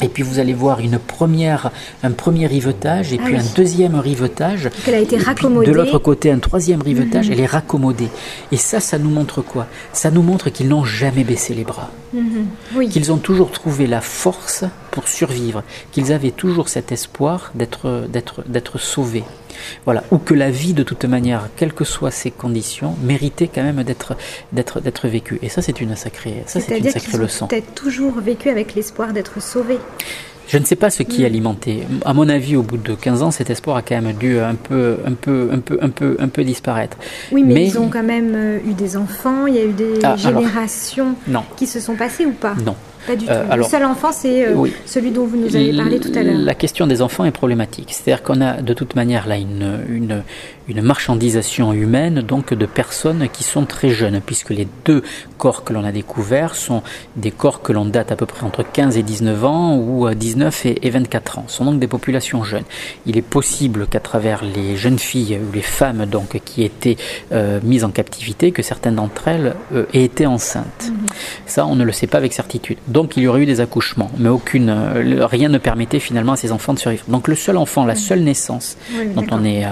Et 0.01 0.09
puis 0.09 0.23
vous 0.23 0.39
allez 0.39 0.53
voir 0.53 0.79
une 0.79 0.99
première, 0.99 1.71
un 2.03 2.11
premier 2.11 2.47
rivetage 2.47 3.13
et 3.13 3.19
ah 3.19 3.25
puis 3.25 3.35
un 3.37 3.43
deuxième 3.55 3.95
rivetage. 3.95 4.69
Elle 4.87 4.95
a 4.95 4.99
été 4.99 5.17
raccommodée. 5.17 5.67
De 5.67 5.71
l'autre 5.71 5.99
côté, 5.99 6.31
un 6.31 6.39
troisième 6.39 6.81
rivetage, 6.81 7.27
mhm. 7.27 7.33
elle 7.33 7.39
est 7.39 7.45
raccommodée. 7.45 8.09
Et 8.51 8.57
ça, 8.57 8.79
ça 8.79 8.97
nous 8.97 9.09
montre 9.09 9.41
quoi? 9.41 9.67
Ça 9.93 10.11
nous 10.11 10.21
montre 10.21 10.49
qu'ils 10.49 10.67
n'ont 10.67 10.83
jamais 10.83 11.23
baissé 11.23 11.53
les 11.53 11.63
bras. 11.63 11.91
Mhm. 12.13 12.47
Oui. 12.75 12.89
Qu'ils 12.89 13.11
ont 13.11 13.17
toujours 13.17 13.51
trouvé 13.51 13.87
la 13.87 14.01
force 14.01 14.65
pour 14.95 15.07
survivre. 15.09 15.61
Qu'ils 15.91 16.11
avaient 16.13 16.31
toujours 16.31 16.69
cet 16.69 16.91
espoir 16.91 17.51
d'être, 17.53 18.07
d'être, 18.11 18.43
d'être 18.47 18.79
sauvés. 18.79 19.25
Voilà, 19.83 20.03
ou 20.11 20.17
que 20.17 20.33
la 20.33 20.49
vie, 20.49 20.73
de 20.73 20.83
toute 20.83 21.05
manière, 21.05 21.49
quelles 21.57 21.73
que 21.73 21.83
soient 21.83 22.11
ses 22.11 22.31
conditions, 22.31 22.95
méritait 23.03 23.49
quand 23.53 23.63
même 23.63 23.83
d'être, 23.83 24.15
d'être, 24.53 24.79
d'être 24.79 25.07
vécue. 25.07 25.37
Et 25.41 25.49
ça, 25.49 25.61
c'est 25.61 25.81
une 25.81 25.95
sacrée, 25.95 26.43
ça, 26.45 26.59
c'est 26.59 26.79
une 26.79 26.89
sacrée 26.89 27.17
leçon. 27.17 27.47
Peut-être 27.47 27.73
toujours 27.75 28.19
vécu 28.19 28.49
avec 28.49 28.73
l'espoir 28.73 29.13
d'être 29.13 29.41
sauvé. 29.41 29.77
Je 30.47 30.57
ne 30.59 30.65
sais 30.65 30.75
pas 30.75 30.89
ce 30.89 31.03
qui 31.03 31.23
mm. 31.23 31.25
alimentait. 31.25 31.79
À 32.05 32.13
mon 32.13 32.29
avis, 32.29 32.55
au 32.55 32.61
bout 32.61 32.77
de 32.77 32.93
15 32.93 33.23
ans, 33.23 33.31
cet 33.31 33.49
espoir 33.49 33.77
a 33.77 33.81
quand 33.81 33.99
même 34.01 34.13
dû 34.13 34.39
un 34.39 34.55
peu, 34.55 34.97
un 35.05 35.13
peu, 35.13 35.49
un 35.51 35.59
peu, 35.59 35.79
un 35.81 35.89
peu, 35.89 36.15
un 36.19 36.27
peu 36.27 36.43
disparaître. 36.43 36.97
Oui, 37.31 37.43
mais, 37.43 37.65
ils 37.65 37.79
ont 37.79 37.89
quand 37.89 38.03
même 38.03 38.33
euh, 38.35 38.59
eu 38.69 38.73
des 38.73 38.95
enfants. 38.95 39.47
Il 39.47 39.55
y 39.55 39.59
a 39.59 39.65
eu 39.65 39.73
des 39.73 39.99
ah, 40.03 40.15
générations 40.15 41.15
qui 41.57 41.67
se 41.67 41.79
sont 41.79 41.95
passées 41.95 42.25
ou 42.25 42.33
pas? 42.33 42.53
Non. 42.63 42.75
Pas 43.07 43.15
du 43.15 43.25
tout. 43.25 43.31
le 43.55 43.63
seul 43.63 43.85
enfant, 43.85 44.11
c'est 44.11 44.47
celui 44.85 45.11
dont 45.11 45.25
vous 45.25 45.37
nous 45.37 45.55
avez 45.55 45.75
parlé 45.75 45.99
tout 45.99 46.11
à 46.15 46.23
l'heure. 46.23 46.37
La 46.37 46.55
question 46.55 46.87
des 46.87 47.01
enfants 47.01 47.25
est 47.25 47.31
problématique. 47.31 47.89
C'est-à-dire 47.91 48.23
qu'on 48.23 48.41
a 48.41 48.61
de 48.61 48.73
toute 48.73 48.95
manière 48.95 49.27
là 49.27 49.37
une, 49.37 49.79
une, 49.89 50.23
une 50.67 50.81
marchandisation 50.81 51.73
humaine 51.73 52.21
donc 52.21 52.53
de 52.53 52.65
personnes 52.65 53.27
qui 53.31 53.43
sont 53.43 53.65
très 53.65 53.89
jeunes, 53.89 54.21
puisque 54.25 54.49
les 54.49 54.67
deux 54.85 55.03
corps 55.37 55.63
que 55.63 55.73
l'on 55.73 55.83
a 55.83 55.91
découverts 55.91 56.55
sont 56.55 56.81
des 57.15 57.31
corps 57.31 57.61
que 57.61 57.73
l'on 57.73 57.85
date 57.85 58.11
à 58.11 58.15
peu 58.15 58.25
près 58.25 58.45
entre 58.45 58.63
15 58.63 58.97
et 58.97 59.03
19 59.03 59.45
ans 59.45 59.77
ou 59.77 60.09
19 60.13 60.65
et 60.65 60.89
24 60.89 61.39
ans. 61.39 61.45
Ce 61.47 61.57
sont 61.57 61.65
donc 61.65 61.79
des 61.79 61.87
populations 61.87 62.43
jeunes. 62.43 62.63
Il 63.05 63.17
est 63.17 63.21
possible 63.21 63.87
qu'à 63.87 63.99
travers 63.99 64.43
les 64.43 64.75
jeunes 64.77 64.99
filles 64.99 65.39
ou 65.47 65.53
les 65.53 65.61
femmes 65.61 66.05
donc 66.05 66.39
qui 66.43 66.63
étaient 66.63 66.97
euh, 67.31 67.59
mises 67.63 67.83
en 67.83 67.91
captivité, 67.91 68.51
que 68.51 68.61
certaines 68.61 68.95
d'entre 68.95 69.27
elles 69.27 69.55
euh, 69.73 69.85
aient 69.93 70.03
été 70.03 70.25
enceintes. 70.25 70.89
Mhm. 70.89 70.97
Ça, 71.45 71.65
on 71.65 71.75
ne 71.75 71.83
le 71.83 71.91
sait 71.91 72.07
pas 72.07 72.17
avec 72.17 72.33
certitude. 72.33 72.77
Donc 72.87 73.17
il 73.17 73.23
y 73.23 73.27
aurait 73.27 73.41
eu 73.41 73.45
des 73.45 73.61
accouchements, 73.61 74.11
mais 74.17 74.29
aucune, 74.29 74.69
euh, 74.69 75.25
rien 75.25 75.49
ne 75.49 75.57
permettait 75.57 75.99
finalement 75.99 76.33
à 76.33 76.37
ces 76.37 76.51
enfants 76.51 76.73
de 76.73 76.79
survivre. 76.79 77.05
Donc 77.07 77.27
le 77.27 77.35
seul 77.35 77.57
enfant, 77.57 77.85
la 77.85 77.95
seule 77.95 78.21
naissance 78.21 78.77
dont 79.15 79.25
on 79.31 79.43
est 79.43 79.65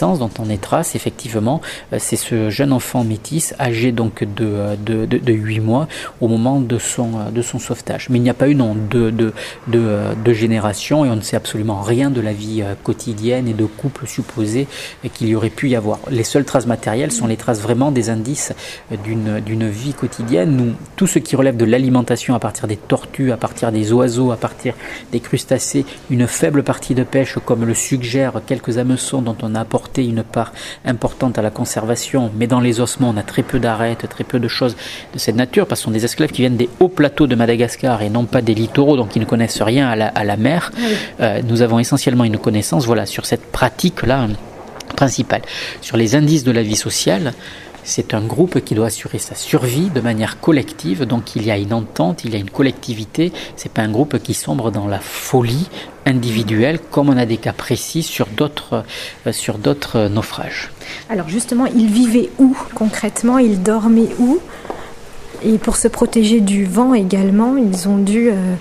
dont 0.00 0.30
on 0.38 0.48
est 0.48 0.60
trace, 0.60 0.94
effectivement, 0.94 1.60
c'est 1.98 2.16
ce 2.16 2.50
jeune 2.50 2.72
enfant 2.72 3.04
métis 3.04 3.54
âgé 3.60 3.92
donc 3.92 4.24
de, 4.24 4.76
de, 4.84 5.04
de, 5.06 5.32
8 5.32 5.60
mois 5.60 5.88
au 6.20 6.28
moment 6.28 6.60
de 6.60 6.78
son, 6.78 7.30
de 7.30 7.42
son 7.42 7.58
sauvetage. 7.58 8.08
Mais 8.10 8.18
il 8.18 8.22
n'y 8.22 8.30
a 8.30 8.34
pas 8.34 8.48
eu 8.48 8.54
non 8.54 8.74
de, 8.74 9.10
de, 9.10 9.32
de, 9.68 9.98
de 10.24 10.32
génération 10.32 11.04
et 11.04 11.10
on 11.10 11.16
ne 11.16 11.20
sait 11.20 11.36
absolument 11.36 11.82
rien 11.82 12.10
de 12.10 12.20
la 12.20 12.32
vie 12.32 12.62
quotidienne 12.82 13.48
et 13.48 13.52
de 13.52 13.64
couple 13.64 14.06
supposé 14.06 14.66
qu'il 15.14 15.28
y 15.28 15.34
aurait 15.34 15.50
pu 15.50 15.68
y 15.68 15.76
avoir. 15.76 15.98
Les 16.10 16.24
seules 16.24 16.44
traces 16.44 16.66
matérielles 16.66 17.12
sont 17.12 17.26
les 17.26 17.36
traces 17.36 17.60
vraiment 17.60 17.92
des 17.92 18.10
indices 18.10 18.52
d'une 19.04 19.68
vie 19.68 19.94
quotidienne. 19.94 20.56
Nous, 20.56 20.72
tout 20.96 21.06
ce 21.06 21.18
qui 21.18 21.36
relève 21.36 21.56
de 21.56 21.64
l'alimentation 21.64 22.34
à 22.34 22.38
partir 22.38 22.66
des 22.66 22.76
tortues, 22.76 23.32
à 23.32 23.36
partir 23.36 23.72
des 23.72 23.92
oiseaux, 23.92 24.32
à 24.32 24.36
partir 24.36 24.74
des 25.12 25.20
crustacés, 25.20 25.84
une 26.10 26.26
faible 26.26 26.62
partie 26.62 26.94
de 26.94 27.02
pêche 27.02 27.38
comme 27.44 27.64
le 27.64 27.74
suggèrent 27.74 28.40
quelques 28.46 28.78
hameçons 28.78 29.22
dont 29.22 29.36
on 29.42 29.54
a 29.54 29.60
apporté 29.60 29.81
une 29.96 30.22
part 30.22 30.52
importante 30.84 31.38
à 31.38 31.42
la 31.42 31.50
conservation, 31.50 32.30
mais 32.36 32.46
dans 32.46 32.60
les 32.60 32.80
ossements 32.80 33.10
on 33.10 33.16
a 33.16 33.22
très 33.22 33.42
peu 33.42 33.58
d'arêtes, 33.58 34.08
très 34.08 34.24
peu 34.24 34.38
de 34.38 34.48
choses 34.48 34.76
de 35.12 35.18
cette 35.18 35.36
nature, 35.36 35.66
parce 35.66 35.80
que 35.80 35.82
ce 35.82 35.84
sont 35.84 35.90
des 35.90 36.04
esclaves 36.04 36.30
qui 36.30 36.42
viennent 36.42 36.56
des 36.56 36.68
hauts 36.80 36.88
plateaux 36.88 37.26
de 37.26 37.34
Madagascar 37.34 38.02
et 38.02 38.10
non 38.10 38.24
pas 38.24 38.42
des 38.42 38.54
littoraux, 38.54 38.96
donc 38.96 39.16
ils 39.16 39.20
ne 39.20 39.24
connaissent 39.24 39.62
rien 39.62 39.88
à 39.90 40.24
la, 40.24 40.36
mer. 40.36 40.72
Euh, 41.20 41.42
nous 41.46 41.62
avons 41.62 41.78
essentiellement 41.78 42.24
une 42.24 42.38
connaissance 42.38 42.86
voilà, 42.86 43.06
sur 43.06 43.26
cette 43.26 43.50
pratique-là 43.52 44.28
principale. 44.96 45.42
Sur 45.80 45.96
les 45.96 46.14
indices 46.14 46.44
de 46.44 46.52
la 46.52 46.62
vie 46.62 46.76
sociale, 46.76 47.32
c'est 47.84 48.14
un 48.14 48.22
groupe 48.22 48.60
qui 48.60 48.74
doit 48.74 48.86
assurer 48.86 49.18
sa 49.18 49.34
survie 49.34 49.90
de 49.90 50.00
manière 50.00 50.40
collective, 50.40 51.04
donc 51.04 51.34
il 51.34 51.44
y 51.44 51.50
a 51.50 51.58
une 51.58 51.72
entente, 51.72 52.24
il 52.24 52.32
y 52.32 52.36
a 52.36 52.38
une 52.38 52.50
collectivité, 52.50 53.32
c'est 53.56 53.72
pas 53.72 53.82
un 53.82 53.90
groupe 53.90 54.18
qui 54.18 54.34
sombre 54.34 54.70
dans 54.70 54.86
la 54.86 55.00
folie 55.00 55.68
individuelle 56.06 56.78
comme 56.90 57.08
on 57.08 57.16
a 57.16 57.26
des 57.26 57.36
cas 57.36 57.52
précis 57.52 58.02
sur 58.02 58.26
d'autres 58.26 58.84
euh, 59.26 59.32
d'autres 59.58 60.08
naufrages. 60.08 60.70
Alors 61.08 61.28
justement, 61.28 61.66
ils 61.66 61.86
vivaient 61.86 62.30
où 62.38 62.56
concrètement? 62.74 63.38
Ils 63.38 63.62
dormaient 63.62 64.08
où? 64.18 64.40
Et 65.44 65.58
pour 65.58 65.76
se 65.76 65.88
protéger 65.88 66.40
du 66.40 66.64
vent 66.64 66.94
également, 66.94 67.56
ils 67.56 67.88
ont 67.88 67.98
dû 67.98 68.30
euh, 68.30 68.54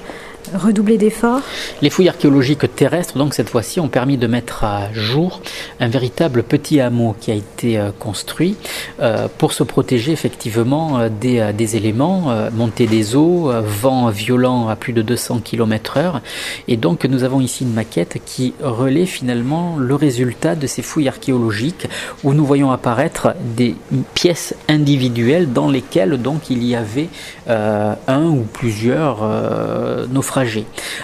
redoubler 0.54 0.98
d'efforts 0.98 1.42
Les 1.82 1.90
fouilles 1.90 2.10
archéologiques 2.10 2.76
terrestres, 2.76 3.18
donc 3.18 3.34
cette 3.34 3.50
fois-ci, 3.50 3.80
ont 3.80 3.88
permis 3.88 4.18
de 4.18 4.28
mettre 4.28 4.64
à 4.64 4.92
jour 4.94 5.42
un 5.80 5.88
véritable 5.88 6.44
petit 6.44 6.80
hameau 6.80 7.16
qui 7.20 7.32
a 7.32 7.36
été 7.36 7.78
euh, 7.78 7.92
construit 7.98 8.56
euh, 9.00 9.28
pour 9.38 9.54
se 9.54 9.64
protéger 9.64 10.12
effectivement 10.12 11.00
euh, 11.00 11.10
des, 11.10 11.76
éléments, 11.76 12.34
montée 12.54 12.88
des 12.88 13.16
eaux, 13.16 13.52
vent 13.64 14.10
violent 14.10 14.68
à 14.68 14.76
plus 14.76 14.94
de 14.94 15.02
200 15.02 15.42
km/h. 15.44 16.20
Et 16.68 16.76
donc 16.76 17.06
nous 17.06 17.24
avons 17.24 17.40
ici 17.40 17.64
une 17.64 17.74
maquette 17.74 18.18
qui 18.26 18.54
relaie 18.62 19.06
finalement 19.06 19.76
le 19.78 19.96
résultat 19.96 20.56
de 20.56 20.68
ces 20.68 20.82
fouilles 20.82 21.08
archéologiques 21.08 21.88
où 22.24 22.34
nous 22.34 22.46
voyons 22.46 22.72
apparaître 22.72 23.36
des 23.56 23.76
pièces 24.14 24.56
individuelles 24.68 25.54
dans 25.54 25.70
lesquelles 25.70 26.22
donc 26.22 26.50
il 26.50 26.64
y 26.64 26.76
avait 26.76 27.10
un 27.48 28.26
ou 28.26 28.46
plusieurs 28.52 29.20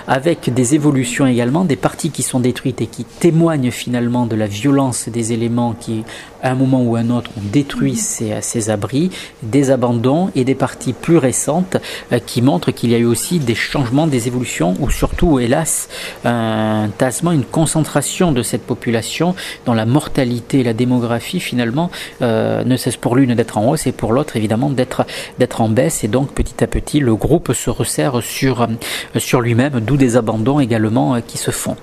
avec 0.08 0.54
des 0.54 0.76
évolutions 0.76 1.28
également, 1.28 1.66
des 1.66 1.76
parties 1.76 2.12
qui 2.12 2.24
sont 2.24 2.40
détruites 2.40 2.82
et 2.82 2.88
qui 2.88 3.04
témoignent 3.04 3.72
finalement 3.72 4.26
de 4.26 4.36
la 4.36 4.48
violence 4.48 5.10
des 5.10 5.34
éléments 5.34 5.74
qui, 5.74 6.04
à 6.44 6.52
un 6.52 6.56
moment 6.56 6.82
ou 6.82 6.96
à 6.96 7.00
un 7.00 7.10
autre, 7.10 7.30
ont 7.38 7.42
détruit 7.44 7.96
ces, 7.96 8.34
ces 8.42 8.70
abris, 8.70 9.10
des 9.44 9.72
abandons 9.72 10.32
et 10.36 10.44
des 10.44 10.56
parties 10.56 10.94
plus 10.94 11.18
récentes 11.18 11.78
euh, 12.12 12.20
qui 12.20 12.42
montrent 12.42 12.72
qu'il 12.72 12.92
y 12.92 12.96
a 12.96 12.98
eu 12.98 13.06
aussi 13.06 13.40
des 13.40 13.56
changements, 13.56 14.08
des 14.08 14.28
évolutions, 14.28 14.76
ou 14.80 14.90
surtout, 14.90 15.40
hélas, 15.40 15.90
un 16.26 16.90
tassement, 16.98 17.32
une 17.32 17.44
concentration 17.46 18.32
de 18.32 18.44
cette 18.44 18.64
population 18.64 19.36
dont 19.66 19.74
la 19.74 19.86
mortalité. 19.86 20.60
Et 20.60 20.64
la 20.64 20.74
démographie 20.74 21.40
finalement 21.40 21.92
euh, 22.22 22.64
ne 22.64 22.78
cessent 22.78 22.98
pour 22.98 23.16
l'une 23.16 23.36
d'être 23.36 23.58
en 23.58 23.70
hausse 23.70 23.88
et 23.88 23.92
pour 23.92 24.14
l'autre 24.14 24.38
évidemment 24.38 24.70
d'être 24.70 25.06
d'être 25.40 25.62
en 25.62 25.70
baisse. 25.70 26.04
Et 26.04 26.08
donc 26.08 26.32
petit 26.32 26.64
à 26.64 26.68
petit 26.68 27.00
le 27.00 27.16
groupe 27.16 27.54
se 27.54 27.70
resserre 27.70 28.24
sur 28.24 28.62
euh, 28.62 28.68
sur 29.18 29.42
lui-même, 29.42 29.80
d'où 29.80 29.98
des 29.98 30.16
abandons 30.16 30.60
également 30.60 31.20
qui 31.22 31.38
se 31.38 31.52
font. 31.52 31.76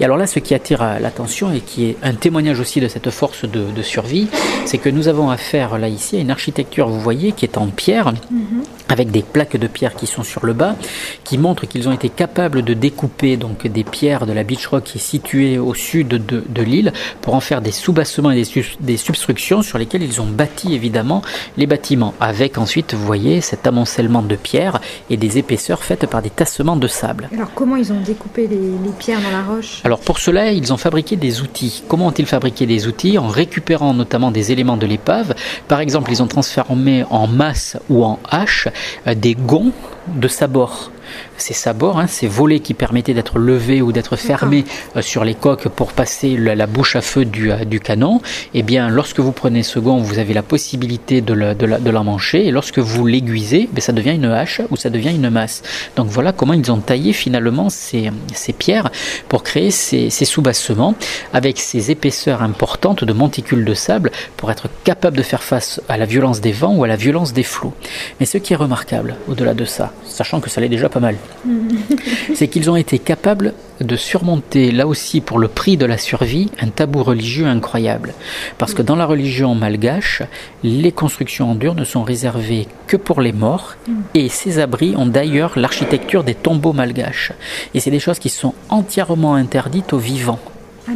Et 0.00 0.04
alors 0.04 0.16
là, 0.16 0.26
ce 0.26 0.38
qui 0.38 0.54
attire 0.54 0.82
l'attention 1.00 1.52
et 1.52 1.60
qui 1.60 1.86
est 1.86 1.96
un 2.02 2.14
témoignage 2.14 2.60
aussi 2.60 2.80
de 2.80 2.88
cette 2.88 3.10
force 3.10 3.44
de, 3.44 3.82
survie, 4.02 4.28
c'est 4.64 4.78
que 4.78 4.88
nous 4.88 5.08
avons 5.08 5.30
affaire 5.30 5.78
là 5.78 5.88
ici 5.88 6.16
à 6.16 6.20
une 6.20 6.30
architecture, 6.30 6.88
vous 6.88 7.00
voyez, 7.00 7.32
qui 7.32 7.44
est 7.44 7.56
en 7.56 7.66
pierre, 7.66 8.12
mhm. 8.30 8.62
avec 8.88 9.10
des 9.10 9.22
plaques 9.22 9.56
de 9.56 9.66
pierre 9.66 9.94
qui 9.94 10.06
sont 10.06 10.22
sur 10.22 10.44
le 10.44 10.52
bas, 10.52 10.76
qui 11.24 11.38
montrent 11.38 11.66
qu'ils 11.66 11.88
ont 11.88 11.92
été 11.92 12.08
capables 12.08 12.62
de 12.62 12.74
découper 12.74 13.36
donc 13.36 13.66
des 13.66 13.84
pierres 13.84 14.26
de 14.26 14.32
la 14.32 14.42
beach 14.42 14.66
rock 14.66 14.84
qui 14.84 14.98
est 14.98 15.00
située 15.00 15.58
au 15.58 15.74
sud 15.74 16.08
de, 16.08 16.62
l'île 16.62 16.92
pour 17.20 17.34
en 17.34 17.40
faire 17.40 17.60
des 17.60 17.72
sous-bassements 17.72 18.30
et 18.30 18.42
des, 18.42 18.64
des 18.80 18.96
substructions 18.96 19.62
sur 19.62 19.78
lesquelles 19.78 20.02
ils 20.02 20.20
ont 20.20 20.26
bâti 20.26 20.74
évidemment 20.74 21.22
les 21.56 21.66
bâtiments, 21.66 22.14
avec 22.20 22.58
ensuite, 22.58 22.94
vous 22.94 23.04
voyez, 23.04 23.40
cet 23.40 23.66
amoncellement 23.66 24.22
de 24.22 24.36
pierres 24.36 24.80
et 25.10 25.16
des 25.16 25.38
épaisseurs 25.38 25.82
faites 25.82 26.06
par 26.06 26.22
des 26.22 26.30
tassements 26.30 26.76
de 26.76 26.86
sable. 26.86 27.28
Alors 27.32 27.52
comment 27.54 27.76
ils 27.76 27.92
ont 27.92 28.00
découpé 28.00 28.46
les, 28.46 28.58
pierres 28.98 29.20
dans 29.20 29.30
la 29.30 29.42
roche? 29.42 29.80
Alors 29.84 30.00
pour 30.00 30.18
cela, 30.18 30.52
ils 30.52 30.72
ont 30.72 30.76
fabriqué 30.76 31.16
des 31.16 31.40
outils. 31.40 31.82
Comment 31.88 32.06
ont-ils 32.08 32.26
fabriqué 32.26 32.66
des 32.66 32.86
outils? 32.86 33.18
En 33.18 33.28
récupérant 33.28 33.91
notamment 33.94 34.30
des 34.30 34.52
éléments 34.52 34.76
de 34.76 34.86
l'épave. 34.86 35.34
Par 35.68 35.80
exemple, 35.80 36.10
ils 36.10 36.22
ont 36.22 36.26
transformé 36.26 37.04
en 37.10 37.26
masse 37.26 37.76
ou 37.88 38.04
en 38.04 38.18
hache 38.30 38.68
euh, 39.06 39.14
des 39.14 39.34
gonds 39.34 39.72
de 40.08 40.28
sabord 40.28 40.90
ces 41.36 41.54
sabords, 41.54 41.98
hein, 41.98 42.06
ces 42.06 42.28
volets 42.28 42.60
qui 42.60 42.74
permettaient 42.74 43.14
d'être 43.14 43.38
levés 43.38 43.82
ou 43.82 43.92
d'être 43.92 44.16
fermés 44.16 44.64
euh, 44.96 45.02
sur 45.02 45.24
les 45.24 45.34
coques 45.34 45.68
pour 45.68 45.92
passer 45.92 46.36
la, 46.36 46.66
bouche 46.66 46.96
à 46.96 47.00
feu 47.00 47.24
du, 47.24 47.50
euh, 47.50 47.64
du, 47.64 47.80
canon, 47.80 48.20
eh 48.54 48.62
bien, 48.62 48.88
lorsque 48.88 49.20
vous 49.20 49.32
prenez 49.32 49.62
ce 49.62 49.78
gant, 49.78 49.98
vous 49.98 50.18
avez 50.18 50.34
la 50.34 50.42
possibilité 50.42 51.20
de, 51.20 51.34
le, 51.34 51.54
de, 51.54 51.66
la, 51.66 51.78
de 51.78 51.90
l'emmancher, 51.90 52.46
et 52.46 52.50
lorsque 52.50 52.78
vous 52.78 53.06
l'aiguisez, 53.06 53.68
ben, 53.72 53.80
ça 53.80 53.92
devient 53.92 54.14
une 54.14 54.26
hache 54.26 54.60
ou 54.70 54.76
ça 54.76 54.90
devient 54.90 55.10
une 55.10 55.30
masse. 55.30 55.62
Donc 55.96 56.08
voilà 56.08 56.32
comment 56.32 56.52
ils 56.52 56.70
ont 56.70 56.78
taillé 56.80 57.12
finalement 57.12 57.70
ces, 57.70 58.10
ces 58.34 58.52
pierres 58.52 58.90
pour 59.28 59.42
créer 59.42 59.70
ces, 59.70 60.10
ces 60.10 60.24
sous-bassements 60.24 60.94
avec 61.32 61.58
ces 61.58 61.90
épaisseurs 61.90 62.42
importantes 62.42 63.04
de 63.04 63.12
monticules 63.12 63.64
de 63.64 63.74
sable 63.74 64.10
pour 64.36 64.50
être 64.50 64.68
capable 64.84 65.16
de 65.16 65.22
faire 65.22 65.42
face 65.42 65.80
à 65.88 65.96
la 65.96 66.06
violence 66.06 66.40
des 66.40 66.52
vents 66.52 66.74
ou 66.74 66.84
à 66.84 66.88
la 66.88 66.96
violence 66.96 67.32
des 67.32 67.42
flots. 67.42 67.74
Mais 68.20 68.26
ce 68.26 68.38
qui 68.38 68.52
est 68.52 68.56
remarquable 68.56 69.16
au-delà 69.28 69.54
de 69.54 69.64
ça, 69.64 69.92
sachant 70.04 70.40
que 70.40 70.50
ça 70.50 70.60
l'est 70.60 70.68
déjà 70.68 70.88
pas 70.88 71.00
mal, 71.00 71.16
c'est 72.34 72.48
qu'ils 72.48 72.70
ont 72.70 72.76
été 72.76 72.98
capables 72.98 73.54
de 73.80 73.96
surmonter, 73.96 74.70
là 74.70 74.86
aussi 74.86 75.20
pour 75.20 75.38
le 75.38 75.48
prix 75.48 75.76
de 75.76 75.86
la 75.86 75.98
survie, 75.98 76.50
un 76.60 76.68
tabou 76.68 77.02
religieux 77.02 77.46
incroyable. 77.46 78.14
Parce 78.58 78.74
que 78.74 78.82
dans 78.82 78.96
la 78.96 79.06
religion 79.06 79.54
malgache, 79.54 80.22
les 80.62 80.92
constructions 80.92 81.50
en 81.50 81.54
dur 81.54 81.74
ne 81.74 81.84
sont 81.84 82.02
réservées 82.02 82.68
que 82.86 82.96
pour 82.96 83.20
les 83.20 83.32
morts, 83.32 83.74
et 84.14 84.28
ces 84.28 84.58
abris 84.58 84.94
ont 84.96 85.06
d'ailleurs 85.06 85.58
l'architecture 85.58 86.24
des 86.24 86.34
tombeaux 86.34 86.72
malgaches. 86.72 87.32
Et 87.74 87.80
c'est 87.80 87.90
des 87.90 88.00
choses 88.00 88.18
qui 88.18 88.28
sont 88.28 88.54
entièrement 88.68 89.34
interdites 89.34 89.92
aux 89.92 89.98
vivants. 89.98 90.40
Ah. 90.88 90.92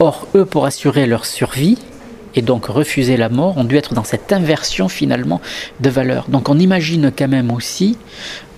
Or, 0.00 0.28
eux, 0.34 0.44
pour 0.44 0.64
assurer 0.64 1.06
leur 1.06 1.26
survie, 1.26 1.78
et 2.38 2.42
donc 2.42 2.66
refuser 2.66 3.16
la 3.16 3.28
mort, 3.28 3.58
ont 3.58 3.64
dû 3.64 3.76
être 3.76 3.94
dans 3.94 4.04
cette 4.04 4.32
inversion 4.32 4.88
finalement 4.88 5.40
de 5.80 5.90
valeurs. 5.90 6.26
Donc 6.28 6.48
on 6.48 6.58
imagine 6.58 7.10
quand 7.16 7.28
même 7.28 7.50
aussi 7.50 7.98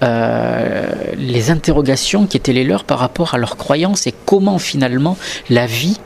euh, 0.03 0.91
les 1.17 1.51
interrogations 1.51 2.27
qui 2.27 2.37
étaient 2.37 2.53
les 2.53 2.65
leurs 2.65 2.85
par 2.85 2.99
rapport 2.99 3.35
à 3.35 3.39
leurs 3.39 3.57
croyances 3.57 4.07
et 4.07 4.15
comment 4.27 4.59
finalement 4.59 5.17
la 5.49 5.67
vie 5.67 5.99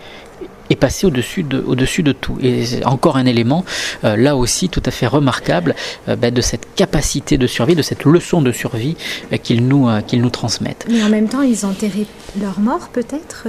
est 0.70 0.76
passé 0.76 1.06
au-dessus 1.06 1.42
de, 1.42 1.62
au-dessus 1.66 2.02
de 2.02 2.12
tout. 2.12 2.38
Et 2.42 2.64
encore 2.84 3.16
un 3.16 3.26
élément, 3.26 3.64
euh, 4.04 4.16
là 4.16 4.36
aussi, 4.36 4.68
tout 4.68 4.82
à 4.84 4.90
fait 4.90 5.06
remarquable 5.06 5.74
euh, 6.08 6.16
ben, 6.16 6.32
de 6.32 6.40
cette 6.40 6.74
capacité 6.74 7.38
de 7.38 7.46
survie, 7.46 7.74
de 7.74 7.82
cette 7.82 8.04
leçon 8.04 8.42
de 8.42 8.52
survie 8.52 8.96
euh, 9.32 9.36
qu'ils 9.36 9.66
nous, 9.66 9.88
qu'ils 10.06 10.22
nous 10.22 10.30
transmettent. 10.30 10.86
Mais 10.88 11.02
en 11.02 11.08
même 11.08 11.28
temps, 11.28 11.42
ils 11.42 11.64
enterraient 11.66 12.06
leurs 12.40 12.60
morts 12.60 12.88
peut-être 12.92 13.46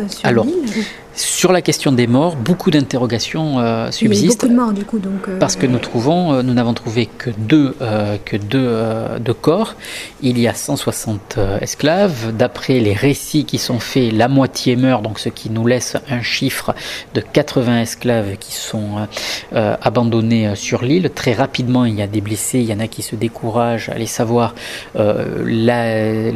sur 1.18 1.54
la 1.54 1.62
question 1.62 1.94
des 1.94 2.08
morts, 2.08 2.36
beaucoup 2.36 2.72
d'interrogations 2.72 3.90
subsistent. 3.90 4.42
beaucoup 4.42 4.54
de 4.54 4.60
morts 4.60 4.74
du 4.74 4.84
coup. 4.84 5.00
Donc, 5.00 5.30
parce 5.40 5.56
que 5.56 5.66
nous 5.66 5.80
trouvons, 5.80 6.44
nous 6.44 6.54
n'avons 6.54 6.74
trouvé 6.74 7.06
que 7.06 7.30
deux, 7.30 7.74
que 8.26 8.36
deux, 8.36 9.34
corps. 9.42 9.76
Il 10.22 10.38
y 10.40 10.48
a 10.48 10.54
160 10.54 11.38
esclaves. 11.62 12.36
D'après 12.36 12.80
les 12.82 12.94
récits 12.94 13.46
qui 13.46 13.60
sont 13.60 13.80
faits, 13.80 14.12
la 14.12 14.28
moitié 14.28 14.76
meurt, 14.76 15.04
donc 15.04 15.20
ce 15.20 15.30
qui 15.30 15.50
nous 15.50 15.66
laisse 15.66 15.96
un 16.10 16.22
chiffre 16.22 16.76
de 17.16 17.22
80 17.22 17.82
esclaves 17.82 18.38
qui 18.38 18.54
sont 18.54 19.08
abandonnés 19.54 20.56
sur 20.56 20.84
l'île. 20.84 21.10
Très 21.10 21.34
rapidement, 21.34 21.86
il 21.86 21.96
y 21.96 22.02
a 22.02 22.08
des 22.08 22.22
blessés, 22.22 22.60
il 22.60 22.66
y 22.66 22.74
en 22.74 22.80
a 22.80 22.88
qui 22.88 23.02
se 23.02 23.16
découragent. 23.16 23.90
Allez 23.90 24.06
savoir, 24.06 24.54
la, 24.96 26.32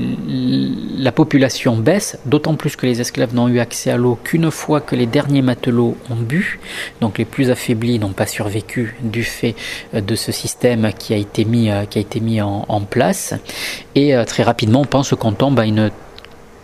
la 0.98 1.12
population 1.12 1.78
baisse, 1.78 2.18
d'autant 2.26 2.56
plus 2.56 2.76
que 2.76 2.86
les 2.86 3.02
esclaves 3.02 3.36
n'ont 3.36 3.48
eu 3.48 3.60
accès 3.60 3.92
à 3.92 3.98
l'eau 3.98 4.18
qu'une 4.24 4.50
fois 4.52 4.82
que 4.82 4.96
les 4.96 5.06
derniers 5.06 5.42
matelots 5.42 5.98
ont 6.10 6.16
bu, 6.16 6.60
donc 7.02 7.18
les 7.18 7.26
plus 7.26 7.52
affaiblis 7.52 8.00
n'ont 8.00 8.14
pas 8.14 8.26
survécu 8.26 8.96
du 9.02 9.24
fait 9.24 9.56
euh, 9.94 10.02
de 10.02 10.16
ce 10.16 10.32
système 10.32 10.92
qui 10.98 11.14
a 11.14 11.18
été 11.18 11.46
mis, 11.46 11.70
euh, 11.70 12.44
en, 12.44 12.82
place. 12.82 13.34
Et 13.96 14.16
euh, 14.16 14.24
très 14.26 14.44
rapidement, 14.44 14.82
on 14.82 14.86
pense 14.86 15.14
qu'on 15.14 15.34
tombe 15.34 15.60
à 15.60 15.66
une 15.66 15.92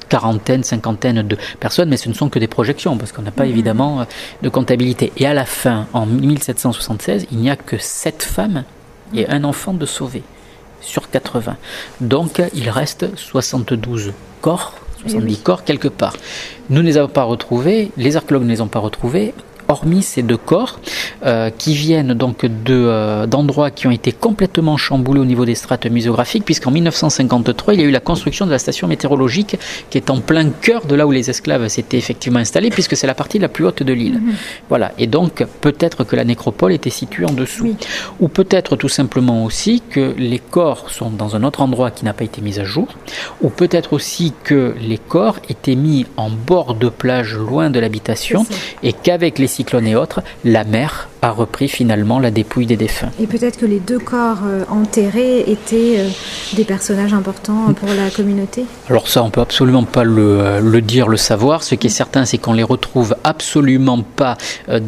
quarantaine, 0.09 0.63
cinquantaine 0.63 1.21
de 1.21 1.37
personnes, 1.59 1.89
mais 1.89 1.97
ce 1.97 2.09
ne 2.09 2.13
sont 2.13 2.29
que 2.29 2.39
des 2.39 2.47
projections, 2.47 2.97
parce 2.97 3.11
qu'on 3.11 3.21
n'a 3.21 3.31
pas 3.31 3.45
mhm. 3.45 3.51
évidemment 3.51 4.07
de 4.41 4.49
comptabilité. 4.49 5.11
Et 5.17 5.25
à 5.25 5.33
la 5.33 5.45
fin, 5.45 5.87
en 5.93 6.05
1776, 6.05 7.27
il 7.31 7.37
n'y 7.39 7.49
a 7.49 7.55
que 7.55 7.77
sept 7.77 8.23
femmes 8.23 8.63
et 9.13 9.27
un 9.27 9.43
enfant 9.43 9.73
de 9.73 9.85
sauvé 9.85 10.23
sur 10.81 11.09
80. 11.09 11.57
Donc 12.01 12.41
il 12.53 12.69
reste 12.69 13.15
72 13.17 14.13
corps 14.41 14.73
70 15.07 15.37
corps 15.37 15.63
quelque 15.63 15.87
part. 15.87 16.15
Nous 16.69 16.81
ne 16.81 16.87
les 16.87 16.97
avons 16.97 17.09
pas 17.09 17.23
retrouvés, 17.23 17.91
les 17.97 18.17
archéologues 18.17 18.45
ne 18.45 18.49
les 18.49 18.61
ont 18.61 18.67
pas 18.67 18.79
retrouvés, 18.79 19.33
hormis 19.67 20.03
ces 20.03 20.21
deux 20.21 20.37
corps 20.37 20.79
euh, 21.25 21.49
qui 21.49 21.73
viennent 21.73 22.13
donc 22.13 22.43
euh, 22.43 23.25
d'endroits 23.25 23.71
qui 23.71 23.87
ont 23.87 23.91
été 23.91 24.11
complètement 24.11 24.77
chamboulés 24.77 25.19
au 25.19 25.25
niveau 25.25 25.45
des 25.45 25.55
strates 25.55 25.85
muséographiques, 25.85 26.45
puisqu'en 26.45 26.71
1953, 26.71 27.73
il 27.73 27.79
y 27.79 27.83
a 27.83 27.85
eu 27.87 27.91
la 27.91 27.99
construction 27.99 28.45
de 28.45 28.51
la 28.51 28.59
station 28.59 28.87
météorologique 28.87 29.57
qui 29.89 29.97
est 29.97 30.09
en 30.09 30.19
plein 30.19 30.49
cœur 30.49 30.85
de 30.85 30.95
là 30.95 31.07
où 31.07 31.11
les 31.11 31.29
esclaves 31.29 31.67
s'étaient 31.67 31.97
effectivement 31.97 32.39
installés, 32.39 32.69
puisque 32.69 32.95
c'est 32.95 33.07
la 33.07 33.15
partie 33.15 33.39
la 33.39 33.49
plus 33.49 33.65
haute 33.65 33.83
de 33.83 33.93
l'île. 33.93 34.19
Mhm. 34.19 34.35
Voilà. 34.69 34.91
Et 34.97 35.07
donc, 35.07 35.45
peut-être 35.61 36.03
que 36.03 36.15
la 36.15 36.23
nécropole 36.23 36.73
était 36.73 36.89
située 36.89 37.25
en 37.25 37.33
dessous. 37.33 37.75
Ou 38.19 38.27
peut-être 38.27 38.75
tout 38.75 38.89
simplement 38.89 39.45
aussi 39.45 39.81
que 39.89 40.13
les 40.17 40.39
corps 40.39 40.89
sont 40.89 41.09
dans 41.09 41.35
un 41.35 41.43
autre 41.43 41.61
endroit 41.61 41.91
qui 41.91 42.05
n'a 42.05 42.13
pas 42.13 42.23
été 42.23 42.41
mis 42.41 42.59
à 42.59 42.63
jour. 42.63 42.87
Ou 43.41 43.49
peut-être 43.49 43.93
aussi 43.93 44.33
que 44.43 44.75
les 44.79 44.97
corps 44.97 45.39
étaient 45.49 45.75
mis 45.75 46.05
en 46.17 46.29
bord 46.29 46.75
de 46.75 46.89
plage 46.89 47.35
loin 47.35 47.69
de 47.69 47.79
l'habitation 47.79 48.45
et 48.83 48.93
qu'avec 48.93 49.39
les 49.39 49.47
cyclones 49.55 49.87
et 49.87 49.95
autres, 49.95 50.21
la 50.43 50.63
mer 50.63 51.09
a 51.25 51.31
repris 51.31 51.67
finalement 51.67 52.19
la 52.19 52.31
dépouille 52.31 52.65
des 52.65 52.77
défunts. 52.77 53.09
Et 53.19 53.27
peut-être 53.27 53.57
que 53.57 53.65
les 53.65 53.79
deux 53.79 53.99
corps 53.99 54.43
euh, 54.45 54.63
enterrés 54.69 55.39
étaient 55.47 55.95
euh, 55.99 56.09
des 56.53 56.63
personnages 56.63 57.13
importants 57.13 57.73
pour 57.73 57.89
la 57.89 58.09
communauté? 58.09 58.65
Alors 58.89 59.07
ça, 59.07 59.23
on 59.23 59.29
peut 59.29 59.41
absolument 59.41 59.83
pas 59.83 60.03
le, 60.03 60.39
euh, 60.39 60.59
le 60.59 60.81
dire, 60.81 61.07
le 61.07 61.17
savoir. 61.17 61.63
Ce 61.63 61.75
qui 61.75 61.87
est 61.87 61.89
certain, 61.89 62.25
c'est 62.25 62.37
qu'on 62.37 62.53
les 62.53 62.63
retrouve 62.63 63.15
absolument 63.23 64.01
pas 64.01 64.37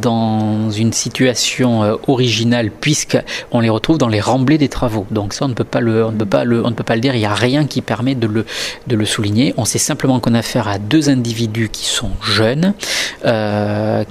dans 0.01 0.69
une 0.69 0.93
situation 0.93 1.97
originale, 2.07 2.71
puisqu'on 2.71 3.59
les 3.59 3.69
retrouve 3.69 3.97
dans 3.97 4.07
les 4.07 4.21
remblais 4.21 4.57
des 4.57 4.69
travaux. 4.69 5.05
Donc 5.11 5.33
ça, 5.33 5.45
on 5.45 5.49
ne 5.49 5.53
peut 5.53 5.63
pas 5.63 5.79
le, 5.79 6.05
on 6.05 6.11
ne 6.11 6.17
peut 6.17 6.25
pas 6.25 6.43
le, 6.43 6.63
on 6.63 6.69
ne 6.69 6.75
peut 6.75 6.83
pas 6.83 6.95
le 6.95 7.01
dire. 7.01 7.15
Il 7.15 7.19
n'y 7.19 7.25
a 7.25 7.33
rien 7.33 7.65
qui 7.65 7.81
permet 7.81 8.15
de 8.15 8.27
le, 8.27 8.45
de 8.88 8.95
le 8.95 9.05
souligner. 9.05 9.53
On 9.57 9.65
sait 9.65 9.79
simplement 9.79 10.19
qu'on 10.19 10.33
a 10.33 10.39
affaire 10.39 10.67
à 10.67 10.77
deux 10.77 11.09
individus 11.09 11.69
qui 11.69 11.85
sont 11.85 12.11
jeunes, 12.21 12.73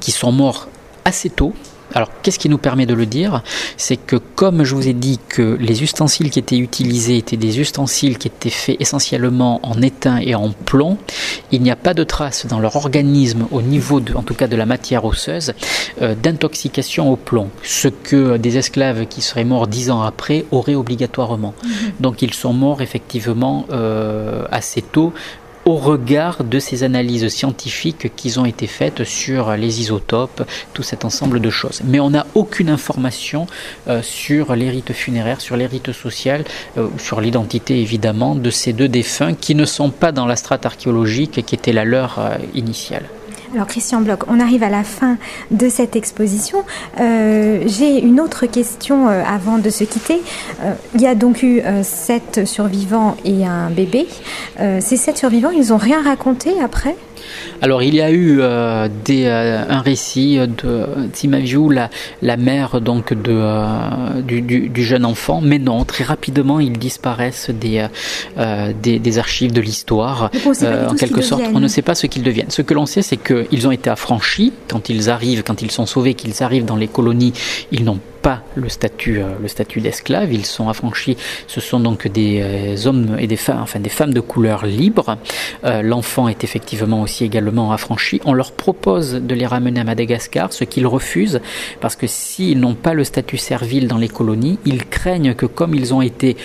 qui 0.01 0.11
sont 0.11 0.33
morts 0.33 0.69
assez 1.05 1.31
tôt, 1.31 1.55
alors, 1.95 2.11
qu'est-ce 2.23 2.39
qui 2.39 2.49
nous 2.49 2.59
permet 2.59 2.87
de 2.87 2.95
le 2.95 3.07
dire? 3.07 3.43
C'est 3.77 3.97
que, 3.97 4.17
comme 4.17 4.65
je 4.65 4.75
vous 4.75 4.89
ai 4.89 4.93
dit 4.93 5.21
que 5.29 5.57
les 5.61 5.83
ustensiles 5.83 6.31
qui 6.31 6.39
étaient 6.39 6.59
utilisés 6.59 7.17
étaient 7.17 7.37
des 7.37 7.61
ustensiles 7.61 8.19
qui 8.19 8.29
étaient 8.29 8.51
faits 8.51 8.77
essentiellement 8.81 9.61
en 9.63 9.81
étain 9.81 10.19
et 10.19 10.35
en 10.35 10.51
plomb, 10.51 10.99
il 11.53 11.63
n'y 11.63 11.71
a 11.71 11.77
pas 11.77 11.95
de 11.95 12.05
trace 12.05 12.47
dans 12.47 12.59
leur 12.59 12.77
organisme, 12.77 13.47
au 13.51 13.63
niveau, 13.63 14.01
de, 14.01 14.15
en 14.15 14.23
tout 14.23 14.35
cas 14.35 14.49
de 14.49 14.57
la 14.57 14.67
matière 14.67 15.05
osseuse, 15.05 15.55
euh, 16.03 16.15
d'intoxication 16.15 17.11
au 17.11 17.17
plomb. 17.17 17.51
Ce 17.63 17.89
que 17.89 18.37
des 18.37 18.59
esclaves 18.59 19.07
qui 19.07 19.23
seraient 19.23 19.45
morts 19.45 19.67
dix 19.67 19.91
ans 19.91 20.03
après 20.03 20.45
auraient 20.51 20.75
obligatoirement. 20.75 21.55
Mhm. 21.63 21.71
Donc, 22.01 22.23
ils 22.23 22.35
sont 22.35 22.53
morts 22.53 22.83
effectivement 22.83 23.67
euh, 23.71 24.45
assez 24.51 24.83
tôt 24.83 25.13
au 25.67 25.75
regard 25.75 26.45
de 26.45 26.59
ces 26.61 26.85
analyses 26.85 27.29
scientifiques 27.29 28.15
qui 28.15 28.39
ont 28.39 28.47
été 28.47 28.69
faites 28.69 29.05
sur 29.05 29.57
les 29.57 29.81
isotopes, 29.81 30.49
tout 30.73 30.85
cet 30.85 31.05
ensemble 31.05 31.41
de 31.41 31.51
choses. 31.51 31.83
Mais 31.85 32.01
on 32.01 32.11
n'a 32.11 32.27
aucune 32.35 32.71
information 32.71 33.47
euh, 33.89 34.01
sur 34.01 34.55
les 34.55 34.71
rites 34.71 34.93
funéraires, 34.93 35.41
sur 35.41 35.57
les 35.57 35.67
rites 35.67 35.93
sociaux, 35.93 36.17
euh, 36.79 36.89
sur 36.99 37.21
l'identité 37.21 37.81
évidemment 37.81 38.37
de 38.37 38.51
ces 38.51 38.73
deux 38.73 38.89
défunts 38.89 39.35
qui 39.35 39.55
ne 39.55 39.65
sont 39.65 39.91
pas 39.91 40.13
dans 40.13 40.27
la 40.27 40.37
strate 40.37 40.65
archéologique 40.65 41.45
qui 41.45 41.55
était 41.55 41.73
la 41.73 41.85
leur 41.85 42.19
euh, 42.19 42.37
initiale. 42.55 43.05
Alors 43.55 43.67
Christian 43.67 44.01
Bloch, 44.01 44.21
on 44.29 44.41
arrive 44.41 44.63
à 44.63 44.71
la 44.71 44.83
fin 44.83 45.19
de 45.51 45.69
cette 45.69 45.95
exposition. 45.95 46.65
Euh, 47.01 47.63
j'ai 47.67 48.01
une 48.01 48.21
autre 48.21 48.47
question 48.47 49.09
euh, 49.09 49.23
avant 49.25 49.59
de 49.59 49.71
se 49.71 49.85
quitter. 49.85 50.21
Euh, 50.63 50.75
il 50.95 51.01
y 51.01 51.07
a 51.07 51.15
donc 51.15 51.43
eu 51.43 51.63
sept 51.83 52.45
survivants 52.47 53.17
et 53.25 53.47
un 53.47 53.71
bébé. 53.71 54.07
ces 54.59 54.97
sept 54.97 55.19
survivants, 55.19 55.51
ils 55.51 55.69
n'ont 55.69 55.77
rien 55.77 56.03
raconté 56.03 56.61
après? 56.61 56.97
Alors 57.63 57.83
il 57.83 57.95
y 57.95 58.01
a 58.01 58.11
eu 58.11 58.41
euh, 58.41 58.89
euh, 59.11 59.65
un 59.69 59.81
récit 59.81 60.39
de 60.39 60.87
Timaviu, 61.13 61.73
la, 61.73 61.91
la 62.23 62.37
mère 62.37 62.81
donc 62.81 63.13
de, 63.13 63.33
euh, 63.33 64.23
du, 64.23 64.85
jeune 64.85 65.05
enfant, 65.05 65.41
mais 65.43 65.59
non, 65.59 65.85
très 65.85 66.05
rapidement 66.05 66.61
ils 66.61 66.79
disparaissent 66.79 67.51
des, 67.51 67.87
des, 68.83 69.19
archives 69.19 69.53
de 69.53 69.61
l'histoire. 69.61 70.31
en 70.47 70.95
quelque 70.95 71.23
sorte, 71.23 71.43
on 71.55 71.61
ne 71.61 71.69
sait 71.69 71.83
pas 71.83 71.95
ce 71.95 72.07
qu'ils 72.07 72.23
deviennent. 72.23 72.51
Ce 72.51 72.63
que 72.63 72.75
l'on 72.75 72.87
sait, 72.87 73.03
c'est 73.03 73.17
qu'ils 73.17 73.67
ont 73.67 73.71
été 73.71 73.91
affranchis 73.91 74.53
quand 74.69 74.89
ils 74.89 75.11
arrivent, 75.11 75.43
quand 75.43 75.63
ils 75.63 75.71
sont 75.71 75.87
sauvés, 75.87 76.15
qu'ils 76.15 76.43
arrivent 76.43 76.65
dans 76.65 76.77
les 76.77 76.89
colonies, 76.89 77.33
ils 77.73 77.85
n'ont 77.85 78.01
le 78.55 78.69
statut, 78.69 79.19
euh, 79.19 79.35
le 79.41 79.49
statut 79.49 79.81
d'esclave. 79.81 80.33
Ils 80.33 80.47
sont 80.47 80.69
affranchis. 80.69 81.17
Ce 81.47 81.61
sont 81.61 81.81
donc 81.81 82.09
des 82.09 82.41
euh, 82.43 82.89
hommes 82.89 83.17
et 83.19 83.27
des 83.27 83.37
femmes, 83.37 83.61
enfin 83.63 83.81
des 83.81 83.91
femmes 83.91 84.15
de 84.15 84.21
couleur 84.21 84.67
libre. 84.67 85.19
Euh, 85.65 85.83
l'enfant 85.83 86.29
est 86.29 86.45
effectivement 86.45 87.03
aussi 87.03 87.25
également 87.25 87.73
affranchi. 87.73 88.21
On 88.25 88.33
leur 88.33 88.53
propose 88.53 89.15
de 89.15 89.35
les 89.35 89.47
ramener 89.47 89.81
à 89.81 89.85
Madagascar, 89.85 90.53
ce 90.53 90.65
qu'ils 90.65 90.87
refusent 90.87 91.41
parce 91.81 91.97
que 91.97 92.07
s'ils 92.07 92.61
n'ont 92.61 92.75
pas 92.75 92.95
le 92.95 93.05
statut 93.05 93.37
servile 93.37 93.89
dans 93.89 93.99
les 93.99 94.09
colonies, 94.09 94.59
ils 94.65 94.85
craignent 94.87 95.35
que 95.35 95.47
comme 95.47 95.75
ils 95.75 95.95
ont 95.95 96.03
été 96.03 96.37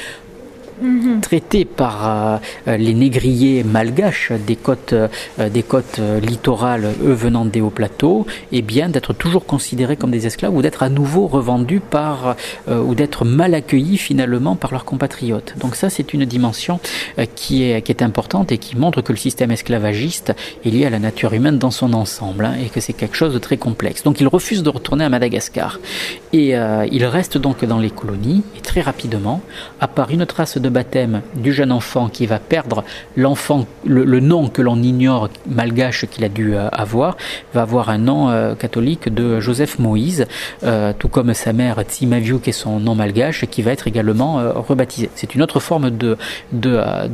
Mhm. 0.81 1.21
traités 1.21 1.65
par 1.65 2.07
euh, 2.07 2.37
euh, 2.67 2.77
les 2.77 2.93
négriers 2.93 3.63
malgaches 3.63 4.31
des 4.31 4.55
côtes, 4.55 4.93
euh, 4.93 5.07
des 5.49 5.63
côtes 5.63 5.99
littorales, 6.21 6.93
eux 7.03 7.13
venant 7.13 7.45
des 7.45 7.61
hauts 7.61 7.69
plateaux, 7.69 8.25
et 8.51 8.57
eh 8.57 8.61
bien 8.61 8.89
d'être 8.89 9.13
toujours 9.13 9.45
considérés 9.45 9.95
comme 9.95 10.11
des 10.11 10.25
esclaves 10.25 10.55
ou 10.55 10.61
d'être 10.61 10.83
à 10.83 10.89
nouveau 10.89 11.27
revendus 11.27 11.79
par 11.79 12.35
ou 12.69 12.95
d'être 12.95 13.25
mal 13.25 13.53
accueillis 13.53 13.97
finalement 13.97 14.55
par 14.55 14.71
leurs 14.71 14.85
compatriotes. 14.85 15.53
Donc 15.59 15.75
ça, 15.75 15.89
c'est 15.89 16.13
une 16.13 16.25
dimension 16.25 16.79
qui 17.35 17.63
est 17.63 18.01
importante 18.01 18.51
et 18.51 18.57
qui 18.57 18.77
montre 18.77 19.01
que 19.01 19.11
le 19.11 19.17
système 19.17 19.51
esclavagiste 19.51 20.33
est 20.65 20.69
lié 20.69 20.85
à 20.85 20.89
la 20.89 20.99
nature 20.99 21.33
humaine 21.33 21.57
dans 21.57 21.71
son 21.71 21.93
ensemble 21.93 22.45
hein, 22.45 22.55
et 22.63 22.69
que 22.69 22.79
c'est 22.79 22.93
quelque 22.93 23.15
chose 23.15 23.33
de 23.33 23.39
très 23.39 23.57
complexe. 23.57 24.03
Donc 24.03 24.19
ils 24.21 24.27
refusent 24.27 24.63
de 24.63 24.69
retourner 24.69 25.05
à 25.05 25.09
Madagascar 25.09 25.79
et 26.33 26.55
ils 26.91 27.05
restent 27.05 27.37
donc 27.37 27.63
dans 27.65 27.79
les 27.79 27.89
colonies 27.89 28.43
et 28.57 28.61
très 28.61 28.81
rapidement, 28.81 29.41
à 29.79 29.87
part 29.87 30.11
une 30.11 30.25
trace 30.25 30.57
de 30.57 30.69
baptême 30.71 31.21
du 31.35 31.53
jeune 31.53 31.71
enfant 31.71 32.09
qui 32.09 32.25
va 32.25 32.39
perdre 32.39 32.83
l'enfant, 33.15 33.65
le, 33.85 34.19
nom 34.19 34.49
que 34.49 34.61
l'on 34.61 34.81
ignore 34.81 35.29
malgache 35.47 36.05
qu'il 36.05 36.23
a 36.23 36.29
dû 36.29 36.55
euh, 36.55 36.69
avoir, 36.69 37.17
va 37.53 37.61
avoir 37.61 37.89
un 37.89 37.97
nom 37.97 38.29
euh, 38.29 38.55
catholique 38.55 39.13
de 39.13 39.39
Joseph 39.39 39.79
Moïse, 39.79 40.25
euh, 40.63 40.93
tout 40.97 41.07
comme 41.07 41.33
sa 41.33 41.53
mère 41.53 41.81
Tsimaviu 41.81 42.39
qui 42.39 42.49
est 42.49 42.53
son 42.53 42.79
nom 42.79 42.95
malgache, 42.95 43.45
qui 43.45 43.61
va 43.61 43.71
être 43.71 43.87
également 43.87 44.41
rebaptisé. 44.55 45.09
C'est 45.15 45.35
une 45.35 45.41
autre 45.41 45.59
forme 45.59 45.89
de, 45.91 46.17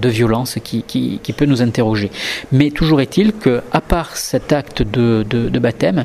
violence 0.09 0.57
qui, 0.63 1.33
peut 1.35 1.45
nous 1.45 1.61
interroger. 1.61 2.11
Mais 2.51 2.71
toujours 2.71 3.01
est-il 3.01 3.33
que, 3.33 3.61
à 3.71 3.81
part 3.81 4.15
cet 4.15 4.53
acte 4.53 4.81
de 4.81 5.59
baptême, 5.59 6.03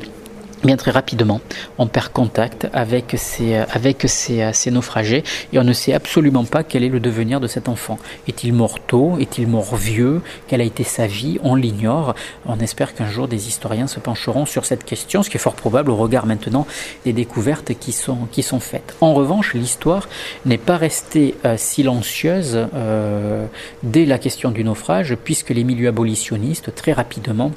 bien 0.62 0.76
très 0.76 0.90
rapidement, 0.90 1.40
on 1.78 1.86
perd 1.86 2.08
contact 2.12 2.68
avec 2.72 3.14
ces, 3.16 3.56
avec 3.56 4.04
ces, 4.06 4.70
naufragés 4.70 5.24
et 5.52 5.58
on 5.58 5.64
ne 5.64 5.72
sait 5.72 5.92
absolument 5.92 6.44
pas 6.44 6.62
quel 6.62 6.84
est 6.84 6.88
le 6.88 7.00
devenir 7.00 7.40
de 7.40 7.46
cet 7.46 7.68
enfant. 7.68 7.98
Est-il 8.28 8.52
mort 8.52 8.78
tôt? 8.80 9.16
Est-il 9.20 9.48
mort 9.48 9.76
vieux? 9.76 10.22
Quelle 10.46 10.60
a 10.60 10.64
été 10.64 10.84
sa 10.84 11.06
vie? 11.06 11.38
On 11.42 11.54
l'ignore. 11.54 12.14
On 12.46 12.58
espère 12.58 12.94
qu'un 12.94 13.10
jour 13.10 13.28
des 13.28 13.48
historiens 13.48 13.86
se 13.86 14.00
pencheront 14.00 14.46
sur 14.46 14.64
cette 14.64 14.84
question, 14.84 15.22
ce 15.22 15.30
qui 15.30 15.36
est 15.36 15.40
fort 15.40 15.54
probable 15.54 15.90
au 15.90 15.96
regard 15.96 16.26
maintenant 16.26 16.66
des 17.04 17.12
découvertes 17.12 17.72
qui 17.78 17.92
sont, 17.92 18.60
faites. 18.60 18.94
En 19.00 19.14
revanche, 19.14 19.54
l'histoire 19.54 20.08
n'est 20.44 20.58
pas 20.58 20.76
restée 20.76 21.34
euh, 21.44 21.56
silencieuse 21.56 22.68
euh, 22.74 23.46
dès 23.82 24.04
la 24.04 24.18
question 24.18 24.50
du 24.50 24.64
naufrage, 24.64 25.16
puisque 25.16 25.50
les 25.50 25.64
milieux 25.64 25.88
abolitionnistes, 25.88 26.74
très 26.74 26.92
rapidement, 26.92 27.52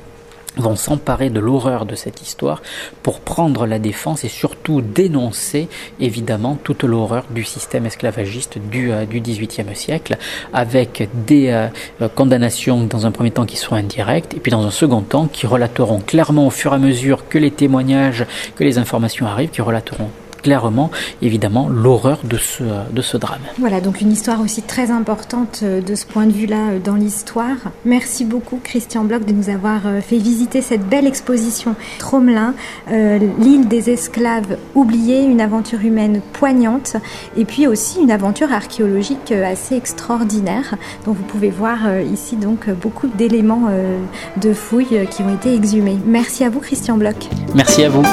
vont 0.57 0.75
s'emparer 0.75 1.29
de 1.29 1.39
l'horreur 1.39 1.85
de 1.85 1.95
cette 1.95 2.21
histoire 2.21 2.61
pour 3.03 3.19
prendre 3.19 3.65
la 3.65 3.79
défense 3.79 4.23
et 4.23 4.29
surtout 4.29 4.81
dénoncer 4.81 5.67
évidemment 5.99 6.57
toute 6.63 6.83
l'horreur 6.83 7.25
du 7.29 7.43
système 7.43 7.85
esclavagiste 7.85 8.57
du, 8.57 8.91
euh, 8.91 9.05
XVIIIe 9.05 9.75
siècle 9.75 10.17
avec 10.53 11.09
des 11.25 11.49
euh, 11.49 11.67
euh, 12.01 12.09
condamnations 12.09 12.83
dans 12.83 13.05
un 13.05 13.11
premier 13.11 13.31
temps 13.31 13.45
qui 13.45 13.57
seront 13.57 13.75
indirectes 13.75 14.33
et 14.33 14.39
puis 14.39 14.51
dans 14.51 14.65
un 14.65 14.71
second 14.71 15.01
temps 15.01 15.27
qui 15.27 15.47
relateront 15.47 15.99
clairement 15.99 16.47
au 16.47 16.51
fur 16.51 16.73
et 16.73 16.75
à 16.75 16.79
mesure 16.79 17.27
que 17.27 17.37
les 17.37 17.51
témoignages, 17.51 18.25
que 18.55 18.63
les 18.63 18.77
informations 18.77 19.25
arrivent, 19.25 19.49
qui 19.49 19.61
relateront 19.61 20.09
clairement, 20.45 20.91
évidemment, 21.23 21.67
l'horreur 21.67 22.19
de 22.23 22.37
ce, 22.37 22.63
de 22.91 23.01
ce 23.01 23.17
drame. 23.17 23.41
Voilà, 23.57 23.81
donc 23.81 24.01
une 24.01 24.11
histoire 24.11 24.41
aussi 24.41 24.61
très 24.61 24.91
importante 24.91 25.61
euh, 25.63 25.81
de 25.81 25.95
ce 25.95 26.05
point 26.05 26.27
de 26.27 26.31
vue-là 26.31 26.69
euh, 26.69 26.79
dans 26.79 26.93
l'histoire. 26.93 27.57
Merci 27.83 28.25
beaucoup, 28.25 28.59
Christian 28.63 29.05
Bloch, 29.05 29.25
de 29.25 29.33
nous 29.33 29.49
avoir 29.49 29.87
euh, 29.87 30.01
fait 30.01 30.19
visiter 30.19 30.61
cette 30.61 30.87
belle 30.87 31.07
exposition 31.07 31.75
Tromelin, 31.97 32.53
l'île 32.91 33.67
des 33.67 33.89
esclaves 33.89 34.57
oubliés, 34.75 35.23
une 35.23 35.41
aventure 35.41 35.79
humaine 35.83 36.21
poignante, 36.33 36.95
et 37.35 37.45
puis 37.45 37.65
aussi 37.65 38.01
une 38.01 38.11
aventure 38.11 38.51
archéologique 38.51 39.31
assez 39.31 39.75
extraordinaire, 39.75 40.75
dont 41.05 41.13
vous 41.13 41.23
pouvez 41.23 41.49
voir 41.49 41.79
ici 42.01 42.35
donc 42.35 42.69
beaucoup 42.69 43.07
d'éléments 43.07 43.69
de 44.37 44.53
fouilles 44.53 45.07
qui 45.09 45.23
ont 45.23 45.33
été 45.33 45.53
exhumés. 45.53 45.97
Merci 46.05 46.43
à 46.43 46.49
vous, 46.49 46.59
Christian 46.59 46.97
Bloch. 46.97 47.29
Merci 47.55 47.83
à 47.83 47.89
vous. 47.89 48.03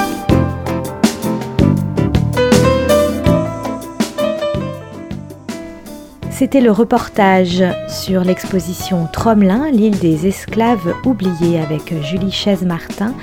C'était 6.32 6.62
le 6.62 6.72
reportage 6.72 7.62
sur 7.88 8.24
l'exposition 8.24 9.06
Tromelin, 9.12 9.70
l'île 9.70 9.98
des 9.98 10.26
esclaves 10.26 10.94
oubliés 11.04 11.60
avec 11.60 11.94
Julie 12.02 12.32
Chaise-Martin, 12.32 13.14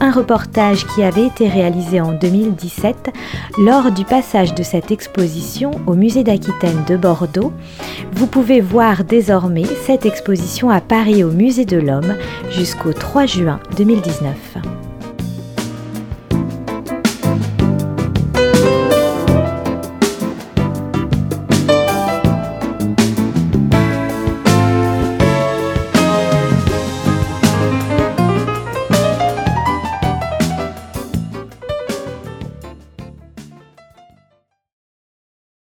un 0.00 0.12
reportage 0.12 0.86
qui 0.86 1.02
avait 1.02 1.26
été 1.26 1.48
réalisé 1.48 2.00
en 2.00 2.12
2017 2.12 3.10
lors 3.58 3.90
du 3.90 4.04
passage 4.04 4.54
de 4.54 4.62
cette 4.62 4.90
exposition 4.90 5.70
au 5.86 5.94
musée 5.94 6.24
d'Aquitaine 6.24 6.84
de 6.86 6.96
Bordeaux. 6.96 7.52
Vous 8.12 8.26
pouvez 8.26 8.60
voir 8.60 9.02
désormais 9.02 9.64
cette 9.86 10.04
exposition 10.06 10.68
à 10.68 10.82
Paris 10.82 11.24
au 11.24 11.30
musée 11.30 11.64
de 11.64 11.78
l'Homme 11.78 12.14
jusqu'au 12.50 12.92
3 12.92 13.26
juin 13.26 13.60
2019. 13.76 14.87